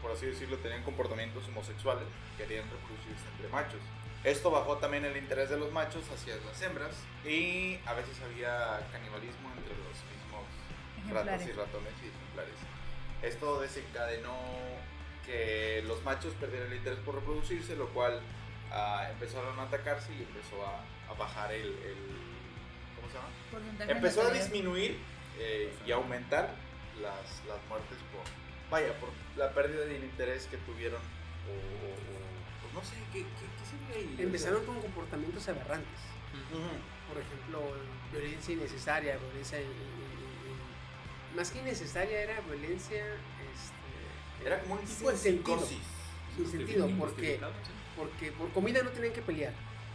[0.00, 2.04] por así decirlo, tenían comportamientos homosexuales,
[2.38, 3.80] querían reproducirse entre machos.
[4.24, 6.94] Esto bajó también el interés de los machos hacia las hembras
[7.24, 12.54] y a veces había canibalismo entre los mismos ratas y ratones y ejemplares.
[13.20, 14.36] Esto desencadenó
[15.26, 18.20] que los machos perdieran el interés por reproducirse, lo cual
[18.70, 20.80] ah, empezaron a atacarse y empezó a,
[21.10, 22.32] a bajar el, el-
[22.96, 23.28] ¿Cómo se llama?
[23.50, 24.98] Porcentaje Empezó a disminuir
[25.38, 26.50] eh, y aumentar
[27.00, 28.22] las, las muertes por,
[28.70, 33.20] vaya, por la pérdida de interés que tuvieron o, o- o- pues no sé, ¿qué,
[33.20, 34.16] qué, qué sería ahí?
[34.24, 35.98] Empezaron con comportamientos aberrantes.
[36.50, 36.62] Ujú.
[37.12, 37.76] Por ejemplo,
[38.12, 39.60] violencia innecesaria, violencia.
[39.60, 43.04] in- in- in- más que innecesaria, era violencia.
[44.44, 45.56] Era como un tipo sin de sentido.
[45.58, 45.78] psicosis.
[46.36, 47.40] Sin sentido, porque,
[47.96, 49.52] porque por comida no tenían que pelear.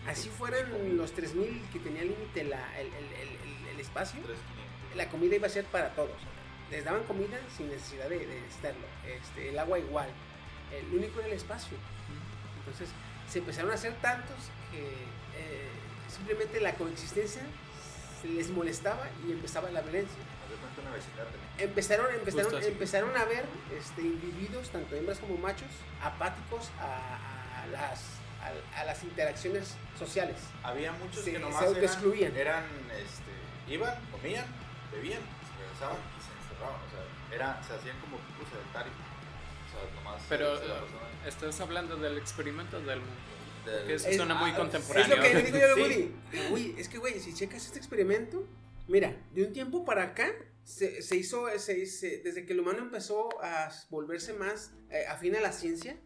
[0.08, 4.96] Así fueran los 3000 que tenía límite el, el- el- el- el espacio, 3,500.
[4.98, 6.16] la comida iba a ser para todos.
[6.72, 8.86] Les daban comida sin necesidad de, de necesitarlo.
[9.06, 10.08] Este, el agua igual.
[10.72, 11.78] El único era el espacio.
[12.60, 12.90] Entonces
[13.30, 14.36] se empezaron a hacer tantos
[14.72, 15.70] que eh,
[16.10, 17.42] simplemente la coexistencia
[18.22, 20.18] se les molestaba y empezaba la violencia.
[20.88, 21.48] Una vecindad también.
[21.60, 22.68] Empezaron, empezaron, Justo así.
[22.68, 23.46] empezaron a ver
[23.78, 25.70] este, individuos, tanto hembras como machos,
[26.02, 28.02] apáticos a, a las,
[28.42, 30.38] a, a las interacciones sociales.
[30.64, 32.36] Había muchos Se- que se nomás eran, autoexcluían.
[32.38, 34.46] eran, este, iban, comían,
[34.92, 36.80] bebían, se regresaban y se encerraban.
[36.82, 38.96] O sea, era, se hacían como tipos sedentarios.
[38.96, 43.16] O sea, nomás Pero se estás hablando del experimento del mundo.
[43.86, 45.04] que es- Es- suena muy ah, contemporáneo.
[45.14, 45.82] Es lo que le digo yo a Sí.
[45.82, 46.54] Woody.
[46.54, 48.46] Uy, es que, güey, si checas este experimento,
[48.88, 50.28] mira, de un tiempo para acá,
[50.68, 55.34] se, se hizo, se, se- desde que el humano empezó a volverse más eh, afín
[55.38, 55.98] a la ciencia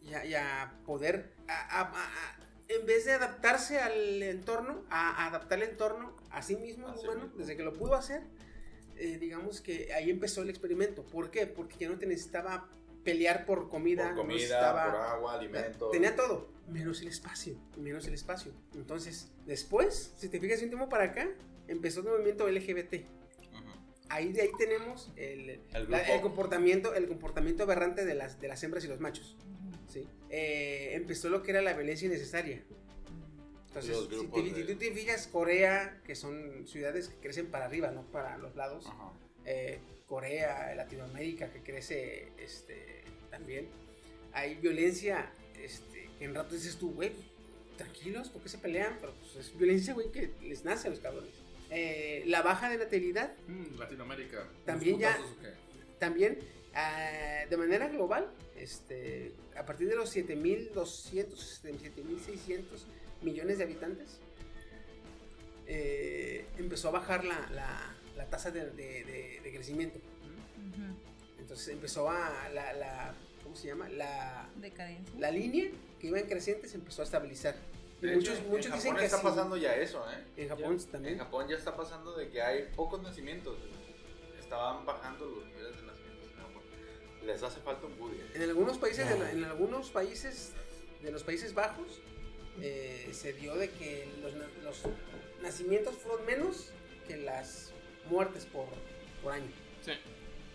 [0.00, 2.36] y a, y a poder, a- a-
[2.68, 7.24] en vez de adaptarse al entorno, a, adaptar el entorno a sí mismo, el humano,
[7.24, 7.38] mismo.
[7.38, 8.22] desde que lo pudo hacer,
[8.96, 11.04] eh, digamos que ahí empezó el experimento.
[11.04, 11.46] ¿Por qué?
[11.46, 12.70] Porque ya no te necesitaba
[13.04, 15.90] pelear por comida, por comida, por agua, alimentos.
[15.92, 18.52] Tenía todo, menos el espacio, menos el espacio.
[18.74, 21.28] Entonces, después, si te fijas un tiempo para acá,
[21.68, 23.04] empezó el movimiento LGBT.
[24.08, 28.48] Ahí de ahí tenemos el, El la- el comportamiento, el comportamiento aberrante de las, de
[28.48, 29.36] las hembras y los machos.
[29.88, 30.06] ¿sí?
[30.30, 32.62] Eh, empezó lo que era la violencia innecesaria.
[33.68, 37.66] Entonces, si, te- si de- tú te fijas, Corea, que son ciudades que crecen para
[37.66, 38.86] arriba, no para los lados,
[39.44, 43.68] eh, Corea, Latinoamérica, que crece este, también,
[44.32, 45.30] hay violencia
[45.60, 47.10] este, que en rato dices tú, güey,
[47.76, 48.96] tranquilos, ¿por qué se pelean?
[49.00, 51.30] Pero pues, es violencia, güey, que les nace a los cabrones.
[51.70, 54.46] Eh, la baja de natalidad, Mm, Latinoamérica.
[54.64, 55.08] También ¿Unos
[55.42, 55.54] ya-
[55.98, 56.38] también
[56.74, 62.84] ah, de manera global, este, a partir de los 7.200, 7.600
[63.22, 64.18] millones de habitantes,
[65.66, 69.98] eh, empezó a bajar la, la- la tasa de, de- de- de crecimiento.
[71.38, 73.88] Entonces empezó a la, la- ¿cómo se llama?
[73.88, 75.14] La, Decadencia.
[75.18, 75.70] la línea
[76.00, 77.54] que iba en creciente se empezó a estabilizar.
[78.00, 79.22] De muchos hecho, muchos en dicen Japón que está sí.
[79.24, 80.24] pasando ya eso, ¿eh?
[80.36, 81.14] En Japón Ya- también.
[81.14, 83.56] En Japón ya está pasando de que hay pocos nacimientos.
[84.38, 86.62] Estaban bajando los niveles de nacimientos en Japón.
[87.24, 88.16] Les hace falta un Woody.
[88.18, 88.30] ¿eh?
[88.34, 90.52] En algunos países, de la- en algunos países
[91.02, 92.00] de los Países Bajos,
[92.60, 94.32] eh, se dio de que los,
[94.62, 94.82] los
[95.42, 96.70] nacimientos fueron menos
[97.06, 97.70] que las
[98.08, 98.66] muertes por,
[99.22, 99.50] por año.
[99.84, 99.92] Sí.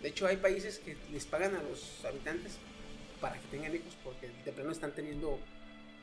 [0.02, 2.58] De hecho, hay países que les pagan a los habitantes
[3.20, 5.38] para que tengan hijos porque de plano están teniendo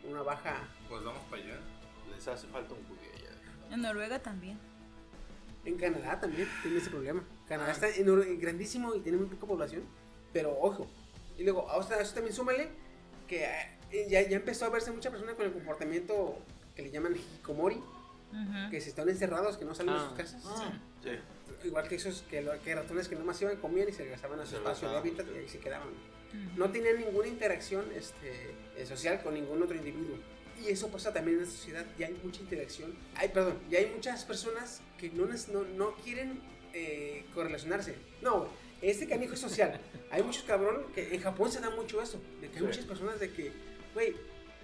[0.04, 0.56] una baja.
[0.88, 1.58] Pues vamos para allá.
[2.14, 3.74] Les hace falta un judío ya.
[3.74, 4.58] En Noruega también.
[5.64, 7.22] En Canadá también tiene ese problema.
[7.48, 9.82] Canadá está enor- grandísimo y tiene muy poca población,
[10.32, 10.86] pero ojo.
[11.36, 12.68] Y luego, a eso también súmale
[13.26, 13.44] que
[13.90, 16.38] eh, ya, ya empezó a verse mucha persona con el comportamiento
[16.74, 17.80] que le llaman hikikomori,
[18.70, 20.42] que se están encerrados, que no salen de Ah, sus casas.
[21.02, 21.10] Sí.
[21.66, 22.40] Igual que esos que,
[22.74, 25.38] ratones que nomás iban, comían y se regresaban a su Se espacio de hábitat y
[25.38, 25.88] ahí se quedaban.
[26.56, 30.16] No tenían ninguna interacción este, eh, social con ningún otro individuo.
[30.62, 31.86] Y eso pasa también en la sociedad.
[31.98, 32.94] Ya hay mucha interacción.
[33.14, 36.40] Ay, perdón, ya hay muchas personas que no, no, no quieren
[36.74, 37.94] eh, correlacionarse.
[38.22, 38.48] No,
[38.82, 39.80] este canijo es social.
[40.10, 42.20] Hay muchos cabrón que en Japón se da mucho eso.
[42.40, 42.64] De que hay Sí.
[42.66, 43.52] muchas personas de que,
[43.94, 44.14] güey,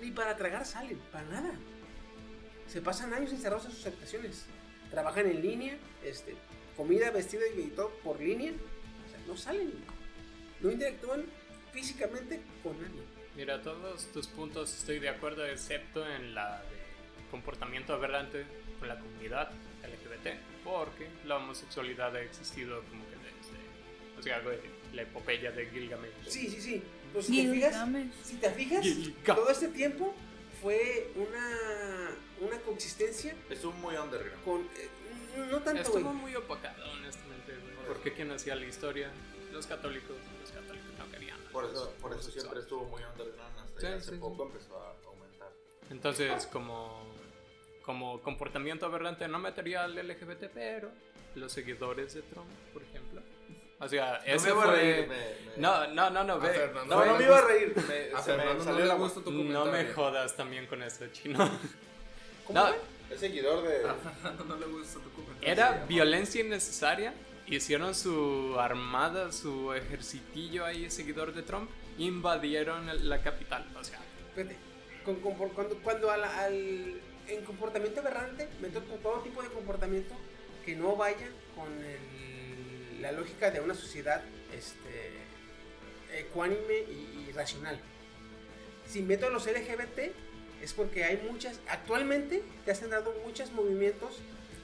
[0.01, 1.55] ni para tragar salen, para nada.
[2.67, 4.47] Se pasan años encerrados en sus habitaciones.
[4.91, 6.35] Trabajan en línea, este,
[6.77, 8.53] comida, vestido y todo por línea.
[8.53, 9.73] O sea, no salen.
[10.61, 11.25] No interactúan
[11.75, 13.03] físicamente con nadie.
[13.37, 18.45] Mira, todos tus puntos estoy de acuerdo, excepto en la de comportamiento aberrante
[18.79, 19.51] con la comunidad
[19.83, 24.59] LGBT, porque la homosexualidad ha existido como que desde, o sea, güey,
[24.93, 26.13] la epopeya de Gilgamesh.
[26.29, 26.83] Sí, sí, sí.
[27.13, 28.13] Pues si te fijas, Gilgamesh.
[28.23, 29.25] si te fijas, Gilgamesh.
[29.25, 30.15] todo este tiempo
[30.63, 32.11] fue una,
[32.41, 34.45] una coexistencia Estuvo muy underground.
[34.45, 34.61] con...
[34.63, 34.89] eh,
[35.51, 36.15] no tanto, Estuvo güey.
[36.17, 37.53] muy opacado, honestamente,
[37.89, 39.11] porque quien hacía la historia,
[39.53, 40.17] los católicos,
[41.55, 43.59] Por eso, por eso siempre estuvo muy underground.
[43.65, 44.17] Hasta Sí, hace sí, sí.
[44.19, 45.49] poco empezó a aumentar.
[45.91, 47.03] Entonces, como,
[47.83, 50.91] como comportamiento aberrante no metería al LGBT, pero
[51.37, 53.23] los seguidores de Trump, por ejemplo.
[53.81, 54.77] O sea, No ese me iba a fue...
[54.77, 56.51] reír, me- me- No, no, no, no, A ve.
[56.51, 57.75] Fernando No, no me iba a reír.
[57.89, 59.07] Me, A se me salió no agua.
[59.07, 61.39] gusta tu No me jodas también con esto, chino.
[62.47, 62.79] ¿Cómo No, fue?
[63.15, 63.89] Es seguidor de.
[63.89, 65.49] A Fernando no le gusta tu comentario.
[65.53, 67.15] era violencia innecesaria.
[67.47, 71.71] Hicieron su armada, su ejercitillo ahí, seguidor de Trump.
[71.99, 73.67] Invadieron la capital.
[73.79, 74.01] O sea,
[75.05, 78.49] con- con- cuando, cuando al, al- en comportamiento aberrante,
[78.89, 80.15] con todo tipo de comportamiento
[80.65, 84.23] que no vaya con el- la lógica de una sociedad
[84.55, 87.79] este, ecuánime y, y racional.
[88.89, 90.13] Si meto a los LGBT
[90.63, 94.19] es porque hay muchas, actualmente te han dado muchos movimientos,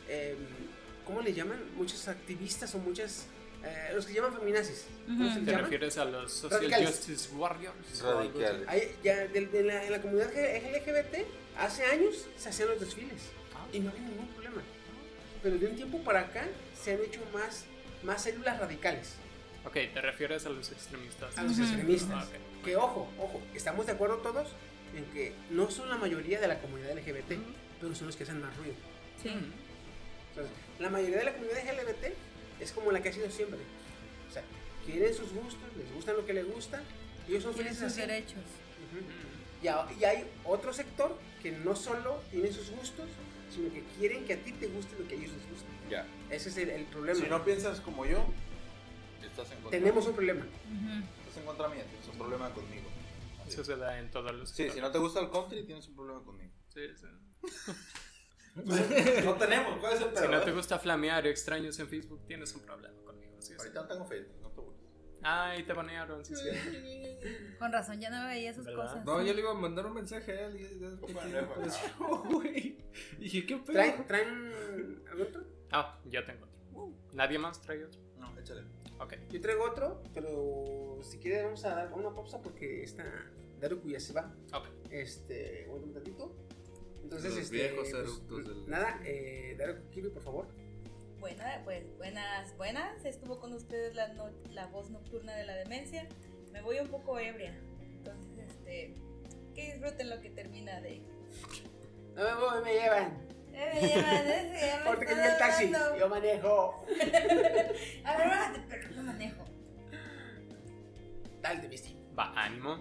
[0.09, 0.37] eh,
[1.11, 1.59] ¿cómo le llaman?
[1.77, 3.27] Muchos activistas o muchas,
[3.65, 4.85] eh, los que llaman feminazis.
[5.07, 5.29] ¿Cómo Ujú.
[5.31, 5.63] se les ¿te llama?
[5.65, 6.89] refieres a los Social Radicales.
[6.91, 8.03] Justice Warriors?
[8.03, 8.69] Radicales.
[8.69, 11.27] Hay- ya de, de la, en la comunidad LGBT,
[11.59, 13.23] hace años se hacían los desfiles
[13.55, 13.67] Ah.
[13.73, 14.63] y no había ningún problema.
[15.43, 16.47] Pero de un tiempo para acá
[16.81, 17.65] se han hecho más,
[18.05, 19.15] más células radicales
[19.65, 21.37] Ok, te refieres a los extremistas.
[21.37, 21.63] a los Ujú.
[21.63, 22.11] extremistas.
[22.25, 22.29] Ah,
[22.61, 22.65] ok.
[22.65, 24.49] Que ojo, ojo, estamos de acuerdo todos
[24.95, 27.39] en que no son la mayoría de la comunidad LGBT,
[27.81, 28.75] pero son los que hacen más ruido.
[29.23, 29.31] Sí.
[30.79, 32.15] La mayoría de la comunidad LGBT
[32.61, 33.59] es como la que ha sido siempre.
[34.29, 34.43] O sea,
[34.87, 36.83] quieren sus gustos, les gusta lo que les gusta,
[37.27, 38.11] y ellos son Tienen felices sus así.
[38.11, 38.39] derechos.
[38.39, 39.05] Ujú.
[39.63, 43.09] Y, a- y hay otro sector que no solo tiene sus gustos,
[43.55, 45.69] sino que quieren que a ti te guste lo que a ellos les gusta.
[45.91, 46.07] Ya.
[46.31, 47.21] Ese es el, el problema.
[47.21, 48.25] Si no piensas como yo,
[49.23, 49.71] estás en contra.
[49.79, 50.45] Tenemos un problema.
[50.45, 51.05] Ujú.
[51.21, 52.89] Estás en contra mía, tienes un problema conmigo.
[53.47, 54.51] Eso se da en todos los.
[54.51, 56.53] Sí, si no te gusta el country, tienes un problema conmigo.
[56.73, 57.07] Sí, sí.
[59.25, 62.63] no tenemos, ¿cuál es el Si no te gusta flamear extraños en Facebook, tienes un
[62.63, 63.37] problema conmigo.
[63.39, 63.55] Sí.
[63.59, 64.81] Ahorita no tengo Facebook, no te burles.
[65.23, 66.49] Ay, te banearon, sí, sí.
[67.59, 68.85] Con razón, ya no veía sus ¿Verdad?
[68.85, 69.05] cosas.
[69.05, 72.79] No, yo le iba a mandar un mensaje a él y güey.
[73.19, 73.73] Dije, ¿qué pedo?
[73.73, 75.45] ¿Traen, traen algún otro?
[75.71, 76.93] Ah, ya tengo otro.
[77.13, 78.01] ¿Nadie más trae otro?
[78.19, 78.63] No, échale.
[78.99, 79.15] Ok.
[79.31, 83.05] Yo traigo otro, pero si quieres vamos a dar una pausa porque está
[83.61, 84.35] Daruku ya se va.
[84.53, 84.67] Ok.
[84.91, 86.35] Este, bueno, un ratito.
[87.11, 87.89] Entonces, Los este, viejos
[88.29, 90.47] pues, del- nada, eh, Daruku Kibi, por favor.
[91.19, 93.05] Buena, pues buenas, buenas.
[93.05, 96.07] Estuvo con ustedes la, no- la voz nocturna de la demencia.
[96.53, 97.53] Me voy un poco ebria.
[97.81, 98.95] Entonces, este,
[99.57, 101.03] que disfruten lo que termina de.
[102.15, 103.27] No me voy, me llevan.
[103.53, 106.85] Eh, me llevan, eh, ya me Ahorita que están llegue el taxi, yo manejo.
[108.05, 109.45] A ver, bájate, pero no manejo.
[111.43, 111.97] Dale, Misty.
[112.17, 112.79] Va, ánimo.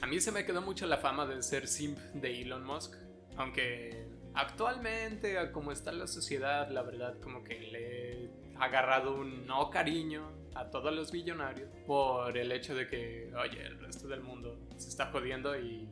[0.00, 2.94] A mí se me quedó mucho la fama de ser simp de Elon Musk.
[3.36, 9.70] Aunque actualmente, como está la sociedad, la verdad, como que le he agarrado un no
[9.70, 14.58] cariño a todos los billonarios por el hecho de que, oye, el resto del mundo
[14.76, 15.88] se está jodiendo y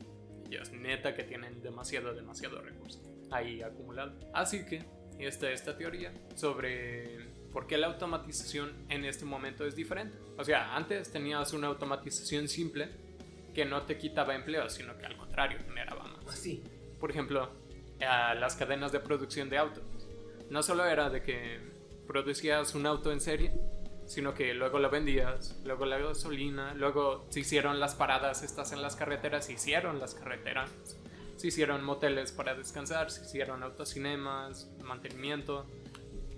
[0.49, 3.01] ellos neta que tienen demasiado, demasiado recursos
[3.31, 4.13] ahí acumulado.
[4.33, 4.83] Así que,
[5.19, 10.17] esta esta teoría sobre por qué la automatización en este momento es diferente.
[10.37, 12.89] O sea, antes tenías una automatización simple
[13.53, 16.27] que no te quitaba empleo, sino que al contrario, generaba más.
[16.27, 16.61] Así.
[17.05, 17.51] Por ejemplo,
[18.01, 19.83] a las cadenas de producción de autos.
[20.49, 21.59] No solo era de que
[22.07, 23.53] producías un auto en serie,
[24.07, 28.81] sino que luego lo vendías, luego la gasolina, luego se hicieron las paradas estas en
[28.81, 30.71] las carreteras, se hicieron las carreteras,
[31.35, 35.67] se hicieron moteles para descansar, se hicieron autocinemas, mantenimiento.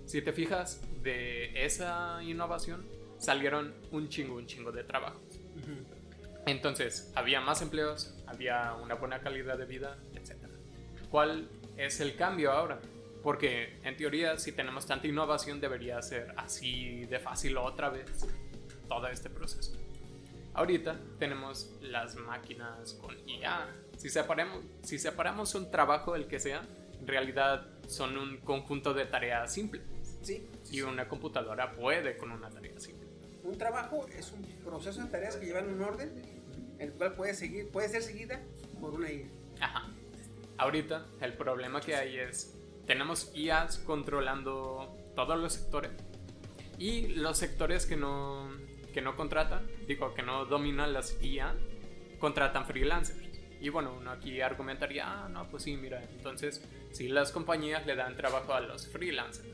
[0.04, 2.86] Si te fijas, de esa innovación
[3.18, 5.40] salieron un chingo, un chingo de trabajos.
[6.44, 9.98] Entonces, había más empleos, había una buena calidad de vida.
[11.10, 12.80] ¿Cuál es el cambio ahora?
[13.22, 18.26] Porque en teoría, si tenemos tanta innovación, debería ser así de fácil otra vez
[18.88, 19.76] todo este proceso.
[20.54, 23.68] Ahorita tenemos las máquinas con IA.
[23.96, 26.62] Si separamos, si separamos un trabajo, el que sea,
[27.00, 29.82] en realidad son un conjunto de tareas simples.
[30.22, 30.48] Sí.
[30.70, 33.06] Y una computadora puede con una tarea simple.
[33.44, 36.12] Un trabajo es un proceso de tareas que llevan un orden,
[36.78, 38.40] el cual puede, seguir, puede ser seguida
[38.80, 39.26] por una IA.
[39.60, 39.88] Ajá.
[40.58, 45.92] Ahorita el problema que hay es, tenemos IAs controlando todos los sectores.
[46.78, 48.50] Y los sectores que no,
[48.92, 51.54] que no contratan, digo, que no dominan las IA,
[52.18, 53.20] contratan freelancers.
[53.60, 57.94] Y bueno, uno aquí argumentaría, ah, no, pues sí, mira, entonces si las compañías le
[57.94, 59.48] dan trabajo a los freelancers.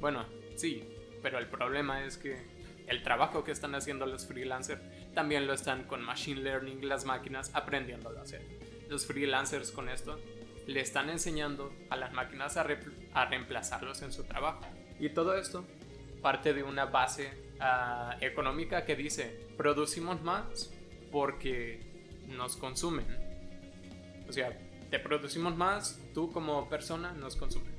[0.00, 0.24] Bueno,
[0.56, 0.84] sí,
[1.22, 2.46] pero el problema es que
[2.86, 4.80] el trabajo que están haciendo los freelancers
[5.14, 8.42] también lo están con machine learning, las máquinas aprendiendo a hacer.
[8.88, 10.18] Los freelancers con esto
[10.66, 12.78] le están enseñando a las máquinas a, re-
[13.14, 14.60] a reemplazarlos en su trabajo.
[14.98, 15.64] Y todo esto
[16.22, 17.30] parte de una base
[17.60, 20.72] ah, económica que dice, producimos más
[21.12, 21.80] porque
[22.28, 23.06] nos consumen.
[24.28, 24.58] O sea,
[24.90, 27.72] te producimos más, tú como persona nos consumes.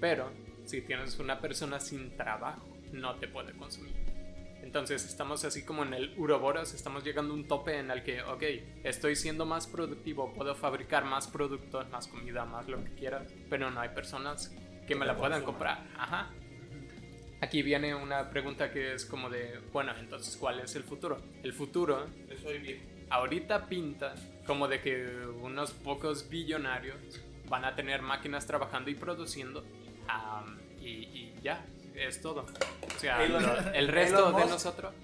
[0.00, 0.30] Pero
[0.66, 3.94] si tienes una persona sin trabajo, no te puede consumir.
[4.62, 8.22] Entonces estamos así como en el Uroboros, estamos llegando a un tope en el que,
[8.22, 8.42] ok,
[8.84, 13.70] estoy siendo más productivo, puedo fabricar más productos, más comida, más lo que quieras, pero
[13.70, 14.54] no hay personas
[14.86, 15.84] que me la puedan comprar.
[15.96, 16.30] Ajá.
[17.40, 21.20] Aquí viene una pregunta que es como de, bueno, entonces, ¿cuál es el futuro?
[21.42, 22.84] El futuro, Eso soy viejo.
[23.10, 24.14] ahorita pinta
[24.46, 25.06] como de que
[25.40, 26.96] unos pocos billonarios
[27.48, 29.64] van a tener máquinas trabajando y produciendo
[30.06, 31.64] am, y, y ya,
[32.08, 32.44] es todo.
[32.94, 34.94] O sea, Elon- lo- el resto Elon de Musk- nosotros...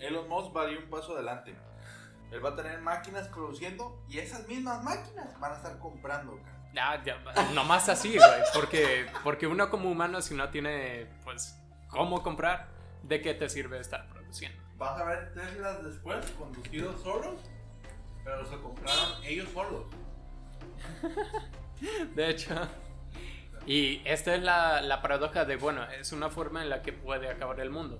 [0.00, 1.54] Elon Musk va a ir un paso adelante.
[2.30, 6.36] Él va a tener máquinas produciendo y esas mismas máquinas van a estar comprando.
[6.42, 6.54] cara.
[6.74, 8.30] Ya, ya, nomás así, güey.
[8.54, 11.58] Porque, porque uno como humano, si no tiene, pues,
[11.88, 12.68] cómo comprar,
[13.02, 14.62] ¿de qué te sirve estar produciendo?
[14.76, 17.40] Vas a ver Teslas después conducidos solos,
[18.22, 19.86] pero se compraron ellos solos.
[22.14, 22.54] De hecho.
[23.68, 27.28] Y esta es la, la paradoja de, bueno, es una forma en la que puede
[27.28, 27.98] acabar el mundo.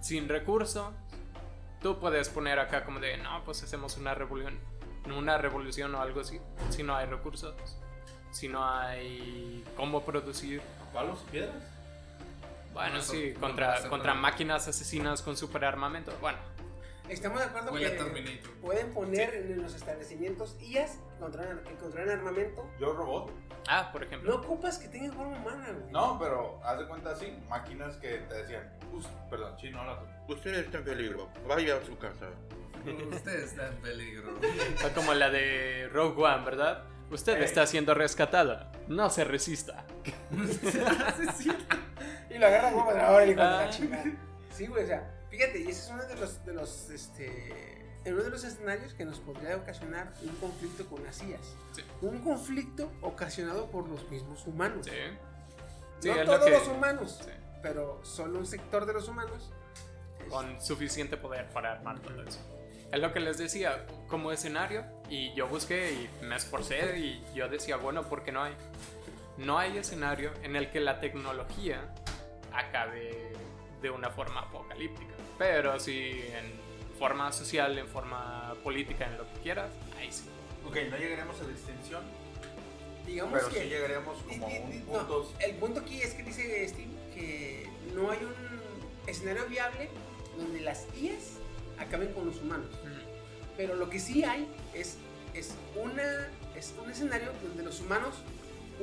[0.00, 0.86] Sin recursos,
[1.82, 4.58] tú puedes poner acá como de, no, pues hacemos una revolución,
[5.14, 6.40] una revolución o algo así.
[6.70, 7.54] Si no hay recursos,
[8.30, 10.62] si no hay cómo producir.
[10.94, 11.62] ¿Palos y piedras?
[12.72, 14.22] Bueno, Eso sí, no contra, contra no.
[14.22, 16.10] máquinas asesinas con superarmamento.
[16.22, 16.38] Bueno,
[17.08, 18.50] Estamos de acuerdo Huele que Terminator.
[18.60, 20.98] pueden poner en los establecimientos IAs
[21.64, 22.68] que controlan armamento.
[22.80, 23.30] Yo robot.
[23.68, 24.30] ah, por ejemplo.
[24.30, 25.92] No ocupas que tengan forma humana, güey.
[25.92, 29.96] No, pero haz de cuenta así, máquinas que te decían, "Us- perdón, chino, no
[30.28, 32.26] Usted está en peligro, vaya a su casa.
[33.12, 34.34] Usted está en peligro.
[34.76, 36.84] Fue como la de Rogue One, ¿verdad?
[37.10, 37.44] Usted Eh.
[37.44, 38.72] está siendo rescatada.
[38.88, 39.84] No se resista.
[42.30, 43.62] Y lo agarra como de ahora y hijo de Ah.
[43.64, 44.04] la chingada.
[44.50, 48.22] Sí, güey, o sea, fíjate, y ese es uno de los, de los, este, uno
[48.22, 51.54] de los escenarios que nos podría ocasionar un conflicto con las IAs.
[51.72, 51.82] Sí.
[52.02, 54.86] Un conflicto ocasionado por los mismos humanos.
[54.86, 54.92] Sí.
[56.00, 57.20] Sí, no es lo todos que- los humanos,
[57.62, 59.50] pero solo un sector de los humanos.
[60.20, 62.40] es- Con suficiente poder para armar todo eso.
[62.92, 67.48] Es lo que les decía, como escenario, y yo busqué y me esforcé y yo
[67.48, 68.54] decía, bueno, ¿por qué no hay?
[69.38, 71.92] No hay escenario en el que la tecnología
[72.52, 73.32] acabe
[73.82, 75.14] de una forma apocalíptica.
[75.38, 76.52] Pero si en
[76.98, 80.24] forma social, en forma política, en lo que quieras, ahí sí.
[80.66, 82.02] Ok, no llegaremos a la extinción,
[83.06, 85.32] digamos pero que sí llegaremos como Di- di- un di- no, punto.
[85.40, 88.34] el punto aquí es que dice Steve que no hay un
[89.06, 89.88] escenario viable
[90.36, 91.38] donde las IAs
[91.78, 92.68] acaben con los humanos.
[93.56, 94.96] Pero lo que sí hay es,
[95.34, 98.14] es, una, es un escenario donde los humanos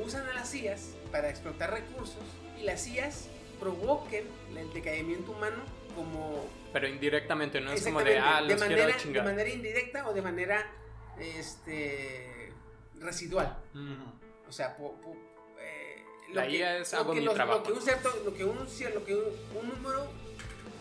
[0.04, 2.24] usan a las IAs para explotar recursos
[2.60, 3.28] y las IAs
[3.60, 4.26] provoquen
[4.58, 5.58] el decaimiento humano
[5.96, 9.26] como Pero indirectamente, no es como de, ah, los de, quiero manera, de chingar.
[9.26, 10.72] manera indirecta o de manera
[11.20, 12.52] este
[13.00, 13.58] residual.
[13.74, 14.50] Ujú.
[14.50, 15.16] O sea, po- po-
[15.60, 16.04] eh,
[16.34, 17.60] La IA es lo hago que mi los- trabajo.
[17.60, 19.24] Lo que un cierto, lo que un, lo que un,
[19.62, 20.08] un número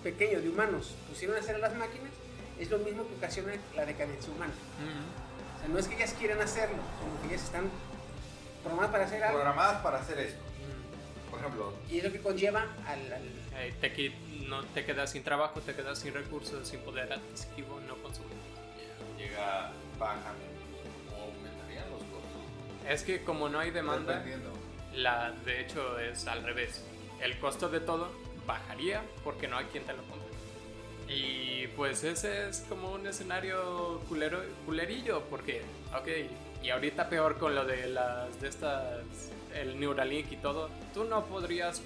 [0.03, 2.11] pequeño de humanos pusieron a hacer a las máquinas
[2.59, 4.53] es lo mismo que ocasiona la decadencia humana.
[4.79, 5.57] Ujú.
[5.57, 7.71] O sea, no es que ellas quieran hacerlo, sino que ellas están
[8.63, 9.39] programadas para hacer algo.
[9.39, 10.41] Programadas para hacer esto.
[11.31, 13.13] Por ejemplo, Y es lo que conlleva al.
[13.13, 14.13] al- qui-
[14.53, 18.37] no, te quedas sin trabajo, te quedas sin recursos, sin poder adquisitivo, no consumir.
[19.17, 20.37] llega, bajan
[21.11, 22.87] o aumentarían los costos.
[22.87, 24.23] Es que como no hay demanda,
[24.95, 26.85] la, de hecho es al revés.
[27.23, 28.11] El costo de todo
[28.47, 30.29] bajaría porque no hay quien te lo compre.
[31.09, 35.63] Y pues ese es como un escenario culero, culerillo porque,
[35.99, 36.09] ok,
[36.63, 39.01] y ahorita peor con lo de las de estas,
[39.55, 41.83] el Neuralink y todo, tú no podrías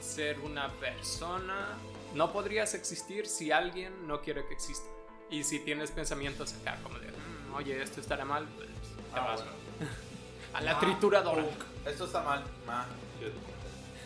[0.00, 1.68] ser una persona,
[2.14, 4.88] no podrías existir si alguien no quiere que exista.
[5.30, 9.24] Y si tienes pensamientos acá como de, "Mm, oye, esto estará mal, pues te Ah,
[9.26, 9.56] vas bueno.
[10.54, 11.42] a la Ma, trituradora.
[11.42, 12.44] Hulk, Esto está mal.
[12.66, 12.86] Ma,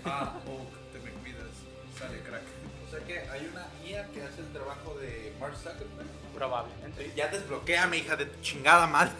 [0.04, 1.48] Ah, Hulk, te me cuidas.
[1.98, 2.42] Sale crack.
[2.86, 6.08] O sea que hay una IA que hace el trabajo de Mark Zuckerberg.
[6.34, 7.12] Probablemente.
[7.14, 9.12] Ya desbloqueame, hija de tu chingada madre.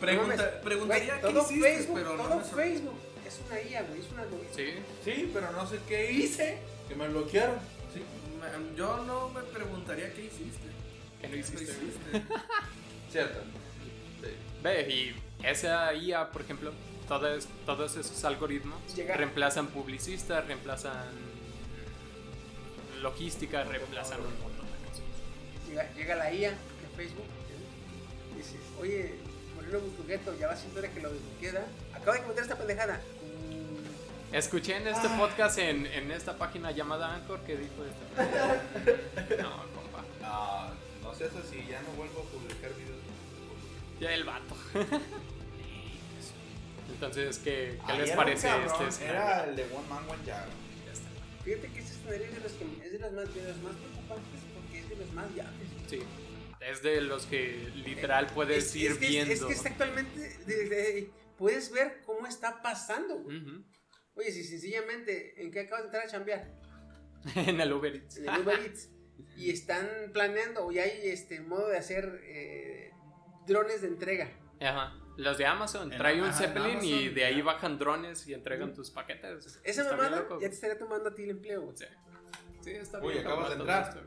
[0.00, 2.74] Pregunta- No preguntaría güey, qué hiciste, Facebook, pero no todo me sorprende.
[2.80, 3.00] Facebook
[3.34, 4.54] es una IA, güey, es una algoritmo.
[4.54, 4.66] Sí,
[5.04, 6.58] Sí, pero no sé qué hice.
[6.88, 7.56] Que me bloquearon.
[7.92, 8.02] Sí,
[8.40, 10.68] me- yo no me preguntaría qué hiciste.
[11.20, 11.62] que no ¿Qué hiciste.
[11.64, 12.22] hiciste?
[13.10, 13.40] Cierto.
[14.62, 15.14] Ve, y
[15.46, 16.72] esa IA, por ejemplo,
[17.08, 21.08] todos, todos esos algoritmos Llega- reemplazan publicistas, reemplazan
[23.02, 25.04] logística, reemplazan un montón de cosas.
[25.68, 26.56] Llega, llega la IA de
[26.96, 27.26] Facebook
[28.34, 29.14] y dices, oye,
[29.56, 31.66] Moreno Buscoqueto, ya va siendo hora que lo desbloquea.
[31.94, 33.00] Acaba de cometer esta pendejada.
[34.34, 39.42] Mm, Escuché en este podcast, en, en esta página llamada Anchor, que dijo esto.
[39.42, 40.04] No, compa.
[40.20, 40.68] No,
[41.02, 42.98] no seas así, ya no vuelvo a publicar videos.
[44.00, 44.56] Ya el vato.
[46.92, 50.46] Entonces, ¿qué, qué les parece un cabrón, este Era el de One Man One Jar.
[50.86, 51.08] Ya está.
[51.44, 53.74] Fíjate que ese escenario es de los, que, es de los, más, de los más
[53.76, 55.68] preocupantes porque es de los más viables.
[55.88, 56.00] Sí.
[56.60, 59.32] Es de los que literal puedes Es- ir es que, viendo.
[59.34, 63.16] Es que está actualmente, de- de- puedes ver cómo está pasando.
[63.18, 63.38] güey.
[63.38, 63.62] Ujú.
[64.16, 66.50] Oye, si sencillamente, ¿en qué acabas de entrar a chambear?
[67.34, 68.16] en el Uber Eats.
[68.18, 68.90] En el Uber Eats.
[69.36, 72.92] y están planeando, o ya hay este modo de hacer eh,
[73.46, 74.28] drones de entrega.
[74.60, 74.94] Ajá.
[75.16, 77.44] Los de Amazon En- trae un Zeppelin y de ahí ya.
[77.44, 79.60] bajan drones y entregan tus paquetes.
[79.62, 81.72] Esa mamada ya te estaría tomando a ti el empleo.
[81.76, 81.84] Sí.
[82.62, 83.26] Sí, está Uy, bien.
[83.26, 83.88] acabas de entrar.
[83.88, 84.00] esto.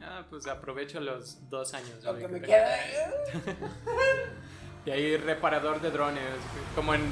[0.00, 2.02] Ah, pues aprovecho los dos años.
[2.04, 2.68] Lo que me que queda.
[3.32, 3.68] tengo.
[4.86, 6.22] Y ahí reparador de drones.
[6.76, 7.02] Como en.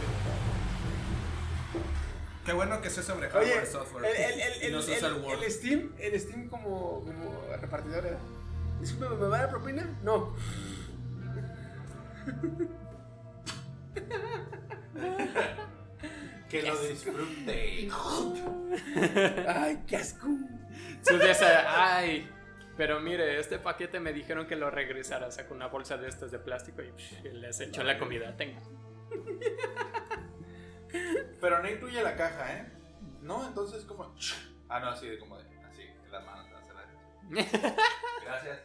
[2.44, 4.04] Qué bueno que sé sobre Oye, hardware, software.
[4.04, 5.42] el, el, el, y no el, sé usar el- Word.
[5.42, 8.06] el Steam, el Steam como, como repartidor.
[8.06, 8.16] ¿eh?
[8.80, 9.98] Disculpe, ¿me va a dar propina?
[10.02, 10.34] No.
[16.48, 17.88] Que lo disfrute.
[19.48, 20.28] Ay, qué asco.
[21.66, 22.30] Ay.
[22.76, 25.30] Pero mire, este paquete me dijeron que lo regresara.
[25.30, 28.36] Saco una bolsa de estas de plástico y psh, les echó la comida.
[28.36, 28.60] Tenga.
[31.40, 32.72] Pero no incluye la caja, ¿eh?
[33.20, 34.14] No, entonces como...
[34.68, 35.44] Ah, no, así de como de...
[35.64, 36.46] Así, en las manos.
[36.52, 37.76] hacerla.
[38.24, 38.60] Gracias.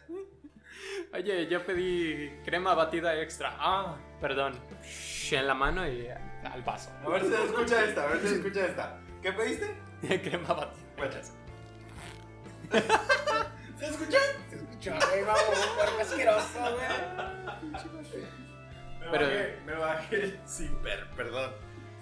[1.12, 3.54] Oye, yo pedí crema batida extra.
[3.58, 4.54] Ah, perdón.
[5.30, 6.90] En la mano y al vaso.
[7.04, 8.98] A ver si se escucha esta, a ver si se escucha esta.
[9.22, 9.74] ¿Qué pediste?
[10.22, 10.86] crema batida.
[10.96, 11.14] Bueno.
[13.78, 14.18] ¿Se escucha?
[14.48, 16.88] Se escuchó, güey, vamos, por asqueroso, güey.
[19.00, 21.52] Me Pero- bajé, me bajé sin ver, perdón.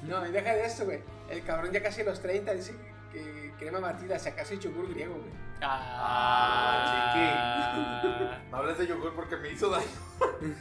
[0.03, 1.01] No, y deja de esto, güey.
[1.31, 2.75] El cabrón ya casi a los 30 dice
[3.13, 5.33] que crema batida, si acaso es yogur griego, güey.
[5.61, 8.51] Ah, chiqui.
[8.51, 9.87] No hables de yogur porque me hizo daño.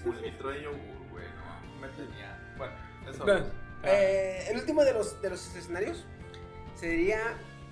[0.05, 1.25] Un litro de yogur, güey.
[1.27, 2.53] No, me tenía.
[2.57, 2.73] Bueno,
[3.07, 3.23] eso.
[3.23, 3.45] Bueno,
[3.83, 6.05] eh, el último de los, de los escenarios
[6.75, 7.19] sería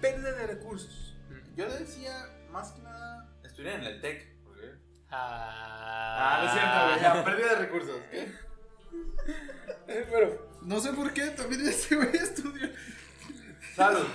[0.01, 1.17] pérdida de recursos.
[1.55, 4.43] Yo le decía, más que nada, estudiar en el TEC.
[4.43, 4.71] ¿Por qué?
[5.09, 5.61] Ah,
[6.17, 7.25] Ah, no es cierto, güey.
[7.25, 7.95] Pérdida de recursos.
[8.11, 8.31] ¿Qué?
[10.09, 10.31] Bueno,
[10.65, 12.67] No sé por qué, también ese güey estudió.
[13.75, 14.05] Salud.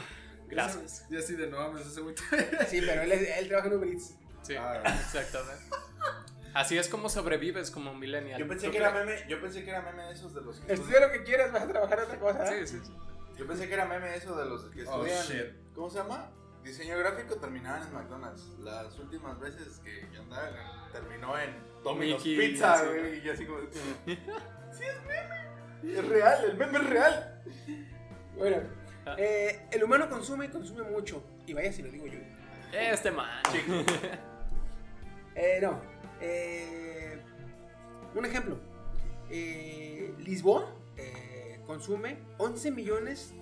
[0.48, 1.04] Gracias.
[1.10, 2.14] Y así de no mames, ese güey.
[2.68, 4.14] sí, pero él, es- él trabaja en Uber Eats.
[4.42, 4.82] Sí, Ah.
[5.00, 5.64] exactamente.
[6.54, 8.40] Así es como sobrevives como millennial.
[8.40, 10.58] Yo pensé ¿Tú que era meme, yo pensé que era meme de esos de los
[10.60, 12.44] que Estudia lo que quieras, vas a trabajar otra cosa.
[12.46, 12.92] Sí, sí, sí.
[13.38, 15.24] Yo pensé que era meme eso de los que Oh, estudian.
[15.26, 15.72] shit.
[15.74, 16.30] ¿Cómo se llama?
[16.64, 18.42] Diseño gráfico terminaban en McDonald's.
[18.58, 23.24] Las últimas veces que yo andaba terminó en Domino's Mickey, Pizza, güey.
[23.24, 23.60] Y así como.
[24.06, 24.18] sí,
[24.84, 25.49] es meme.
[25.82, 27.42] Es real, el meme es real.
[28.36, 28.56] Bueno,
[29.06, 29.16] Ah.
[29.18, 31.24] eh, el humano consume y consume mucho.
[31.46, 32.18] Y vaya si lo digo yo.
[32.72, 33.42] Este man.
[35.34, 35.80] Eh, no.
[36.20, 37.18] Eh,
[38.14, 38.60] un ejemplo.
[39.30, 43.32] Eh, Lisboa eh, consume 11 millones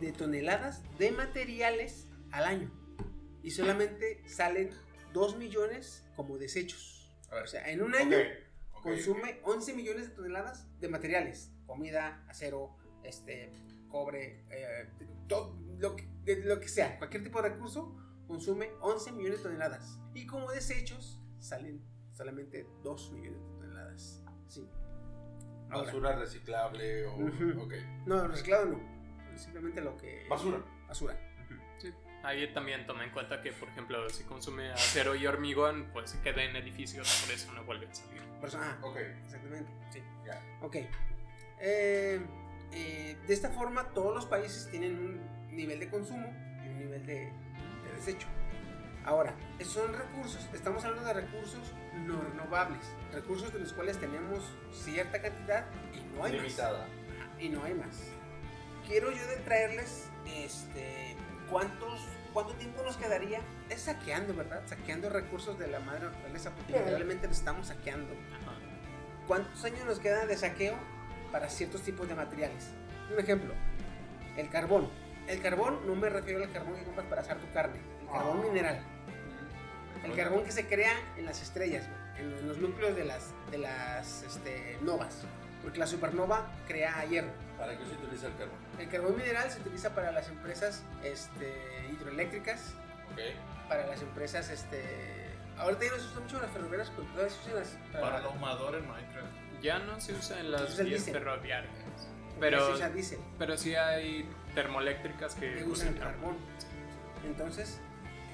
[0.00, 2.70] de toneladas de materiales al año.
[3.42, 4.70] Y solamente salen
[5.12, 7.10] 2 millones como desechos.
[7.30, 7.44] A ver.
[7.44, 8.16] O sea, en un año,
[8.82, 13.52] consume 11 millones de toneladas de materiales, comida, acero, este,
[13.88, 14.88] cobre, eh,
[15.28, 19.42] todo lo que, de lo que sea, cualquier tipo de recurso consume 11 millones de
[19.44, 19.98] toneladas.
[20.14, 21.82] Y como desechos salen
[22.12, 24.24] solamente 2 millones de toneladas.
[24.48, 24.68] Sí.
[25.70, 27.16] Ahora, Basura reciclable o.
[27.16, 27.62] Ujú.
[27.62, 27.74] Ok.
[28.06, 28.80] no, reciclado no.
[29.36, 30.26] Simplemente lo que.
[30.28, 30.62] Basura.
[30.86, 31.18] Basura.
[31.78, 31.90] Sí.
[32.22, 36.20] Ahí también toma en cuenta que, por ejemplo, si consume acero y hormigón, pues se
[36.20, 38.22] queda en edificios, por eso no vuelve a salir.
[38.38, 38.96] Por eso- ah, Ok.
[39.24, 39.70] exactamente.
[39.90, 40.02] Sí.
[40.24, 40.40] Ya.
[40.60, 40.76] Ok.
[41.62, 42.20] Eh,
[42.72, 46.26] eh, de esta forma, todos los países tienen un nivel de consumo
[46.64, 48.26] y un nivel de, de desecho.
[49.04, 49.34] Ahora,
[49.64, 51.72] son recursos, estamos hablando de recursos
[52.06, 52.80] no renovables,
[53.12, 56.80] recursos de los cuales tenemos cierta cantidad y no hay Limitada.
[56.80, 56.88] más.
[57.40, 58.00] Y no hay más.
[58.86, 61.16] Quiero yo de traerles, este,
[61.50, 62.00] cuántos,
[62.32, 63.40] cuánto tiempo nos quedaría
[63.70, 64.62] es saqueando, ¿verdad?
[64.66, 68.14] Saqueando recursos de la madre naturaleza, porque literalmente lo estamos saqueando.
[69.26, 70.74] ¿Cuántos años nos quedan de saqueo
[71.32, 72.68] para ciertos tipos de materiales?
[73.12, 73.54] Un ejemplo,
[74.36, 74.88] el carbón.
[75.26, 78.42] El carbón no me refiero al carbón que compras para asar tu carne, el carbón
[78.42, 78.80] mineral.
[80.04, 81.84] El carbón que se crea en las estrellas,
[82.18, 85.22] en, los núcleos de las, de las este, novas.
[85.62, 87.30] Porque la supernova crea hierro.
[87.56, 88.58] ¿Para qué se utiliza el carbón?
[88.78, 91.54] El carbón mineral se utiliza para las empresas este,
[91.92, 92.74] hidroeléctricas,
[93.12, 93.68] Ok.
[93.68, 94.82] para las empresas, este...
[95.56, 97.68] Ahorita ya no se usa mucho las ferroviarias, pero todavía se usan las...
[97.92, 99.51] Para el ahumador en Minecraft.
[99.62, 101.14] Ya no se usa en las vías diésel.
[101.14, 101.72] ferroviarias.
[102.40, 103.18] Pero, se usa diésel.
[103.38, 106.12] pero sí hay termoeléctricas que que usan usan carbón.
[106.20, 106.36] carbón.
[107.24, 107.80] Entonces,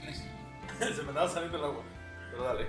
[0.79, 1.83] se me andaba saliendo el agua.
[2.31, 2.67] Pero dale.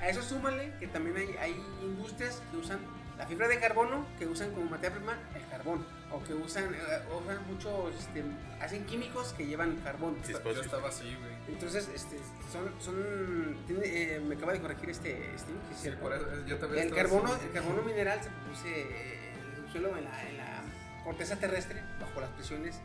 [0.00, 1.52] a eso súmale que también hay, hay
[1.82, 2.78] industrias que usan
[3.16, 6.78] la fibra de carbono, que usan como materia prima el carbón, o que usan, eh,
[7.22, 8.22] usan mucho, este,
[8.60, 10.16] hacen químicos que llevan carbón.
[10.26, 11.32] Yo estaba así, güey.
[11.48, 12.18] Entonces, este,
[12.52, 13.84] son, son, tiene-
[14.16, 16.00] eh, me acaba de corregir este, Steve, que es Sí, cierto.
[16.02, 17.44] por eso, yo también El carbono, así.
[17.46, 20.62] el carbono mineral se produce eh, en el subsuelo, en la, en la
[21.04, 22.76] corteza terrestre, bajo las presiones,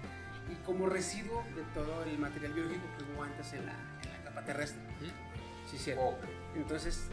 [0.51, 3.73] y como residuo de todo el material biológico que hubo antes en la,
[4.03, 4.81] en la capa terrestre.
[5.69, 6.01] Sí, cierto.
[6.03, 6.23] Ok.
[6.55, 7.03] Entonces,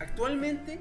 [0.00, 0.80] actualmente,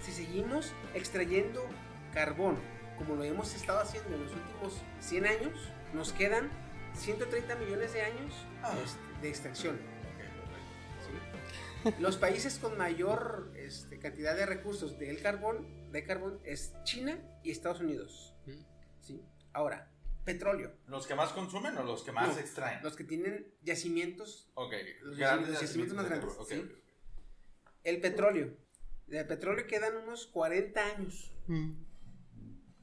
[0.00, 1.66] si seguimos extrayendo
[2.14, 2.56] carbón,
[2.98, 6.50] como lo hemos estado haciendo en los últimos 100 años, nos quedan
[6.94, 8.34] 130 millones de años
[8.84, 9.78] este, de extracción.
[11.84, 11.92] ¿sí?
[12.00, 17.50] Los países con mayor este, cantidad de recursos del carbón, de carbón es China y
[17.50, 18.34] Estados Unidos.
[19.00, 19.22] ¿sí?
[19.52, 19.90] Ahora,
[20.24, 20.72] petróleo.
[20.86, 22.82] ¿Los que más consumen o los que más No, extraen?
[22.82, 24.74] Los que tienen yacimientos Ok.
[25.02, 26.70] los Grandes yacimientos más de grandes, sí.
[27.84, 28.54] El petróleo.
[29.06, 31.32] Del petróleo quedan unos 40 años.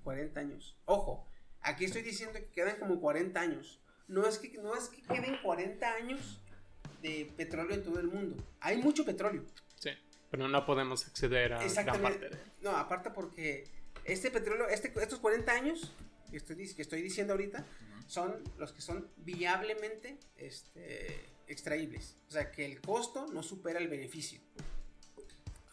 [0.05, 0.77] 40 años.
[0.85, 1.27] Ojo,
[1.61, 3.81] aquí estoy diciendo que quedan como 40 años.
[4.07, 6.39] No es que, no es que queden 40 años
[7.01, 8.41] de petróleo en todo el mundo.
[8.61, 9.43] Hay mucho petróleo.
[9.77, 9.89] Sí,
[10.31, 13.67] pero no podemos acceder a gran parte de No, aparte porque
[14.05, 15.91] este petróleo, este, estos 40 años
[16.29, 17.65] que estoy, que estoy diciendo ahorita,
[18.07, 22.15] son los que son viablemente este, extraíbles.
[22.29, 24.39] O sea, que el costo no supera el beneficio.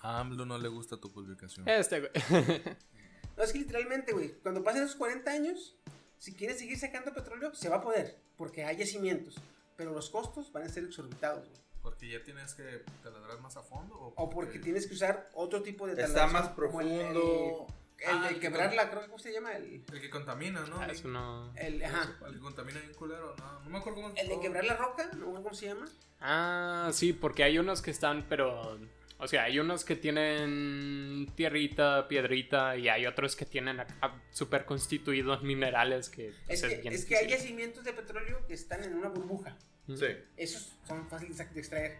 [0.00, 1.68] A AMLO no le gusta tu publicación.
[1.68, 2.10] Este, güey.
[3.36, 5.76] No, es que literalmente, güey, cuando pasen esos 40 años,
[6.18, 9.36] si quieres seguir sacando petróleo, se va a poder, porque hay yacimientos.
[9.76, 11.60] Pero los costos van a ser exorbitados, güey.
[11.82, 13.96] Porque ya tienes que taladrar más a fondo.
[13.96, 17.12] O, O porque tienes que usar otro tipo de Está taladro, más como el- el-
[17.12, 17.66] profundo.
[17.98, 19.52] El, Ah, de el que quebrarla, creo que ¿cómo se llama?
[19.56, 20.80] El, El que contamina, ¿no?
[20.80, 21.52] Ah, Eso no.
[21.56, 22.16] el, ajá.
[22.26, 23.34] El que contamina bien culero.
[23.36, 25.26] No, no me acuerdo cómo El de quebrar la roca, ¿no?
[25.32, 25.86] ¿Cómo se llama?
[26.20, 28.78] Ah, sí, porque hay unos que están, pero.
[29.22, 34.64] O sea, hay unos que tienen tierrita, piedrita, y hay otros que tienen acá super
[34.64, 36.34] constituidos minerales que.
[36.46, 39.56] pues, Es que, bien es que hay yacimientos de petróleo que están en una burbuja.
[39.86, 40.06] Sí.
[40.36, 41.98] Esos son fáciles de extraer.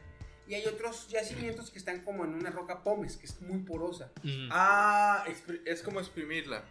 [0.49, 4.11] Y hay otros yacimientos que están como en una roca pómez, que es muy porosa.
[4.25, 4.49] Mm.
[4.51, 5.25] Ah,
[5.65, 6.65] es como exprimirla.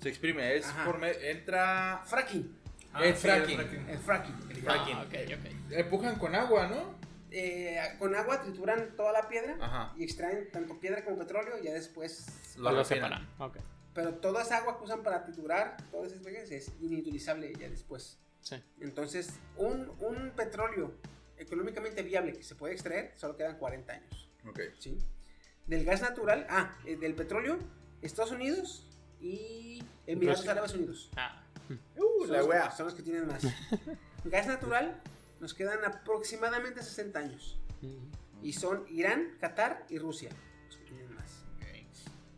[0.00, 0.84] Se exprime, es Ajá.
[0.84, 2.56] por entra Fracking.
[2.92, 3.60] Ah, el sí, fracking.
[3.60, 4.34] El fracking.
[4.50, 4.96] el fracking.
[4.96, 5.72] Ah, ok, ok.
[5.72, 6.97] Empujan con agua, ¿no?
[7.30, 9.94] Eh, con agua trituran toda la piedra Ajá.
[9.96, 12.26] y extraen tanto piedra como petróleo y ya después...
[12.56, 13.28] Lo Lo separan.
[13.38, 13.58] Ok.
[13.94, 18.18] Pero toda esa agua que usan para triturar, todas esas veces es inutilizable ya después.
[18.40, 18.56] Sí.
[18.80, 20.94] Entonces, un, un petróleo
[21.36, 24.30] económicamente viable que se puede extraer, solo quedan 40 años.
[24.48, 24.60] Ok.
[24.78, 24.98] ¿sí?
[25.66, 27.58] Del gas natural, ah, eh, del petróleo,
[28.00, 28.86] Estados Unidos
[29.20, 30.46] y Emiratos.
[30.48, 31.10] Árabes Unidos.
[31.16, 31.42] Ah.
[31.96, 32.70] Uh, Son la los, wea.
[32.70, 33.42] son los que tienen más.
[34.24, 35.00] gas natural
[35.40, 37.58] nos quedan aproximadamente 60 años.
[38.42, 40.30] Y son Irán, Qatar y Rusia.
[40.66, 41.44] Los que tienen más.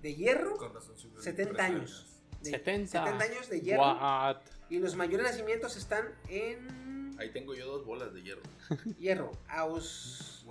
[0.02, 2.06] De hierro, Con razón, sí, 70 años.
[2.42, 3.04] De 70.
[3.04, 3.82] 70 años de hierro.
[3.82, 4.36] What?
[4.70, 8.40] Y los mayores nacimientos están en Ahí tengo yo dos bolas de hierro.
[8.98, 9.32] hierro.
[9.48, 10.42] Aus-.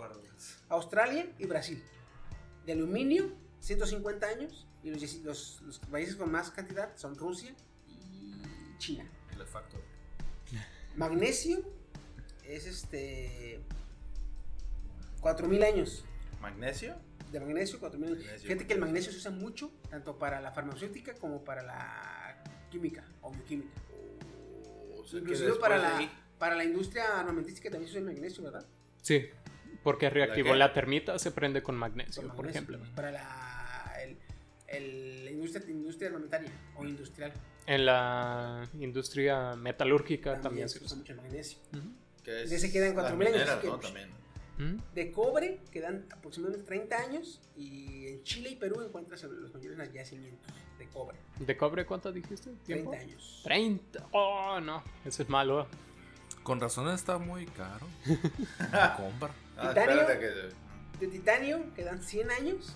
[0.70, 1.84] Australia y Brasil.
[2.68, 4.68] De aluminio 150 años.
[4.84, 7.54] Y los, los- los países con más cantidad son Rusia
[7.88, 9.10] y China.
[9.36, 9.82] El factor.
[10.96, 11.64] Magnesio
[12.50, 13.60] es este.
[15.22, 16.06] 4000 años.
[16.42, 16.96] ¿Magnesio?
[17.32, 18.24] De magnesio, 4000 años.
[18.24, 18.48] Magnesio.
[18.48, 23.04] Fíjate que el magnesio se usa mucho, tanto para la farmacéutica como para la química
[23.22, 23.70] o bioquímica.
[24.98, 28.14] O sea, Inclusive después para la, ahí- para la industria armamentística también se usa el
[28.16, 28.66] magnesio, ¿verdad?
[29.02, 29.26] Sí,
[29.84, 30.58] porque reactivó qué?
[30.58, 32.62] la termita, se prende con magnesio, Con por magnesio.
[32.76, 32.96] ejemplo.
[32.96, 34.18] Para la, el,
[34.68, 37.34] el- la industria, industria armamentaria o industrial.
[37.66, 41.60] En la industria metalúrgica también, se usa mucho el magnesio.
[41.74, 41.90] Ujú.
[42.22, 43.80] Que es de ese quedan las 4000 años, mineras, ¿no?
[43.80, 44.10] También.
[44.60, 44.84] Ujú.
[44.94, 50.54] De cobre quedan aproximadamente 30 años y en Chile y Perú encuentras los mayores yacimientos
[50.78, 51.18] de cobre.
[51.40, 52.52] ¿De cobre cuánto dijiste?
[52.66, 52.92] ¿Tiempo?
[52.92, 53.42] 30 años.
[53.44, 54.08] 30.
[54.12, 55.68] Oh, no, eso es malo.
[56.44, 57.86] Con razón está muy caro.
[58.98, 59.34] Compra.
[59.58, 60.08] Ah, Titanio.
[60.08, 60.60] que...
[61.00, 62.76] De titanio quedan 100 años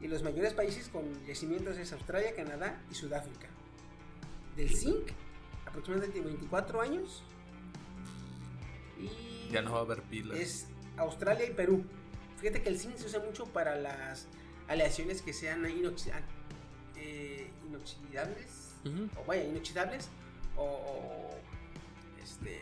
[0.00, 3.48] y los mayores países con yacimientos es Australia, Canadá y Sudáfrica.
[4.56, 5.10] Del zinc,
[5.66, 7.22] aproximadamente 24 años.
[9.00, 10.38] Y Ya no va a haber pilas.
[10.38, 10.66] es
[10.96, 11.84] Australia y Perú.
[12.40, 14.26] Fíjate que el zinc se usa mucho para las
[14.68, 16.12] aleaciones que sean inoxi-
[16.96, 19.08] eh, inoxidables, Ujú.
[19.20, 20.08] o vaya, inoxidables,
[20.56, 21.30] o, o,
[22.22, 22.60] este,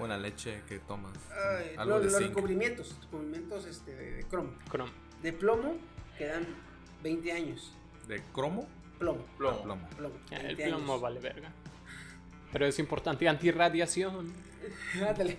[0.00, 1.12] O en la leche que tomas.
[1.30, 2.28] ay, Algo de los zinc.
[2.28, 4.52] recubrimientos, recubrimientos este, de, de cromo.
[4.70, 4.88] Crom.
[5.22, 5.76] De plomo
[6.16, 6.46] quedan
[7.02, 7.72] 20 años.
[8.08, 8.66] ¿De cromo?
[8.98, 9.58] Plomo, Plomo.
[9.58, 9.88] Ah, plomo.
[9.96, 10.14] plomo.
[10.30, 11.00] El 20 plomo años.
[11.02, 11.52] vale verga.
[12.52, 14.32] Pero es importante, antirradiación.
[15.08, 15.38] Ándale.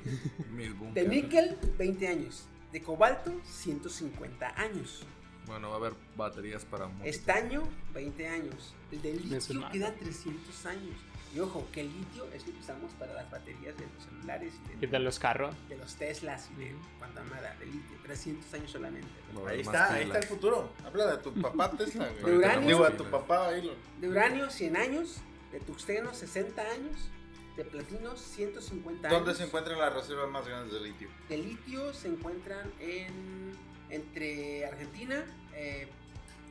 [0.94, 2.46] De níquel, 20 años.
[2.72, 5.06] De cobalto, 150 años.
[5.46, 7.06] Bueno, va a haber baterías para mucho.
[7.10, 7.64] Estaño,
[7.94, 8.74] 20 años.
[8.92, 10.96] El de litio queda 300 años.
[11.36, 14.54] Y ojo, que el litio es lo que usamos para las baterías de los celulares
[14.66, 15.56] y de, Y de los carros.
[15.68, 17.24] de los Teslas y de cuanta
[17.60, 17.98] de litio.
[18.04, 19.08] 300 años solamente.
[19.48, 20.70] Ahí está, ahí está el futuro.
[20.86, 22.24] Habla de tu papá Tesla, güey.
[22.24, 22.68] De uranio.
[22.68, 23.76] Digo, a tu papá Elon.
[24.00, 25.18] De uranio, 100 años.
[25.52, 27.10] De tuxteno, 60 años.
[27.56, 29.20] De platino, 150 años.
[29.20, 31.08] ¿Dónde se encuentran las reservas más grandes de litio?
[31.30, 33.52] de litio se encuentran en
[33.90, 35.24] entre Argentina,
[35.54, 35.88] eh,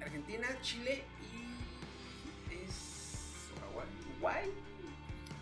[0.00, 1.02] Argentina, Chile
[1.32, 3.86] y es Uruguay.
[4.12, 4.50] Uruguay.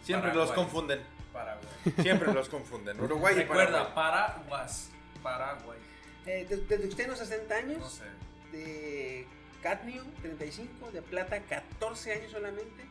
[0.02, 0.48] Siempre Paraguay.
[0.48, 1.00] los confunden.
[1.32, 1.68] Paraguay.
[2.00, 2.98] Siempre los confunden.
[3.02, 4.38] Uruguay y Recuerda, Paraguay.
[4.48, 4.90] Paraguas.
[5.22, 5.78] Paraguay.
[6.24, 8.04] Eh, de, de tuxteno 60 años, No sé.
[8.52, 9.26] de
[9.62, 12.82] cadmio 35, de plata 14 años solamente,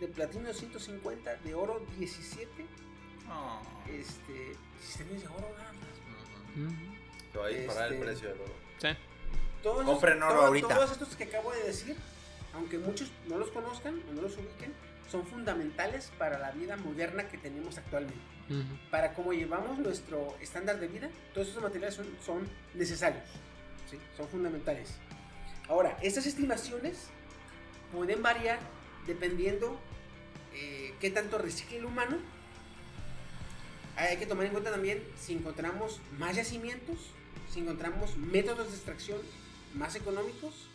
[0.00, 2.48] de platino 150, de oro 17,
[3.26, 3.60] No.
[3.88, 5.88] este 17 años de oro nada más.
[6.56, 7.32] Ujú.
[7.32, 8.54] Se va a disparar el Este- precio del oro.
[8.78, 8.88] Sí.
[9.62, 10.74] Todos Compren estos- oro todos- ahorita.
[10.74, 11.96] Todos estos que acabo de decir,
[12.54, 14.72] aunque muchos no los conozcan o no los ubiquen,
[15.10, 18.20] son fundamentales para la vida moderna que tenemos actualmente.
[18.50, 18.62] Ujú.
[18.90, 23.24] Para cómo llevamos nuestro estándar de vida, todos esos materiales son, son necesarios,
[23.90, 23.98] ¿sí?
[24.16, 24.94] son fundamentales.
[25.68, 27.08] Ahora, estas estimaciones
[27.92, 28.58] pueden variar
[29.06, 29.78] dependiendo
[30.58, 32.18] eh, qué tanto recicle el humano.
[33.96, 36.98] Hay que tomar en cuenta también si encontramos más yacimientos,
[37.50, 39.20] si encontramos métodos de extracción
[39.74, 40.68] más económicos.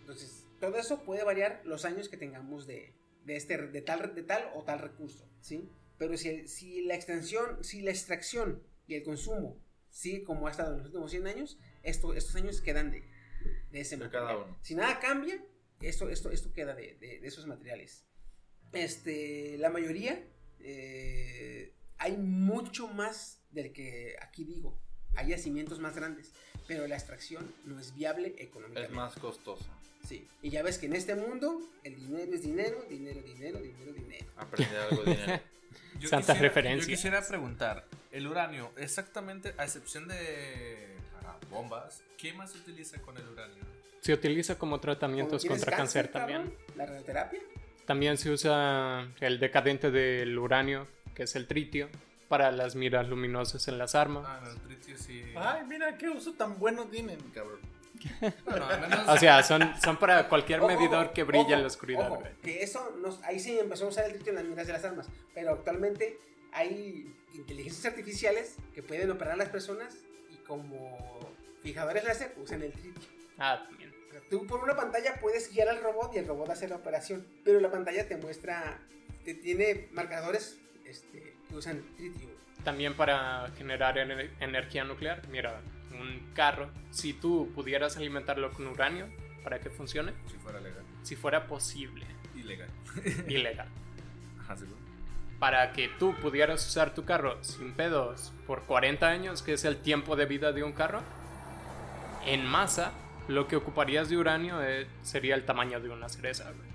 [0.00, 2.94] Entonces, todo eso puede variar los años que tengamos de,
[3.24, 5.68] de este, de, tal, de tal o tal recurso, ¿sí?
[5.98, 9.60] Pero si, si, la extracción, si la extracción y el consumo
[9.90, 13.02] sigue como ha estado en los últimos 100 años, esto, estos años quedan de,
[13.70, 14.26] de ese material.
[14.26, 14.58] cada uno.
[14.62, 15.44] Si nada cambia,
[15.82, 18.06] esto, esto, esto queda de, de- de esos materiales.
[18.72, 20.22] Este, la mayoría,
[20.60, 24.78] eh, hay mucho más del que aquí digo.
[25.16, 26.32] Hay yacimientos más grandes,
[26.66, 28.92] pero la extracción no es viable económicamente.
[28.92, 29.66] Es más costosa.
[30.06, 30.26] Sí.
[30.42, 34.26] Y ya ves que en este mundo el dinero es dinero, dinero, dinero, dinero, dinero.
[34.36, 35.40] Aprender algo de dinero.
[35.98, 36.86] Yo Santas quisiera- referencias.
[36.86, 43.00] Yo quisiera preguntar, el uranio, exactamente, a excepción de para bombas, ¿qué más se utiliza
[43.02, 43.64] con el uranio?
[44.00, 46.58] Se utiliza como tratamientos contra cáncer, cabrón, también.
[46.76, 47.40] La radioterapia.
[47.88, 51.88] También se usa el decadente del uranio, que es el tritio,
[52.28, 54.26] para las miras luminosas en las armas.
[54.28, 55.24] Ah, no, el tritio sí.
[55.34, 57.60] Ay, mira qué uso tan bueno tienen, cabrón.
[58.44, 61.66] Bueno, menos- O sea, son, son para cualquier Ojo, medidor que brilla ojo, en la
[61.66, 62.12] oscuridad.
[62.12, 64.74] ojo, que eso, nos, ahí sí empezó a usar el tritio en las miras de
[64.74, 65.08] las armas.
[65.34, 66.18] Pero actualmente
[66.52, 69.96] hay inteligencias artificiales que pueden operar a las personas
[70.30, 71.18] y como
[71.62, 72.92] fijadores láser usan el tritio.
[73.38, 73.87] Ah, también.
[74.30, 77.60] Tú por una pantalla puedes guiar al robot y el robot hace la operación, pero
[77.60, 78.78] la pantalla te muestra,
[79.24, 82.28] te tiene marcadores este, que usan tritio.
[82.64, 85.26] También para generar ener- energía nuclear.
[85.28, 85.60] Mira,
[85.92, 89.06] un carro, si tú pudieras alimentarlo con uranio
[89.44, 90.82] para que funcione, Si fuera legal.
[91.02, 92.68] si fuera posible, Ilegal.
[93.28, 93.68] ilegal,
[94.40, 94.76] Ajá, seguro.
[95.38, 99.78] para que tú pudieras usar tu carro sin pedos por 40 años, que es el
[99.78, 101.02] tiempo de vida de un carro,
[102.26, 102.92] en masa
[103.28, 106.68] lo que ocuparías de uranio eh, sería el tamaño de una cereza, güey.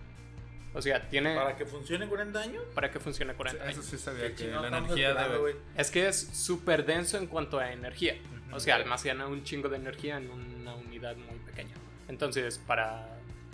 [0.75, 1.35] O sea, tiene...
[1.35, 2.63] ¿Para que funcione 40 años?
[2.73, 3.85] Para que funcione 40 Eso años.
[3.85, 5.38] sí sabía que la energía debe...
[5.38, 5.55] güey.
[5.77, 8.15] Es que es súper denso en cuanto a energía.
[8.51, 11.75] O sea, almacena un chingo de energía en una unidad muy pequeña.
[12.07, 13.07] Entonces, para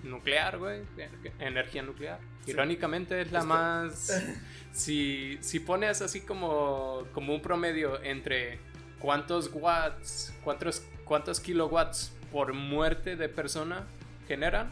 [0.03, 2.19] nuclear, güey, ener- energía nuclear.
[2.47, 4.23] Irónicamente es la más...
[4.71, 8.59] si, si pones así como, como un promedio entre
[8.99, 13.85] cuántos watts, cuántos, cuántos kilowatts por muerte de persona
[14.27, 14.71] generan,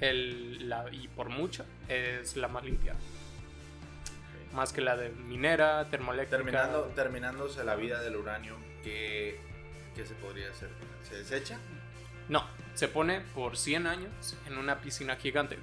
[0.00, 2.94] el, la, y por mucho, es la más limpia.
[4.52, 6.36] Más que la de minera, termoeléctrica.
[6.42, 9.38] Terminando, terminándose la vida del uranio, ¿qué,
[9.94, 10.70] qué se podría hacer?
[11.02, 11.58] ¿Se desecha?
[12.28, 12.44] No,
[12.74, 15.58] se pone por 100 años en una piscina gigante.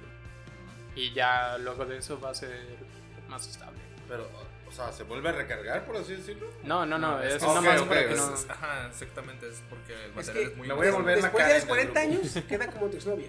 [0.96, 2.76] Y ya luego de eso va a ser
[3.28, 3.80] más estable.
[4.08, 4.28] Pero,
[4.74, 6.48] o sea, ¿se vuelve a recargar, por así decirlo?
[6.64, 8.34] No, no, no, es que- nada ok, más ok, para que es- no...
[8.34, 10.66] Es- Ajá, exactamente, es porque el Es material que es, muy...
[10.68, 12.20] me voy a volver la después cara de los en el 40 grupo.
[12.32, 13.28] años queda como tu exnovia.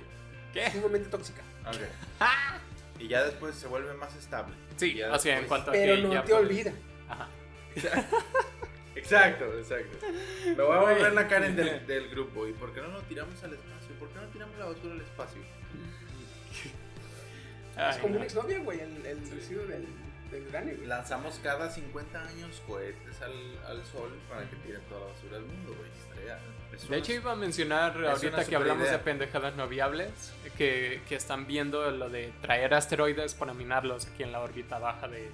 [0.54, 0.72] ¿Qué?
[0.72, 1.42] Sumamente tóxica.
[1.68, 1.76] Ok.
[2.98, 4.56] Y ya después se vuelve más estable.
[4.78, 6.74] Sí, Ya o sea, en después- cuanto a Pero que no ya te puedes- olvida.
[7.10, 7.28] Ajá.
[8.96, 10.08] Exacto, exacto.
[10.46, 12.48] Me voy a volver la Karen del, del grupo.
[12.48, 13.94] ¿Y por qué no lo tiramos al espacio?
[14.00, 15.42] ¿Por qué no tiramos la basura al espacio?
[17.78, 18.16] Es como no.
[18.18, 19.86] una exnovia, güey, el, el residuo del,
[20.42, 20.78] del.
[20.86, 23.34] Lanzamos cada 50 años cohetes al,
[23.68, 25.90] al sol para que tiren toda la basura del mundo, güey.
[26.10, 26.40] Estaría-
[26.74, 28.94] es De una- hecho, iba a mencionar ahorita que hablamos idea.
[28.98, 34.24] de pendejadas no viables, que, que están viendo lo de traer asteroides para minarlos aquí
[34.24, 35.30] en la órbita baja de,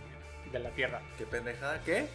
[0.51, 1.01] de la Tierra.
[1.17, 1.81] ¿Qué pendejada?
[1.83, 2.07] ¿Qué?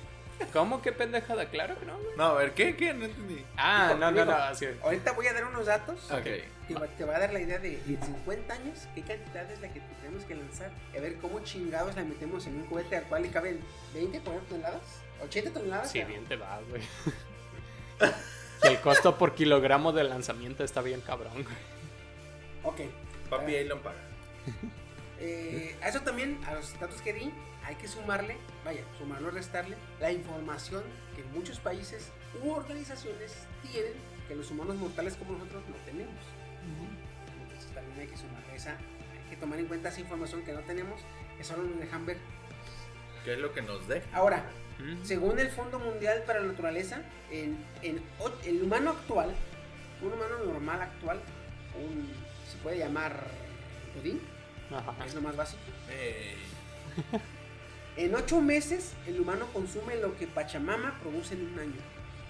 [0.53, 1.47] ¿Cómo que pendejada?
[1.49, 2.17] Claro que no, güey.
[2.17, 2.77] No, a ver, ¿qué?
[2.77, 2.93] ¿Qué?
[2.93, 3.45] No entendí.
[3.57, 6.11] Ah, no, no, no, así Ahorita voy a dar unos datos.
[6.11, 6.25] Ok.
[6.25, 9.73] que te va a dar la idea de en 50 años qué cantidad es la
[9.73, 10.71] que tenemos que lanzar.
[10.97, 13.61] A ver cómo chingados la metemos en un cohete al cual le caben
[13.95, 14.83] 20, 40 toneladas,
[15.25, 15.91] 80 toneladas.
[15.91, 16.83] Sí, bien te va, güey.
[18.65, 21.57] Y el costo por kilogramo de lanzamiento está bien cabrón, güey.
[22.63, 22.91] Ok.
[23.29, 23.99] Papi Elon paga.
[25.19, 27.33] Eh, a eso también, a los datos que di,
[27.67, 30.83] hay que sumarle, vaya, sumarlo, restarle, la información
[31.17, 32.11] que muchos países
[32.43, 33.35] u organizaciones
[33.71, 33.93] tienen
[34.29, 36.15] que los humanos mortales como nosotros no tenemos.
[37.43, 40.61] Entonces también hay que sumarle esa, hay que tomar en cuenta esa información que no
[40.61, 41.01] tenemos,
[41.37, 42.19] que solo nos dejan ver.
[43.25, 44.07] ¿Qué es lo que nos deja?
[44.13, 44.45] Ahora,
[45.03, 47.03] según el Fondo Mundial para la Naturaleza,
[47.33, 49.35] en, en o- el humano actual,
[50.03, 51.21] un humano normal actual,
[51.77, 52.09] un,
[52.49, 53.27] se puede llamar
[53.97, 54.21] Godín,
[54.71, 54.95] Ajá.
[55.05, 55.63] es lo más básico.
[55.91, 56.37] Ey.
[57.97, 61.81] En ocho meses, el humano consume lo que Pachamama produce en un año.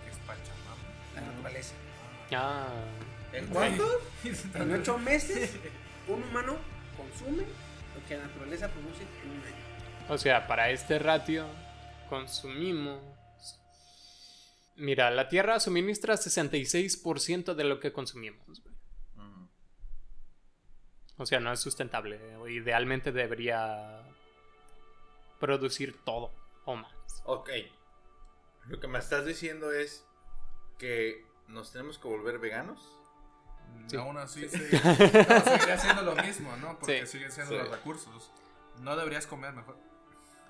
[0.08, 0.76] Es Pachamama.
[1.14, 1.74] La naturaleza.
[2.32, 2.68] Ah,
[3.32, 3.84] ¿En cuánto?
[4.54, 5.56] En ocho meses,
[6.06, 6.56] un humano
[6.96, 10.08] consume lo que la naturaleza produce en un año.
[10.08, 11.46] o sea, para este ratio
[12.08, 13.02] consumimos...
[14.76, 18.62] Mira, la Tierra suministra 66% de lo que consumimos.
[21.18, 22.20] O sea, no es sustentable.
[22.50, 24.05] Idealmente debería
[25.38, 26.30] producir todo
[26.64, 26.92] o más.
[27.24, 27.50] Ok.
[28.68, 30.04] Lo que me estás diciendo es
[30.78, 32.80] que nos tenemos que volver veganos.
[33.88, 33.96] Sí.
[33.96, 34.58] Aún así, sí.
[34.58, 36.78] No, seguiría siendo lo mismo, ¿no?
[36.78, 37.12] Porque Sí.
[37.12, 37.58] siguen siendo Sí.
[37.58, 38.30] los recursos.
[38.80, 39.76] No deberías comer mejor.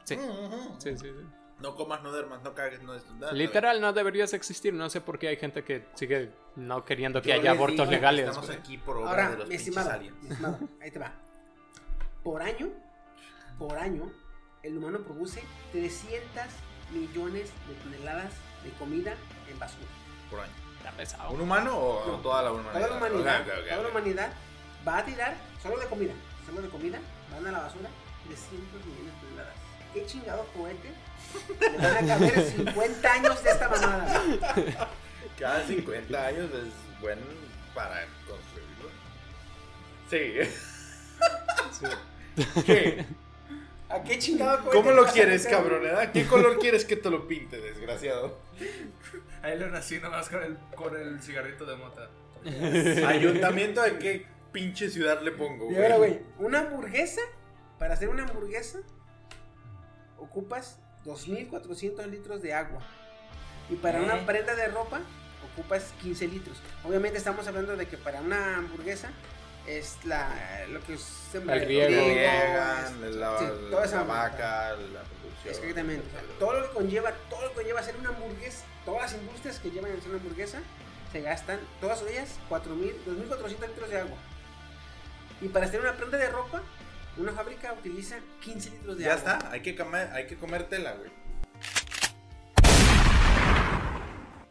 [0.04, 0.14] Sí.
[0.14, 0.76] Ujú.
[0.78, 1.26] Sí, sí, sí.
[1.58, 3.32] No comas, no duermas, no cagues, no nada.
[3.32, 4.74] Literal, no deberías existir.
[4.74, 8.28] No sé por qué hay gente que sigue no queriendo que Yo haya abortos legales.
[8.28, 8.58] Estamos güey.
[8.58, 11.12] aquí por obra Ahora, de los mi estimado, mi estimado, ahí te va.
[12.22, 12.70] Por año,
[13.58, 14.12] por año,
[14.66, 16.42] el humano produce 300
[16.92, 18.32] millones de toneladas
[18.64, 19.14] de comida
[19.50, 19.86] en basura.
[20.30, 20.52] Por año.
[20.78, 21.30] Está pesado.
[21.30, 22.18] ¿Un humano o No.
[22.18, 22.72] toda la humanidad?
[22.74, 24.32] Toda la humanidad, toda la humanidad
[24.86, 26.12] va a tirar, solo de comida,
[26.44, 26.98] solo de comida,
[27.32, 27.88] van a la basura
[28.26, 29.54] 300 millones de toneladas.
[29.94, 30.92] ¿Qué chingado cohete?
[31.60, 34.88] Le van a caber 50 años de esta mamada.
[35.38, 37.22] Cada 50 años es bueno
[37.74, 38.90] para construirlo.
[40.10, 40.32] Sí.
[41.72, 42.62] Sí.
[42.64, 43.06] ¿Qué?
[43.88, 44.70] ¿A qué chingado?
[44.70, 45.82] ¿Cómo lo quieres, cabrón?
[45.86, 46.10] eh?
[46.12, 48.38] ¿Qué color quieres que te lo pinte, desgraciado?
[49.42, 52.08] Ahí lo nací nomás con el, con el cigarrito de mota.
[53.06, 57.20] Ayuntamiento de qué pinche ciudad le pongo, Y ahora, güey, una hamburguesa,
[57.78, 58.80] para hacer una hamburguesa,
[60.18, 62.80] ocupas 2.400 litros de agua.
[63.70, 64.02] Y para ¿Eh?
[64.04, 65.00] una prenda de ropa,
[65.52, 66.60] ocupas 15 litros.
[66.84, 69.10] Obviamente estamos hablando de que para una hamburguesa
[69.66, 70.28] es la,
[70.70, 71.86] lo que se El riego.
[71.86, 75.54] trigo, Riegan, es- la, sí, toda esa la vaca, la producción.
[75.54, 76.06] Exactamente.
[76.06, 79.20] O sea, todo lo que conlleva, todo lo que conlleva hacer una hamburguesa, todas las
[79.20, 80.58] industrias que llevan a hacer una hamburguesa,
[81.12, 84.16] se gastan, todas ellas, 4.000, 2.400 litros de agua.
[85.40, 86.62] Y para hacer una prenda de ropa,
[87.16, 89.32] una fábrica utiliza 15 litros de Ya agua.
[89.34, 91.10] está, hay que comer, hay que comer tela, güey.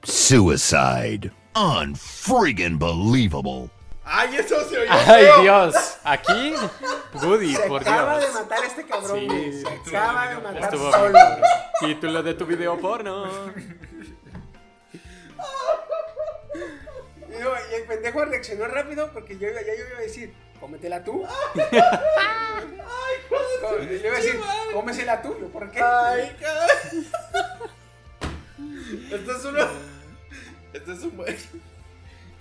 [0.03, 1.31] Suicide.
[1.55, 3.69] Unfriggin' believable.
[4.07, 4.91] ¡Ay, eso se oyó!
[4.91, 5.41] Ay, feo!
[5.41, 5.97] Dios.
[6.03, 6.53] Aquí,
[7.13, 8.33] Woody, Se por acaba Dios.
[8.33, 9.51] de matar a este cabrón, Sí, güey.
[9.51, 11.19] Se estuvo acaba de matar Estuvo solo.
[11.79, 13.25] Título de tu video porno.
[17.27, 20.33] Y, yo- y el pendejo reaccionó rápido porque yo, iba- ya yo iba a decir,
[20.59, 21.25] cómetela tú.
[23.61, 24.39] Co- le iba a decir,
[24.73, 25.35] cómesela tú.
[25.39, 25.81] Yo, ¿por qué?
[25.81, 27.05] ¡Ay, cabrón!
[29.11, 29.67] Esto es uno.
[30.73, 31.35] Esto es un buen.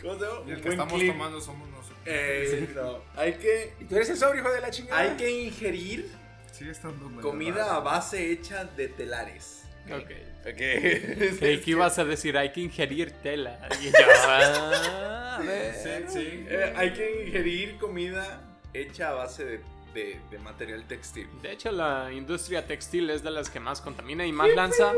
[0.05, 0.41] ¿Cómo se llama?
[0.47, 1.13] Y el que buen estamos clip.
[1.13, 1.99] tomando somos nosotros.
[2.07, 2.99] Eh, no.
[3.17, 3.73] Hay que.
[3.81, 5.01] Y tú eres el sobrio, hijo de la chingada.
[5.01, 6.11] Hay que ingerir
[6.53, 9.65] Sigue estando medio comida a base hecha de telares.
[9.91, 10.11] Ok.
[10.47, 10.57] Ok.
[11.39, 13.59] Creí que ibas a decir hay que ingerir tela.
[13.81, 13.93] Y yo,
[14.29, 15.75] ah, a ver.
[15.75, 16.47] Sí, sí.
[16.49, 18.41] Eh, hay que ingerir comida
[18.73, 19.61] hecha a base de,
[19.95, 21.29] de- de material textil.
[21.43, 24.93] De hecho, la industria textil es de las que más contamina y más lanza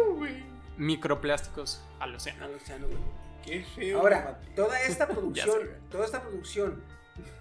[0.76, 2.46] microplásticos al océano.
[3.46, 4.00] Qué feo.
[4.00, 5.60] Ahora, toda esta producción,
[5.90, 6.82] toda esta producción,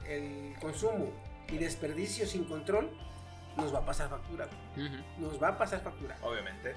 [0.07, 1.11] el consumo
[1.49, 2.89] y desperdicio sin control,
[3.57, 4.47] nos va a pasar factura.
[4.75, 4.87] güey.
[4.87, 4.97] Ujú.
[5.17, 6.15] Nos va a pasar factura.
[6.21, 6.75] Obviamente.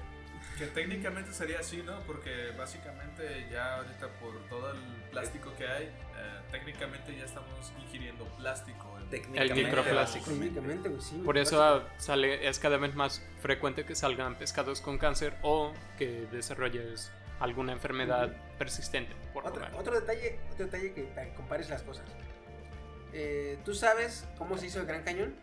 [0.57, 1.99] Que técnicamente sería así, ¿no?
[2.01, 4.79] Porque básicamente ya ahorita por todo el
[5.11, 8.97] plástico que hay, eh, técnicamente ya estamos ingiriendo plástico.
[9.01, 9.63] en- Técnicamente.
[9.63, 10.25] microplástico.
[10.25, 11.21] Técnicamente, sí.
[11.25, 15.73] Por eso ah, sale, es cada vez más frecuente que salgan pescados con cáncer o
[15.97, 19.13] que desarrolles alguna enfermedad persistente.
[19.33, 22.05] Por Otro, otro detalle, otro detalle que para que compares las cosas.
[23.13, 25.35] Eh, ¿Tú sabes cómo se hizo el Gran Cañón?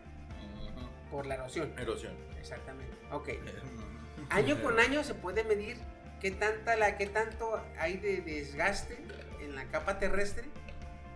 [1.11, 1.73] Por la erosión.
[1.77, 2.13] Erosión.
[2.39, 2.95] Exactamente.
[3.09, 3.29] Ok.
[4.29, 5.77] Año con año se puede medir
[6.19, 8.97] qué tanta la qué tanto hay de desgaste
[9.39, 10.43] en la capa terrestre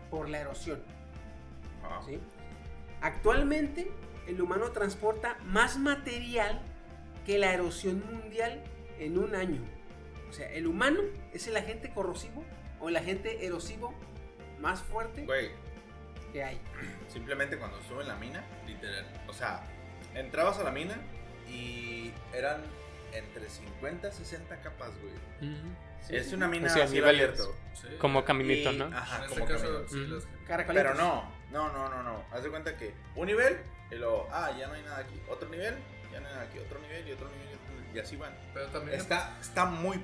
[0.10, 0.82] por la erosión.
[1.84, 2.02] Ah.
[2.06, 2.18] ¿sí?
[3.02, 3.92] Actualmente
[4.28, 6.62] el humano transporta más material
[7.26, 8.64] que la erosión mundial
[9.00, 9.62] en un año.
[10.32, 11.02] O sea, el humano
[11.34, 12.44] es el agente corrosivo
[12.80, 13.94] o el agente erosivo
[14.60, 15.52] más fuerte Güey,
[16.32, 16.60] que hay.
[17.10, 19.06] simplemente cuando estuve en la mina, literal.
[19.28, 19.62] O sea,
[20.16, 20.96] entrabas a la mina
[21.50, 22.62] y eran
[23.12, 25.52] entre 50 y 60 capas, güey.
[26.10, 27.30] Es una mina O sea, a niveles.
[27.32, 27.56] abierto.
[27.74, 27.88] Sí.
[28.00, 28.86] Como caminito, Y- ¿no?
[28.86, 29.88] Ajá, en este como caso, camino.
[29.90, 30.14] sí, Ujú.
[30.16, 30.92] las- Caracolitos.
[30.92, 32.24] Pero no, no, no, no, no.
[32.32, 33.58] Haz de cuenta que un nivel
[33.92, 35.22] y luego, ah, ya no hay nada aquí.
[35.30, 35.76] Otro nivel,
[36.12, 36.58] ya no hay nada aquí.
[36.60, 37.96] Otro nivel y otro nivel y otro nivel.
[37.96, 38.34] Y así van.
[38.54, 40.00] Pero también Está, está muy,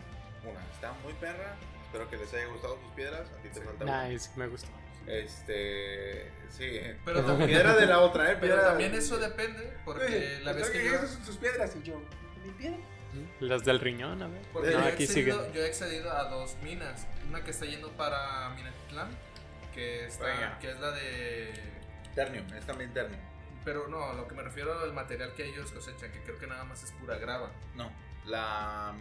[0.52, 1.56] una, está muy perra.
[1.86, 3.30] Espero que les haya gustado sus piedras.
[3.32, 4.08] A ti te falta una.
[4.08, 4.70] Nice, me gustó.
[5.08, 6.80] Este, sí.
[7.06, 8.38] Pero también- piedra de la otra, eh.
[8.40, 10.96] Pero también eso depende, porque la vez que yo...
[10.96, 12.02] Esas son tus piedras y yo.
[12.44, 12.78] ¿Mi piedra?
[13.40, 14.42] Las del riñón, a ver.
[14.54, 15.54] Porque No, yo, he aquí accedido, siguen.
[15.54, 17.08] yo he accedido a dos minas.
[17.30, 19.10] Una que está yendo para Minatitlán,
[19.74, 20.60] que, está, Venga.
[20.60, 21.54] que es la de...
[22.14, 23.22] Ternium, es también Ternium.
[23.64, 26.64] Pero no, lo que me refiero al material que ellos cosechan, que creo que nada
[26.66, 27.52] más es pura grava.
[27.76, 27.92] No,
[28.26, 28.94] la.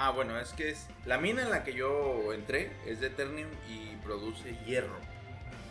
[0.00, 0.86] Ah, bueno, es que es.
[1.06, 4.96] La mina en la que yo entré es de Ternium y produce hierro.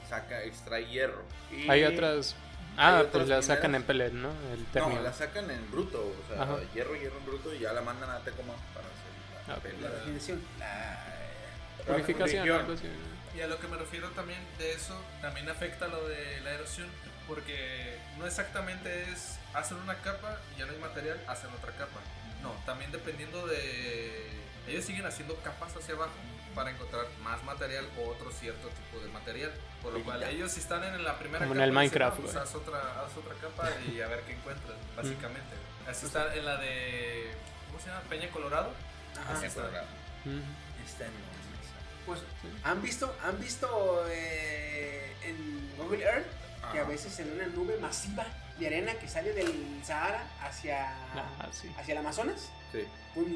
[0.09, 1.23] Saca, extrae hierro.
[1.51, 2.35] Y- Hay otras.
[2.77, 4.29] Ah, otras pues la sacan en pellet, ¿no?
[4.53, 6.57] El No, la sacan en bruto, o sea, Ajá.
[6.75, 9.63] hierro, hierro en bruto y ya la mandan a Tecoma para hacer la Ah, ok.
[9.63, 9.89] pelea.
[9.89, 10.41] La refinación.
[10.59, 11.03] La...
[11.87, 12.71] Purificación, Purificación.
[12.75, 13.37] así.
[13.37, 16.87] Y a lo que me refiero también de eso, también afecta lo de la erosión,
[17.27, 21.99] porque no exactamente es hacer una capa y ya no hay material, hacen otra capa.
[22.41, 24.27] No, también dependiendo de...
[24.67, 26.11] Ellos siguen haciendo capas hacia abajo
[26.53, 29.51] para encontrar más material o otro cierto tipo de material.
[29.81, 32.15] Por lo cual ellos si están en la primera Como en capa el dicen, Minecraft,
[32.17, 32.43] "No, pues güey".
[32.43, 35.55] haz otra, haz otra capa y a ver qué encuentras, básicamente.
[35.87, 37.31] Así está en la de...
[37.67, 38.01] ¿Cómo se llama?
[38.09, 38.71] Peña Colorado.
[39.21, 39.33] Ajá.
[39.33, 39.61] Así está.
[39.61, 40.41] Ujú.
[40.85, 41.11] Está en
[42.05, 42.19] Pues,
[42.63, 46.25] ¿han visto, han visto eh, en Google Earth
[46.71, 48.25] que a veces en una nube masiva
[48.59, 49.53] de arena que sale del
[49.83, 51.69] Sahara hacia, Ah, sí.
[51.77, 52.51] hacia el Amazonas?
[52.71, 52.79] Sí.
[53.13, 53.27] Pues,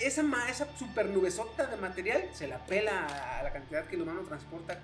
[0.00, 4.20] esa, esa super nubesota de material se la pela a la cantidad que el humano
[4.22, 4.78] transporta.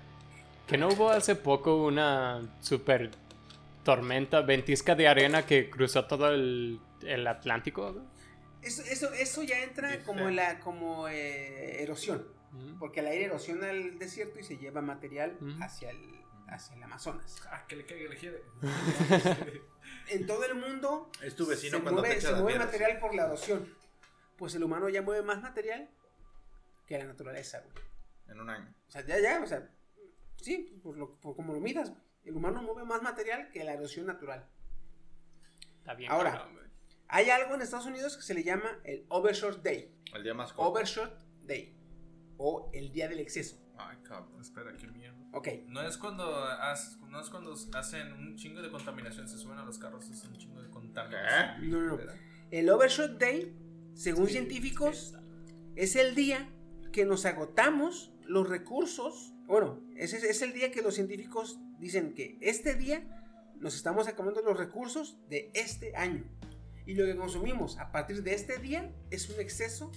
[0.67, 3.11] Que no hubo hace poco una super
[3.83, 7.95] tormenta, ventisca de arena que cruzó todo el, el Atlántico.
[8.61, 12.27] Eso, eso, eso ya entra Qué como, la, como eh, erosión,
[12.79, 15.99] porque el aire erosiona el desierto y se lleva material hacia, el,
[16.47, 17.41] hacia el Amazonas.
[17.51, 18.43] Ah, que le caiga el.
[20.09, 22.99] En todo el mundo Es tu vecino se cuando mueve, te echa se mueve material
[22.99, 23.73] por la erosión.
[24.37, 25.89] Pues el humano ya mueve más material
[26.85, 27.85] que la naturaleza, güey.
[28.27, 28.73] En un año.
[28.87, 29.69] O sea, ya, ya, o sea,
[30.37, 32.01] sí, por, lo, por como lo midas, güey.
[32.25, 34.49] El humano mueve más material que la erosión natural.
[35.79, 36.11] Está bien.
[36.11, 36.49] Ahora.
[37.09, 39.95] Hay algo en Estados Unidos que se le llama el Overshot Day.
[40.13, 40.71] El día más corto.
[40.71, 41.73] Overshot Day.
[42.37, 43.57] O el día del exceso.
[43.77, 45.16] Ay, cabrón, espera, qué mierda.
[45.37, 45.47] Ok.
[45.67, 49.63] No es cuando haz- no es cuando hacen un chingo de contaminación, se suben a
[49.65, 51.69] los carros, hacen un chingo de contaminación.
[51.69, 52.11] No, no, no.
[52.51, 53.55] El Overshot Day,
[53.93, 55.15] según científicos,
[55.75, 56.49] es el día
[56.91, 62.13] que nos agotamos los recursos Bueno, ese es, es el día que los científicos dicen
[62.13, 63.07] que este día
[63.61, 66.25] nos estamos acabando los recursos de este año.
[66.85, 69.89] Y lo que consumimos a partir de este día es un exceso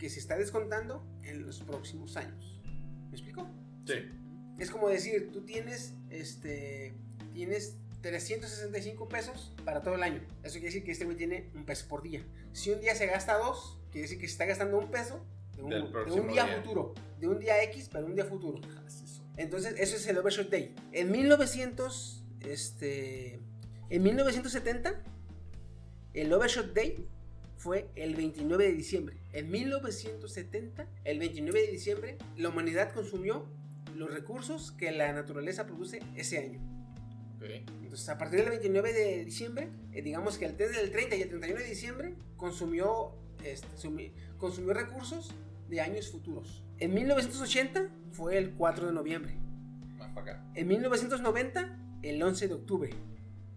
[0.00, 2.60] que se está descontando en los próximos años.
[2.64, 3.48] ¿Me explico?
[3.86, 3.94] Sí.
[4.58, 6.94] Es como decir, tú tienes, este,
[7.32, 10.20] tienes 365 pesos para todo el año.
[10.42, 12.24] Eso quiere decir que este güey tiene un peso por día.
[12.52, 15.24] Si un día se gasta dos, quiere decir que se está gastando un peso
[15.56, 16.62] de un, de día, día.
[16.62, 16.94] futuro.
[17.18, 18.60] De un día X para un día futuro.
[19.36, 20.74] Entonces, eso es el Overshot Day.
[20.92, 23.40] En 1900, este,
[23.88, 25.02] en 1970,
[26.14, 27.08] el Overshot Day
[27.56, 29.16] fue el 29 de diciembre.
[29.32, 33.46] En 1970, el 29 de diciembre, la humanidad consumió
[33.96, 36.60] los recursos que la naturaleza produce ese año.
[37.82, 41.28] Entonces, a partir del 29 de diciembre, eh, digamos que el, del 30 y el
[41.28, 43.12] 31 de diciembre, consumió,
[43.44, 45.34] este, sumi- consumió recursos
[45.68, 46.62] de años futuros.
[46.78, 49.34] En 1980 fue el 4 de noviembre.
[49.98, 50.44] Más para acá.
[50.54, 52.90] En 1990, el 11 de octubre.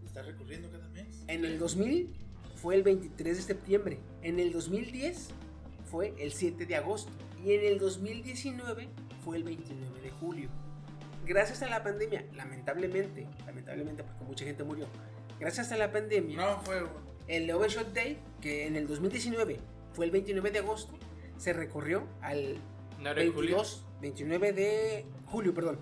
[0.03, 1.23] ¿Está recurriendo cada mes?
[1.27, 2.13] En el 2000
[2.55, 3.99] fue el 23 de septiembre.
[4.21, 5.29] En el 2010
[5.91, 7.11] fue el 7 de agosto.
[7.43, 8.89] Y en el 2019
[9.23, 10.49] fue el 29 de julio.
[11.25, 14.85] Gracias a la pandemia, lamentablemente, lamentablemente porque mucha gente murió.
[15.39, 16.83] Gracias a la pandemia, No, fue.
[17.27, 19.59] el Overshot Day, que en el 2019
[19.93, 20.93] fue el 29 de agosto,
[21.37, 22.57] se recorrió al
[22.99, 23.57] ¿No era en julio?
[23.57, 25.79] 22, 29 de julio, perdón.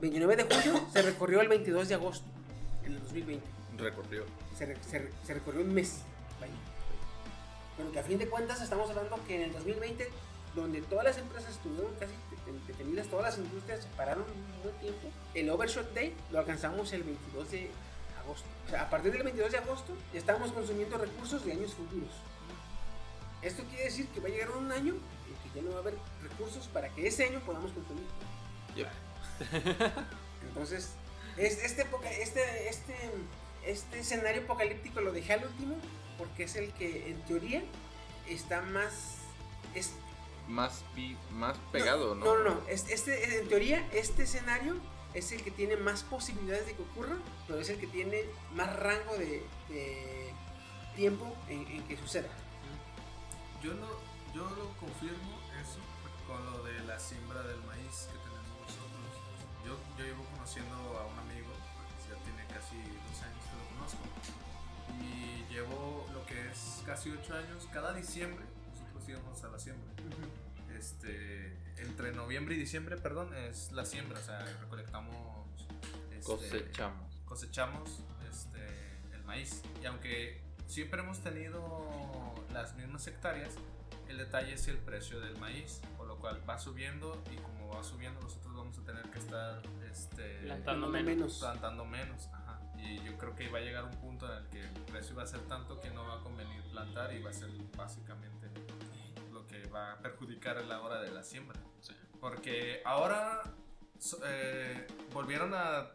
[0.00, 2.26] 29 de julio se recorrió al 22 de agosto
[2.84, 3.46] en el 2020
[3.78, 4.24] Recorrió.
[4.56, 6.00] se, se se recorrió un mes.
[6.40, 6.52] Vaya.
[7.76, 10.08] Pero que a fin de cuentas estamos hablando que en el 2020,
[10.54, 12.12] donde todas las empresas estuvieron casi
[12.46, 16.92] det- detenidas, todas las industrias se pararon un buen tiempo, el Overshot Day lo alcanzamos
[16.92, 17.70] el 22 de
[18.20, 18.46] agosto.
[18.66, 22.10] O sea, a partir del 22 de agosto ya estamos consumiendo recursos de años futuros.
[23.42, 25.80] Esto quiere decir que va a llegar un año en que ya no va a
[25.80, 28.06] haber recursos para que ese año podamos consumir.
[30.48, 30.90] Entonces,
[31.36, 31.86] es- este,
[32.22, 32.94] este, este,
[33.66, 35.76] este escenario apocalíptico lo dejé al último
[36.18, 37.62] porque es el que en teoría
[38.28, 39.16] está más...
[39.74, 39.90] Es,
[40.48, 42.24] Más, pi- más pegado, ¿no?
[42.24, 42.68] no, no, no.
[42.68, 44.76] es- este, en teoría, este escenario
[45.14, 47.16] es el que tiene más posibilidades de que ocurra,
[47.46, 48.22] pero es el que tiene
[48.54, 50.34] más rango de, de
[50.96, 52.28] tiempo en, en que suceda.
[53.62, 53.86] Yo no,
[54.34, 55.78] yo lo confirmo eso
[56.26, 59.16] con lo de la siembra del maíz que tenemos nosotros.
[59.64, 61.48] Yo, yo llevo conociendo a un amigo,
[61.96, 64.04] pues ya tiene casi dos años que lo conozco,
[65.00, 68.44] y llevo lo que es casi ocho años, cada diciembre
[69.04, 69.92] nosotros íbamos a la siembra.
[70.76, 75.16] Este, entre noviembre y diciembre, perdón, es la siembra, o sea, recolectamos,
[76.10, 77.14] este, Cosechamos.
[77.24, 78.00] cosechamos
[78.30, 78.60] este,
[79.14, 79.62] el maíz.
[79.82, 83.54] Y aunque siempre hemos tenido las mismas hectáreas,
[84.08, 87.82] el detalle es el precio del maíz, por lo cual va subiendo y como va
[87.82, 91.38] subiendo nosotros vamos a tener que estar este, Plantando No menos.
[91.38, 92.28] plantando menos.
[92.32, 92.60] ajá.
[92.78, 95.22] Y yo creo que va a llegar un punto en el que el precio va
[95.22, 98.50] a ser tanto que no va a convenir plantar y va a ser básicamente
[99.62, 101.58] que va a perjudicar la hora de la siembra.
[102.20, 103.42] Porque ahora
[104.24, 105.90] eh, volvieron a,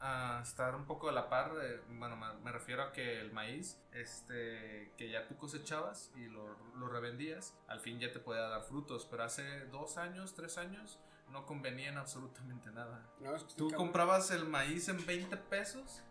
[0.00, 1.54] a estar un poco a la par.
[1.54, 6.56] de- bueno, me, refiero a que el maíz, este, que ya tú cosechabas y lo,
[6.76, 9.06] lo revendías, al fin ya te podía dar frutos.
[9.10, 10.98] Pero hace dos años, tres años,
[11.30, 13.06] no convenía en absolutamente nada.
[13.20, 16.02] No, es que Tú comprabas el maíz en 20 pesos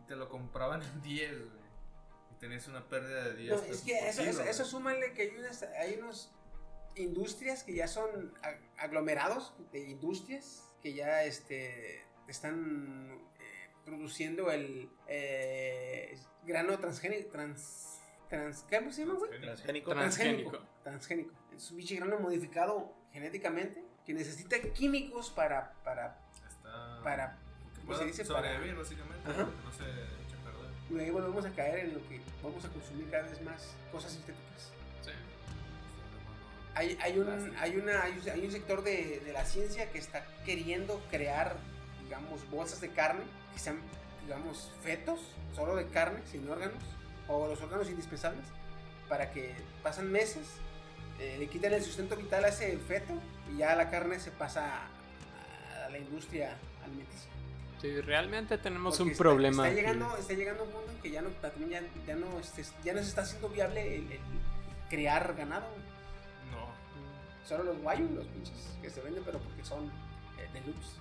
[0.00, 1.64] y te lo compraban en 10, güey.
[2.32, 3.76] Y tenías una pérdida de 10 No, pesos.
[3.78, 6.30] es que eso, eso, eso súmale que hay unas, hay unos
[6.96, 8.32] industrias que ya son
[8.78, 17.30] aglomerados de industrias que ya este, están eh, produciendo el eh, grano transgénico.
[17.30, 19.40] Trans, trans, ¿Cómo se llama, güey?
[19.40, 19.90] Transgénico.
[19.92, 20.58] Transgénico.
[20.82, 21.34] Transgénico.
[21.56, 26.18] Es un bicho grano modificado genéticamente que necesita químicos para, para,
[26.48, 27.00] Está...
[27.02, 27.38] para
[27.74, 28.24] que ¿cómo pueda se dice?
[28.26, 29.30] Para- sobrevivir, básicamente.
[29.30, 29.44] Ajá.
[29.46, 30.70] para que no se eche a perder.
[30.90, 34.12] y ahí volvemos a caer en lo que vamos a consumir cada vez más cosas
[34.12, 34.72] sintéticas.
[36.74, 37.28] Hay, hay, un,
[37.58, 38.12] hay, una, hay,
[38.44, 41.56] un- sector de, de la ciencia que está queriendo crear,
[42.02, 43.22] digamos, bolsas de carne
[43.52, 43.78] que sean,
[44.24, 45.20] digamos, fetos,
[45.54, 46.82] solo de carne, sin órganos,
[47.28, 48.44] o los órganos indispensables,
[49.08, 50.46] para que pasan meses,
[51.20, 53.12] eh, le quitan el sustento vital a ese feto
[53.54, 57.30] y ya la carne se pasa a, a la industria alimenticia.
[57.80, 59.68] Sí, realmente tenemos Porque un está- problema.
[59.68, 61.28] Está, llegando, está llegando un mundo en que ya no,
[61.68, 62.26] ya, ya no,
[62.82, 64.20] ya no se está haciendo viable el, el
[64.90, 65.66] crear ganado.
[67.44, 69.86] Solo los guayos, los pinches que se venden, pero porque son
[70.38, 70.96] eh, deluxe.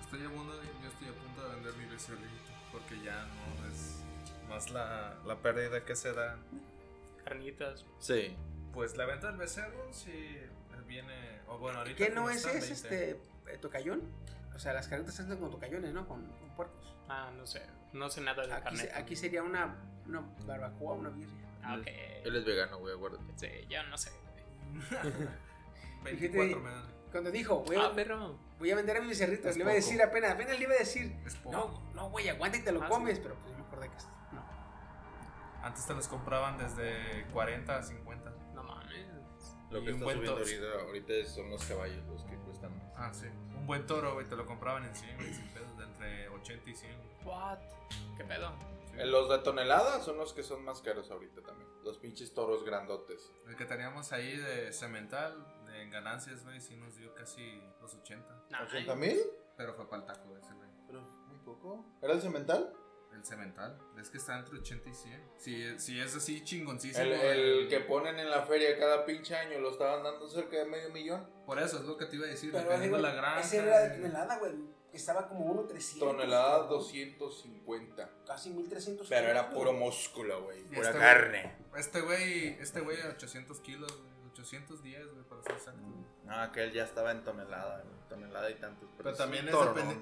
[0.00, 2.28] Estoy a punto de- yo estoy a punto de vender mi becerrito.
[2.72, 4.02] Porque ya no es
[4.48, 6.36] más la, la pérdida que se da.
[7.24, 7.84] Carnitas.
[7.98, 8.36] Sí.
[8.72, 10.38] Pues la venta del becerro, sí,
[10.86, 11.40] viene.
[11.48, 11.96] O bueno, ahorita.
[11.96, 12.72] ¿Qué no es, es 20.
[12.72, 13.10] este
[13.52, 14.02] eh, tocayón?
[14.54, 16.06] O sea, las carretas están con tocayones, ¿no?
[16.06, 16.94] Con, con puercos.
[17.08, 17.62] Ah, no sé.
[17.92, 18.78] No sé nada de Aquí, carne.
[18.80, 19.74] se- aquí sería una,
[20.06, 21.34] una barbacoa, una birria.
[21.62, 21.86] Ah, ok.
[22.24, 23.24] Él es vegano, güey, acuérdate.
[23.36, 24.10] Sí, yo no sé.
[24.10, 25.28] güey.
[26.04, 26.98] 24 Fíjate, me dan.
[27.10, 28.38] Cuando dijo, voy a, Ah, pero.
[28.58, 30.78] voy a vender a mis cerritos, le iba a decir apenas, apenas le iba a
[30.78, 31.50] decir, Es poco.
[31.56, 32.92] no, no, güey, aguanta y te lo Ah, sí.
[32.92, 33.96] comes, pero pues me acordé que
[34.34, 34.44] no.
[35.62, 38.30] Antes te los compraban desde 40 a 50.
[38.54, 39.06] No mames.
[39.70, 42.92] Lo que un está buen subiendo ahorita, ahorita son los caballos los que cuestan más.
[42.96, 43.26] Ah, sí.
[43.56, 46.70] Un buen toro, güey, te lo compraban en 100, güey, sin pedos, de entre 80
[46.70, 46.92] y 100.
[47.24, 47.58] What?
[48.16, 48.52] ¿Qué pedo?
[48.96, 51.68] Eh, Los de tonelada son los que son más caros ahorita también.
[51.84, 53.30] Los pinches toros grandotes.
[53.46, 55.36] El que teníamos ahí de cemental,
[55.82, 58.44] en ganancias, güey, sí nos dio casi los 80.
[58.50, 58.86] Nice.
[58.86, 59.18] ¿80 mil?
[59.56, 60.68] Pero fue para el taco ese, güey.
[60.86, 61.84] Pero muy poco.
[62.00, 62.72] ¿Era el cemental?
[63.12, 63.78] El cemental.
[64.00, 65.30] Es que está entre 80 y 100.
[65.38, 67.04] Si, si es así chingoncísimo.
[67.04, 70.66] El, el que ponen en la feria cada pinche año lo estaban dando cerca de
[70.66, 71.28] medio millón.
[71.44, 72.52] Por eso es lo que te iba a decir.
[72.52, 73.40] Pero dependiendo digo, la granja.
[73.40, 74.52] ese era de tonelada, güey,
[74.90, 75.98] que estaba como 1.300.
[75.98, 76.68] Tonelada cabrón.
[76.68, 78.10] 250.
[78.26, 79.06] Casi 1.300.
[79.08, 79.84] Pero era puro güey.
[79.84, 80.62] músculo, güey.
[80.64, 81.56] Pura este carne.
[81.76, 84.17] Este güey, este güey a 800 kilos, güey.
[84.38, 85.80] 810, güey, para ser exacto.
[86.24, 87.94] No, aquel ya estaba en tonelada, güey.
[88.08, 88.88] Tonelada y tantos.
[88.96, 89.54] Pero es también es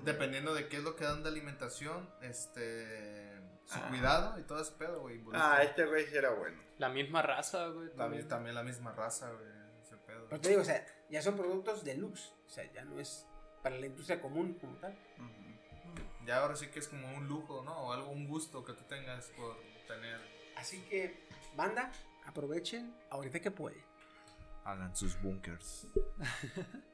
[0.05, 3.35] dependiendo de qué es lo que dan de alimentación, este.
[3.65, 3.89] Su Ah.
[3.89, 5.21] cuidado y todo ese pedo, güey.
[5.33, 6.57] Ah, este güey sí era bueno.
[6.79, 7.89] La misma raza, güey.
[7.89, 8.29] La- también.
[8.29, 9.49] también la misma raza, güey.
[9.83, 10.27] Ese pedo.
[10.29, 12.33] Pero te digo, o sea, ya son productos deluxe.
[12.47, 13.27] O sea, ya no es
[13.65, 14.97] para la industria común como tal.
[16.25, 17.73] Ya ahora sí que es como un lujo, ¿no?
[17.77, 19.57] O algo, un gusto que tú tengas por
[19.89, 20.21] tener.
[20.57, 21.27] Así que,
[21.57, 21.91] banda,
[22.25, 23.83] aprovechen ahorita que pueden.
[24.67, 25.87] Hagan sus bunkers.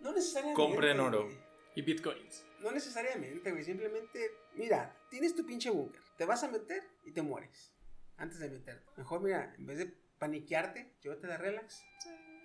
[0.00, 0.62] No necesariamente.
[0.62, 1.26] Compren oro.
[1.74, 2.44] Y bitcoins.
[2.60, 3.64] No necesariamente, güey.
[3.64, 6.02] Simplemente, mira, tienes tu pinche búnker.
[6.18, 7.72] Te vas a meter y te mueres.
[8.18, 8.84] Antes de meterte.
[8.98, 9.86] Mejor, mira, en vez de
[10.18, 11.82] paniquearte, llévate de relax.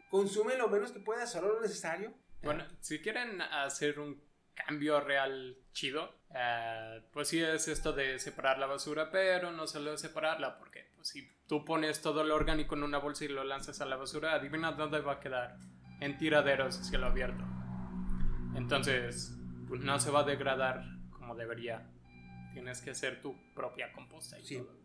[0.10, 2.14] Consume lo menos que puedas, solo lo necesario.
[2.42, 4.24] Bueno, si quieren hacer un
[4.54, 9.98] cambio real chido, eh, pues sí es esto de separar la basura, pero no solo
[9.98, 13.82] separarla, porque pues, si tú pones todo lo orgánico en una bolsa y lo lanzas
[13.82, 15.58] a la basura, adivina dónde va a quedar.
[16.00, 17.44] En tiraderos a cielo abierto.
[18.56, 19.36] Entonces,
[19.68, 21.90] pues no se va a degradar como debería.
[22.54, 24.58] Tienes que hacer tu propia composta y Sí.
[24.58, 24.76] todo.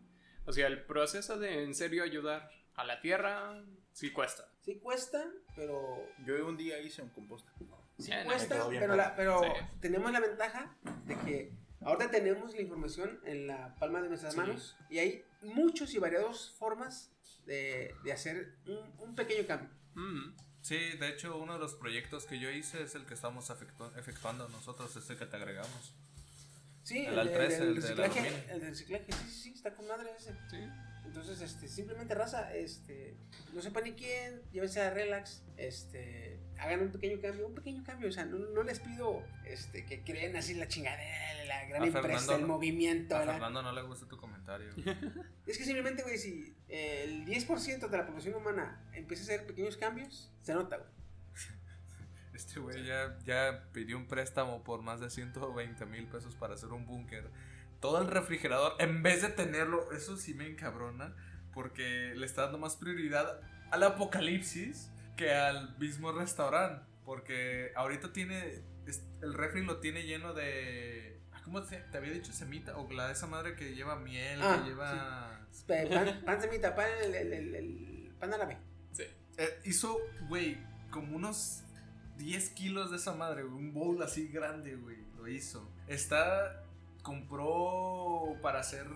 [0.45, 3.63] O sea, el proceso de en serio ayudar a la tierra
[3.93, 4.45] sí cuesta.
[4.61, 5.23] Sí cuesta,
[5.55, 7.47] pero Yo un día hice un compost.
[7.97, 9.49] Sí no, cuesta, pero, la- pero Sí.
[9.79, 10.75] tenemos la ventaja
[11.05, 14.39] de que ahorita tenemos la información en la palma de nuestras Sí.
[14.39, 17.11] manos y hay muchos y variados formas
[17.45, 19.69] de, de hacer un, un pequeño cambio.
[19.95, 20.35] Mm.
[20.61, 23.91] Sí, de hecho, uno de los proyectos que yo hice es el que estamos efectu-
[23.97, 25.93] efectuando nosotros, este que te agregamos.
[26.83, 30.31] Sí, El el, el- 13, el reciclaje, el reciclaje, sí, sí, está con madre ese.
[30.49, 30.57] Sí.
[31.05, 33.15] Entonces, este, simplemente raza, este,
[33.53, 38.11] no se paniquen, llévense a relax, este, hagan un pequeño cambio, un pequeño cambio, o
[38.11, 42.07] sea, no, no les pido, este, que creen así la chingadera, la gran A empresa,
[42.07, 44.69] Fernando el movimiento, A la- Fernando no le gusta tu comentario.
[45.45, 49.45] Es que simplemente, güey, si eh, el 10% de la población humana empieza a hacer
[49.45, 50.89] pequeños cambios, se nota, güey.
[52.33, 56.69] Este güey ya, ya pidió un préstamo por más de 120 mil pesos para hacer
[56.69, 57.29] un búnker.
[57.83, 61.13] Todo el refrigerador, en vez de tenerlo, eso sí me encabrona,
[61.53, 63.41] porque le está dando más prioridad
[63.71, 66.81] al apocalipsis que al mismo restaurante.
[67.03, 68.61] Porque ahorita tiene,
[69.21, 71.19] el refri lo tiene lleno de...
[71.33, 72.77] ah, ¿Cómo te había dicho semita?
[72.77, 75.45] O la de esa madre que lleva miel, Ah, que lleva...
[75.67, 78.57] Pe- Pan, pan semita, pan, el, el, el, el pan árabe.
[78.93, 79.03] Sí.
[79.37, 79.97] Eh, hizo,
[80.29, 80.57] güey,
[80.89, 81.63] como unos
[82.17, 83.55] 10 kilos de esa madre, güey.
[83.65, 84.97] Un bowl así grande, güey.
[85.17, 85.69] Lo hizo.
[85.87, 86.62] Está.
[87.03, 88.87] Compró para hacer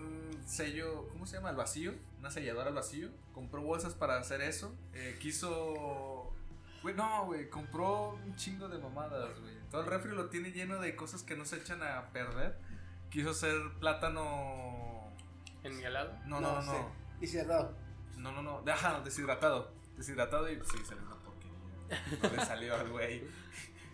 [0.46, 1.08] sello.
[1.10, 1.50] ¿Cómo se llama?
[1.50, 1.92] Al vacío.
[2.18, 3.10] Una selladora al vacío.
[3.34, 4.74] Compró bolsas para hacer eso.
[4.94, 6.32] Eh, quiso.
[6.82, 7.50] Güey, no, güey.
[7.50, 9.54] Compró un chingo de mamadas, güey.
[9.70, 12.56] Todo el refri lo tiene lleno de cosas que no se echan a perder.
[13.10, 15.12] Quiso hacer plátano.
[15.62, 16.18] ¿En mi helado?
[16.24, 16.72] No, no, no.
[16.72, 16.92] no.
[17.20, 17.74] Y cerrado.
[18.16, 18.64] No, no, no.
[18.72, 19.70] Ajá, deshidratado.
[19.96, 22.18] Deshidratado y pues, sí, salió una porquería.
[22.22, 23.22] No le salió al güey.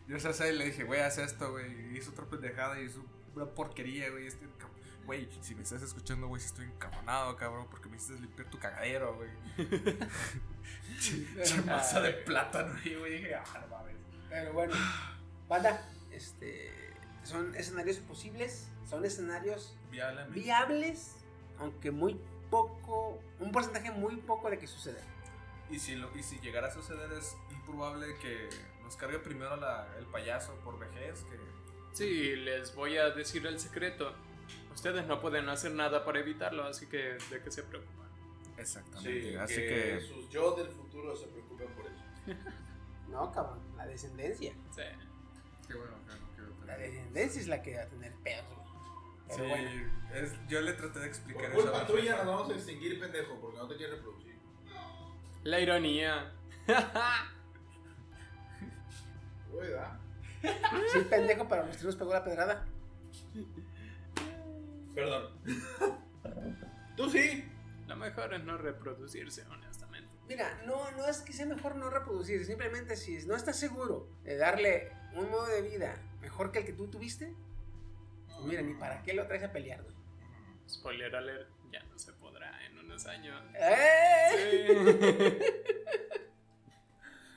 [0.07, 1.93] Yo o sea, le dije, güey, haz esto, güey.
[1.93, 3.05] Y hizo otra pendejada y hizo
[3.35, 4.27] una porquería, güey.
[4.27, 4.47] Este,
[5.07, 8.59] Güey, si me estás escuchando, güey, si estoy encabronado, cabrón, porque me hiciste limpiar tu
[8.59, 9.29] cagadero, güey.
[11.67, 13.19] Masa de plátano, y, güey.
[13.19, 13.97] Dije, ah, no mames.
[14.31, 14.75] Pero bueno,
[15.49, 16.73] banda, este,
[17.23, 19.77] son escenarios posibles, son escenarios
[20.31, 21.17] viables,
[21.59, 22.19] aunque muy
[22.51, 25.01] poco, un porcentaje muy poco de que suceda.
[25.71, 28.49] Y si, lo, y si llegara a suceder, es improbable que
[28.83, 31.39] nos cargue primero la- el payaso por vejez que.
[31.95, 34.13] Sí, les voy a decir el secreto.
[34.75, 38.09] Ustedes no pueden hacer nada para evitarlo, así que de qué se preocupan.
[38.59, 39.31] Exactamente.
[39.31, 40.01] Sí, Así que, que.
[40.01, 42.03] sus yo del futuro se preocupen por eso.
[43.09, 44.53] No, cabrón, la descendencia.
[44.75, 44.83] Sí.
[45.69, 48.45] Qué bueno, no quiero La descendencia es la que va a tener pedos,
[49.31, 49.71] Sí, bueno.
[50.15, 53.59] es- yo le traté de explicar Por culpa tuya nos vamos a extinguir, pendejo, porque
[53.59, 54.35] no te quieres reproducir.
[55.45, 56.33] La ironía.
[59.53, 59.99] Güey, ¿verdad?
[60.93, 62.65] Sí, pendejo, pero nuestro nos pegó la pedrada.
[64.95, 65.31] Perdón.
[66.97, 67.45] Tú sí.
[67.87, 70.11] Lo mejor es no reproducirse, honestamente.
[70.29, 74.37] Mira, no, no es que sea mejor no reproducirse, simplemente si no estás seguro de
[74.37, 77.35] darle un modo de vida mejor que el que tú tuviste,
[78.29, 79.95] pues mira, ni para qué lo traes a pelear, güey.
[80.67, 83.43] Spoiler alert, ya no se podrá en unos años.
[83.55, 85.39] ¡Eh!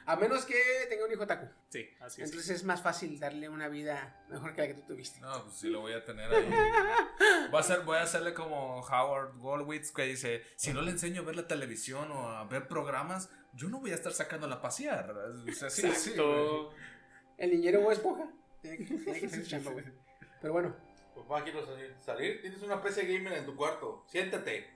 [0.07, 0.55] A menos que
[0.87, 1.47] tenga un hijo taco.
[1.67, 2.29] Sí, así es.
[2.29, 5.19] Entonces es más fácil darle una vida mejor que la que tú tuviste.
[5.19, 6.49] No, pues sí lo voy a tener ahí.
[7.51, 11.21] Voy a, hacer, voy a hacerle como Howard Wolowitz que dice, si no le enseño
[11.21, 14.61] a ver la televisión o a ver programas, yo no voy a estar sacándola a
[14.61, 15.11] pasear.
[15.11, 16.13] O sea, sí, sí.
[17.37, 18.29] El niñero o esponja.
[18.61, 19.85] Tiene que, tiene güey.
[20.41, 20.75] Pero bueno,
[21.15, 21.95] Papá, quiero salir.
[21.99, 24.05] Salir, tienes una PC gamer en tu cuarto.
[24.07, 24.69] Siéntate.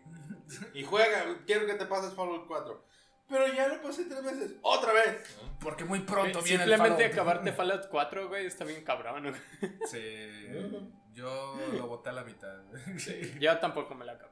[0.73, 1.23] Y juega.
[1.45, 2.85] Quiero que te pases Fallout 4.
[3.31, 4.55] Pero ya lo pasé tres veces.
[4.61, 5.17] ¡Otra vez!
[5.59, 7.13] Porque muy pronto viene el Simplemente Fallout.
[7.13, 9.23] acabarte Fallout 4, güey, está bien cabrón.
[9.23, 9.71] güey.
[9.89, 10.27] Sí,
[11.13, 12.57] yo lo boté a la mitad.
[12.97, 14.31] Sí, Yo tampoco me la acabé.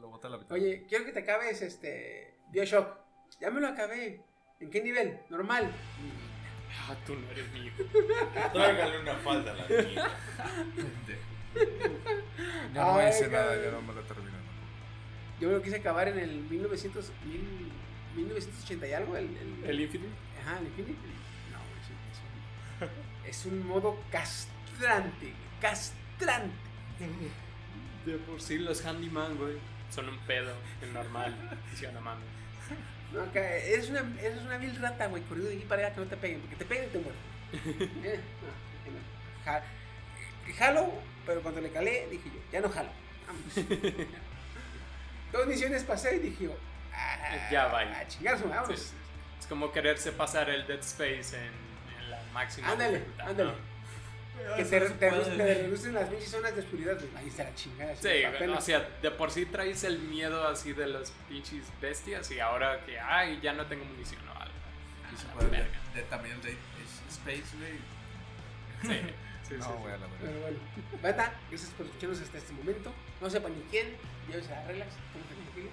[0.00, 0.52] lo boté a la mitad.
[0.52, 2.98] oye, quiero que te acabes este Bioshock.
[3.40, 4.22] Ya me lo acabé.
[4.60, 5.18] ¿En qué nivel?
[5.28, 5.70] Normal.
[6.88, 7.82] Ah, tú no eres mi hijo.
[8.52, 10.08] Tráigale una falda a la niña.
[12.74, 13.64] Ya no voy a Ay, decir nada, cabrón.
[13.64, 14.36] ya no me lo termino.
[15.40, 17.72] Yo me lo quise acabar en el 1900, mil-
[18.16, 19.16] 1980 y algo.
[19.16, 20.10] El, el, ¿El Infinite?
[20.42, 20.94] Ajá, el Infinity.
[21.52, 21.96] No, es un,
[22.82, 25.32] es un- es un modo castrante.
[25.60, 26.54] Castrante.
[28.04, 29.54] De por sí los handyman, güey,
[29.94, 30.52] son un pedo,
[30.82, 31.34] es normal.
[31.74, 32.24] Sí, no mames.
[33.12, 36.00] No, que eres una, eres una vil rata, güey, corrido de aquí para allá que
[36.00, 37.20] no te peguen, porque te peguen y te mueren.
[38.04, 38.98] Eh, no, no.
[39.44, 39.62] Ja-
[40.58, 40.92] jalo,
[41.24, 42.90] pero cuando le calé, dije yo, ya no jalo.
[43.26, 43.68] Vamos.
[45.32, 46.56] Dos misiones pasé y dije yo,
[46.96, 47.98] ah, Ya vaya.
[48.00, 48.80] A chingar su vámonos.
[48.80, 48.94] Sí.
[49.38, 51.52] Es como quererse pasar el Dead Space en,
[52.02, 52.72] en la máxima.
[52.72, 53.50] Ándale, dificultad, ándale.
[53.50, 53.76] ¿no?
[54.56, 57.96] Que te, te, te reducen las pinches zonas de oscuridad, pues ahí está la chingada.
[57.96, 58.58] Sí, apenas.
[58.58, 62.84] o sea, de por sí traes el miedo así de las pinches bestias y ahora
[62.84, 64.54] que, ay, ya no tengo munición o algo.
[65.12, 66.56] Y se puede de, también de
[67.08, 67.78] Space, güey.
[68.82, 69.00] Sí,
[69.48, 70.40] sí, No, sí, güey, a la Pero verdad.
[70.42, 70.58] bueno,
[71.02, 72.92] bata, gracias por escucharnos hasta este momento.
[73.20, 73.96] No sepan ni quién,
[74.28, 75.70] llévense las reglas, como te dije.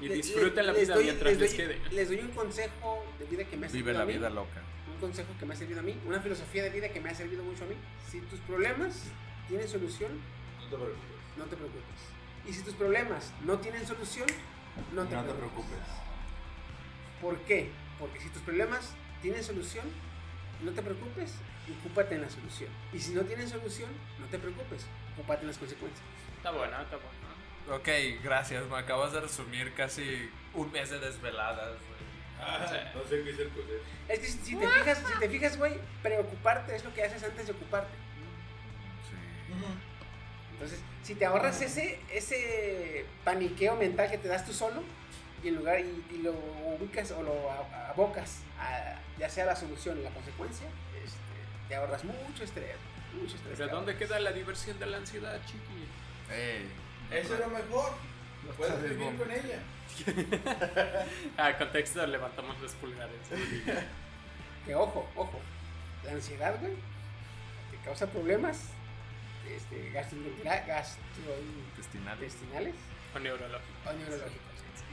[0.00, 1.80] Y disfruten la vida doy- mientras les doy- quede.
[1.90, 4.12] Les doy un consejo de vida que me ha servido Vive la a mí.
[4.14, 4.62] vida loca.
[4.92, 5.96] Un consejo que me ha servido a mí.
[6.06, 7.74] Una filosofía de vida que me ha servido mucho a mí.
[8.10, 9.04] Si tus problemas
[9.48, 10.12] tienen solución,
[10.58, 11.36] No te preocupes.
[11.36, 12.00] no te preocupes.
[12.48, 14.26] Y si tus problemas no tienen solución,
[14.92, 15.64] no te, No te preocupes.
[15.66, 15.88] preocupes.
[17.20, 17.70] ¿Por qué?
[18.00, 19.86] Porque si tus problemas tienen solución,
[20.62, 21.34] no te preocupes
[21.68, 22.70] y ocúpate en la solución.
[22.92, 24.86] Y si no tienen solución, no te preocupes,
[25.16, 26.02] ocúpate en las consecuencias.
[26.36, 27.31] Está bueno, está bueno.
[27.70, 27.88] Ok,
[28.22, 28.64] gracias.
[28.66, 32.02] Me acabas de resumir casi un mes de desveladas, güey.
[32.40, 32.76] Ah, Sí.
[32.94, 33.50] No sé qué es el.
[34.08, 37.22] Es que si si te fijas, si te fijas, güey, preocuparte es lo que haces
[37.22, 37.92] antes de ocuparte.
[39.08, 39.52] Sí.
[40.52, 44.82] Entonces, si te ahorras ese, ese paniqueo mental que te das tú solo,
[45.42, 47.50] y en lugar, y, y lo ubicas o lo
[47.88, 50.66] abocas a ya sea la solución y la consecuencia,
[51.04, 52.76] este, te ahorras mucho estrés.
[53.14, 53.58] Mucho estrés.
[53.58, 55.86] ¿De te dónde queda la diversión de la ansiedad, chiqui?
[56.32, 56.68] Ey.
[57.12, 57.92] Eso es lo mejor.
[58.56, 59.24] Puedes Sabes, vivir bomba.
[59.24, 59.58] con ella.
[61.36, 63.16] Ah, contexto, levantamos los pulgares.
[64.66, 65.40] Que ojo, ojo,
[66.04, 66.72] la ansiedad, güey,
[67.72, 68.60] te causa problemas
[69.50, 70.96] este, gastrointestinales
[71.76, 72.32] Intestinales.
[72.32, 72.74] intestinales
[73.12, 73.90] O neurológico.
[73.90, 74.38] o neurológicos.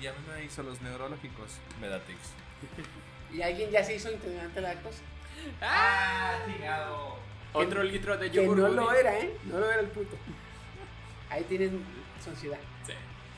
[0.02, 1.52] Y a mí me hizo los neurológicos.
[1.80, 2.32] Me da tics.
[3.32, 5.02] Y alguien ya se hizo intolerante a la lactosa.
[5.62, 7.20] ¡Ah, chingado!
[7.54, 8.58] Otro litro de Que yogur.
[8.58, 8.76] no Woody.
[8.76, 9.38] lo era, ¿eh?
[9.44, 10.18] No lo era el puto.
[11.30, 11.80] Ahí tienen
[12.22, 12.58] su ansiedad.
[12.86, 12.94] Sí.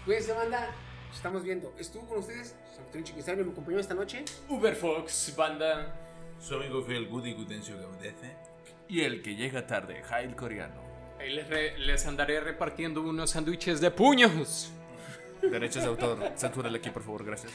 [0.06, 0.70] Cuídense, banda.
[1.08, 1.74] Nos estamos viendo.
[1.78, 4.24] Estuvo con ustedes, San Antonio Chiquisabio, me acompañó esta noche.
[4.50, 5.94] Uberfox, banda.
[6.40, 8.36] Su amigo fiel Goody Gudencio Gaudece.
[8.88, 10.82] Y el que llega tarde, Jail Coreano.
[11.20, 14.72] Ahí les, re- les andaré repartiendo unos sándwiches de puños.
[15.42, 16.32] Derechos de autor.
[16.36, 17.52] Censúrale aquí, por favor, gracias.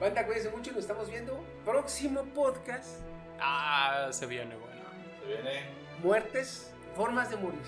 [0.00, 1.42] Banda, cuídense mucho, nos estamos viendo.
[1.64, 3.00] Próximo podcast:
[3.40, 4.82] Ah, se viene bueno.
[5.20, 5.60] Se viene.
[6.02, 7.60] Muertes, formas de morir.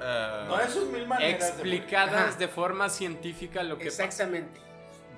[0.00, 1.40] No, eso es mil maneras.
[1.40, 2.38] de Explicadas Ajá.
[2.38, 4.04] de forma científica lo que pasa.
[4.04, 4.60] Exactamente.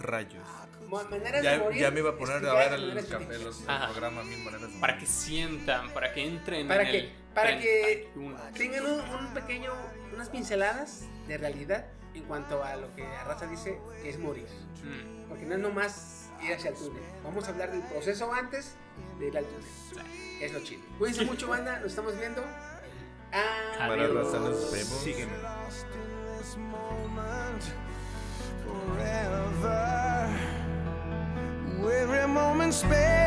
[0.00, 0.42] Rayos.
[0.88, 1.80] Mo- Maneras de Ya, morir.
[1.80, 4.72] ya me iba a poner a ver de el, café, los, el programa Mil Maneras
[4.72, 5.06] de Para Morir.
[5.06, 8.36] que sientan, para que entren Para en que, el para que 31.
[8.54, 9.72] tengan un, un pequeño,
[10.12, 14.46] unas pinceladas de realidad en cuanto a lo que la raza dice, es morir.
[14.84, 15.28] Mm.
[15.30, 17.02] Porque no es nomás ir hacia el túnel.
[17.24, 18.74] Vamos a hablar del proceso antes
[19.18, 20.06] de ir al túnel.
[20.42, 20.82] Es lo chido.
[20.98, 21.78] Cuídense mucho, banda.
[21.78, 22.44] Nos estamos viendo.
[23.32, 25.02] Para raza, nos vemos.
[25.02, 25.32] Sígueme.
[32.02, 33.21] Every moment spent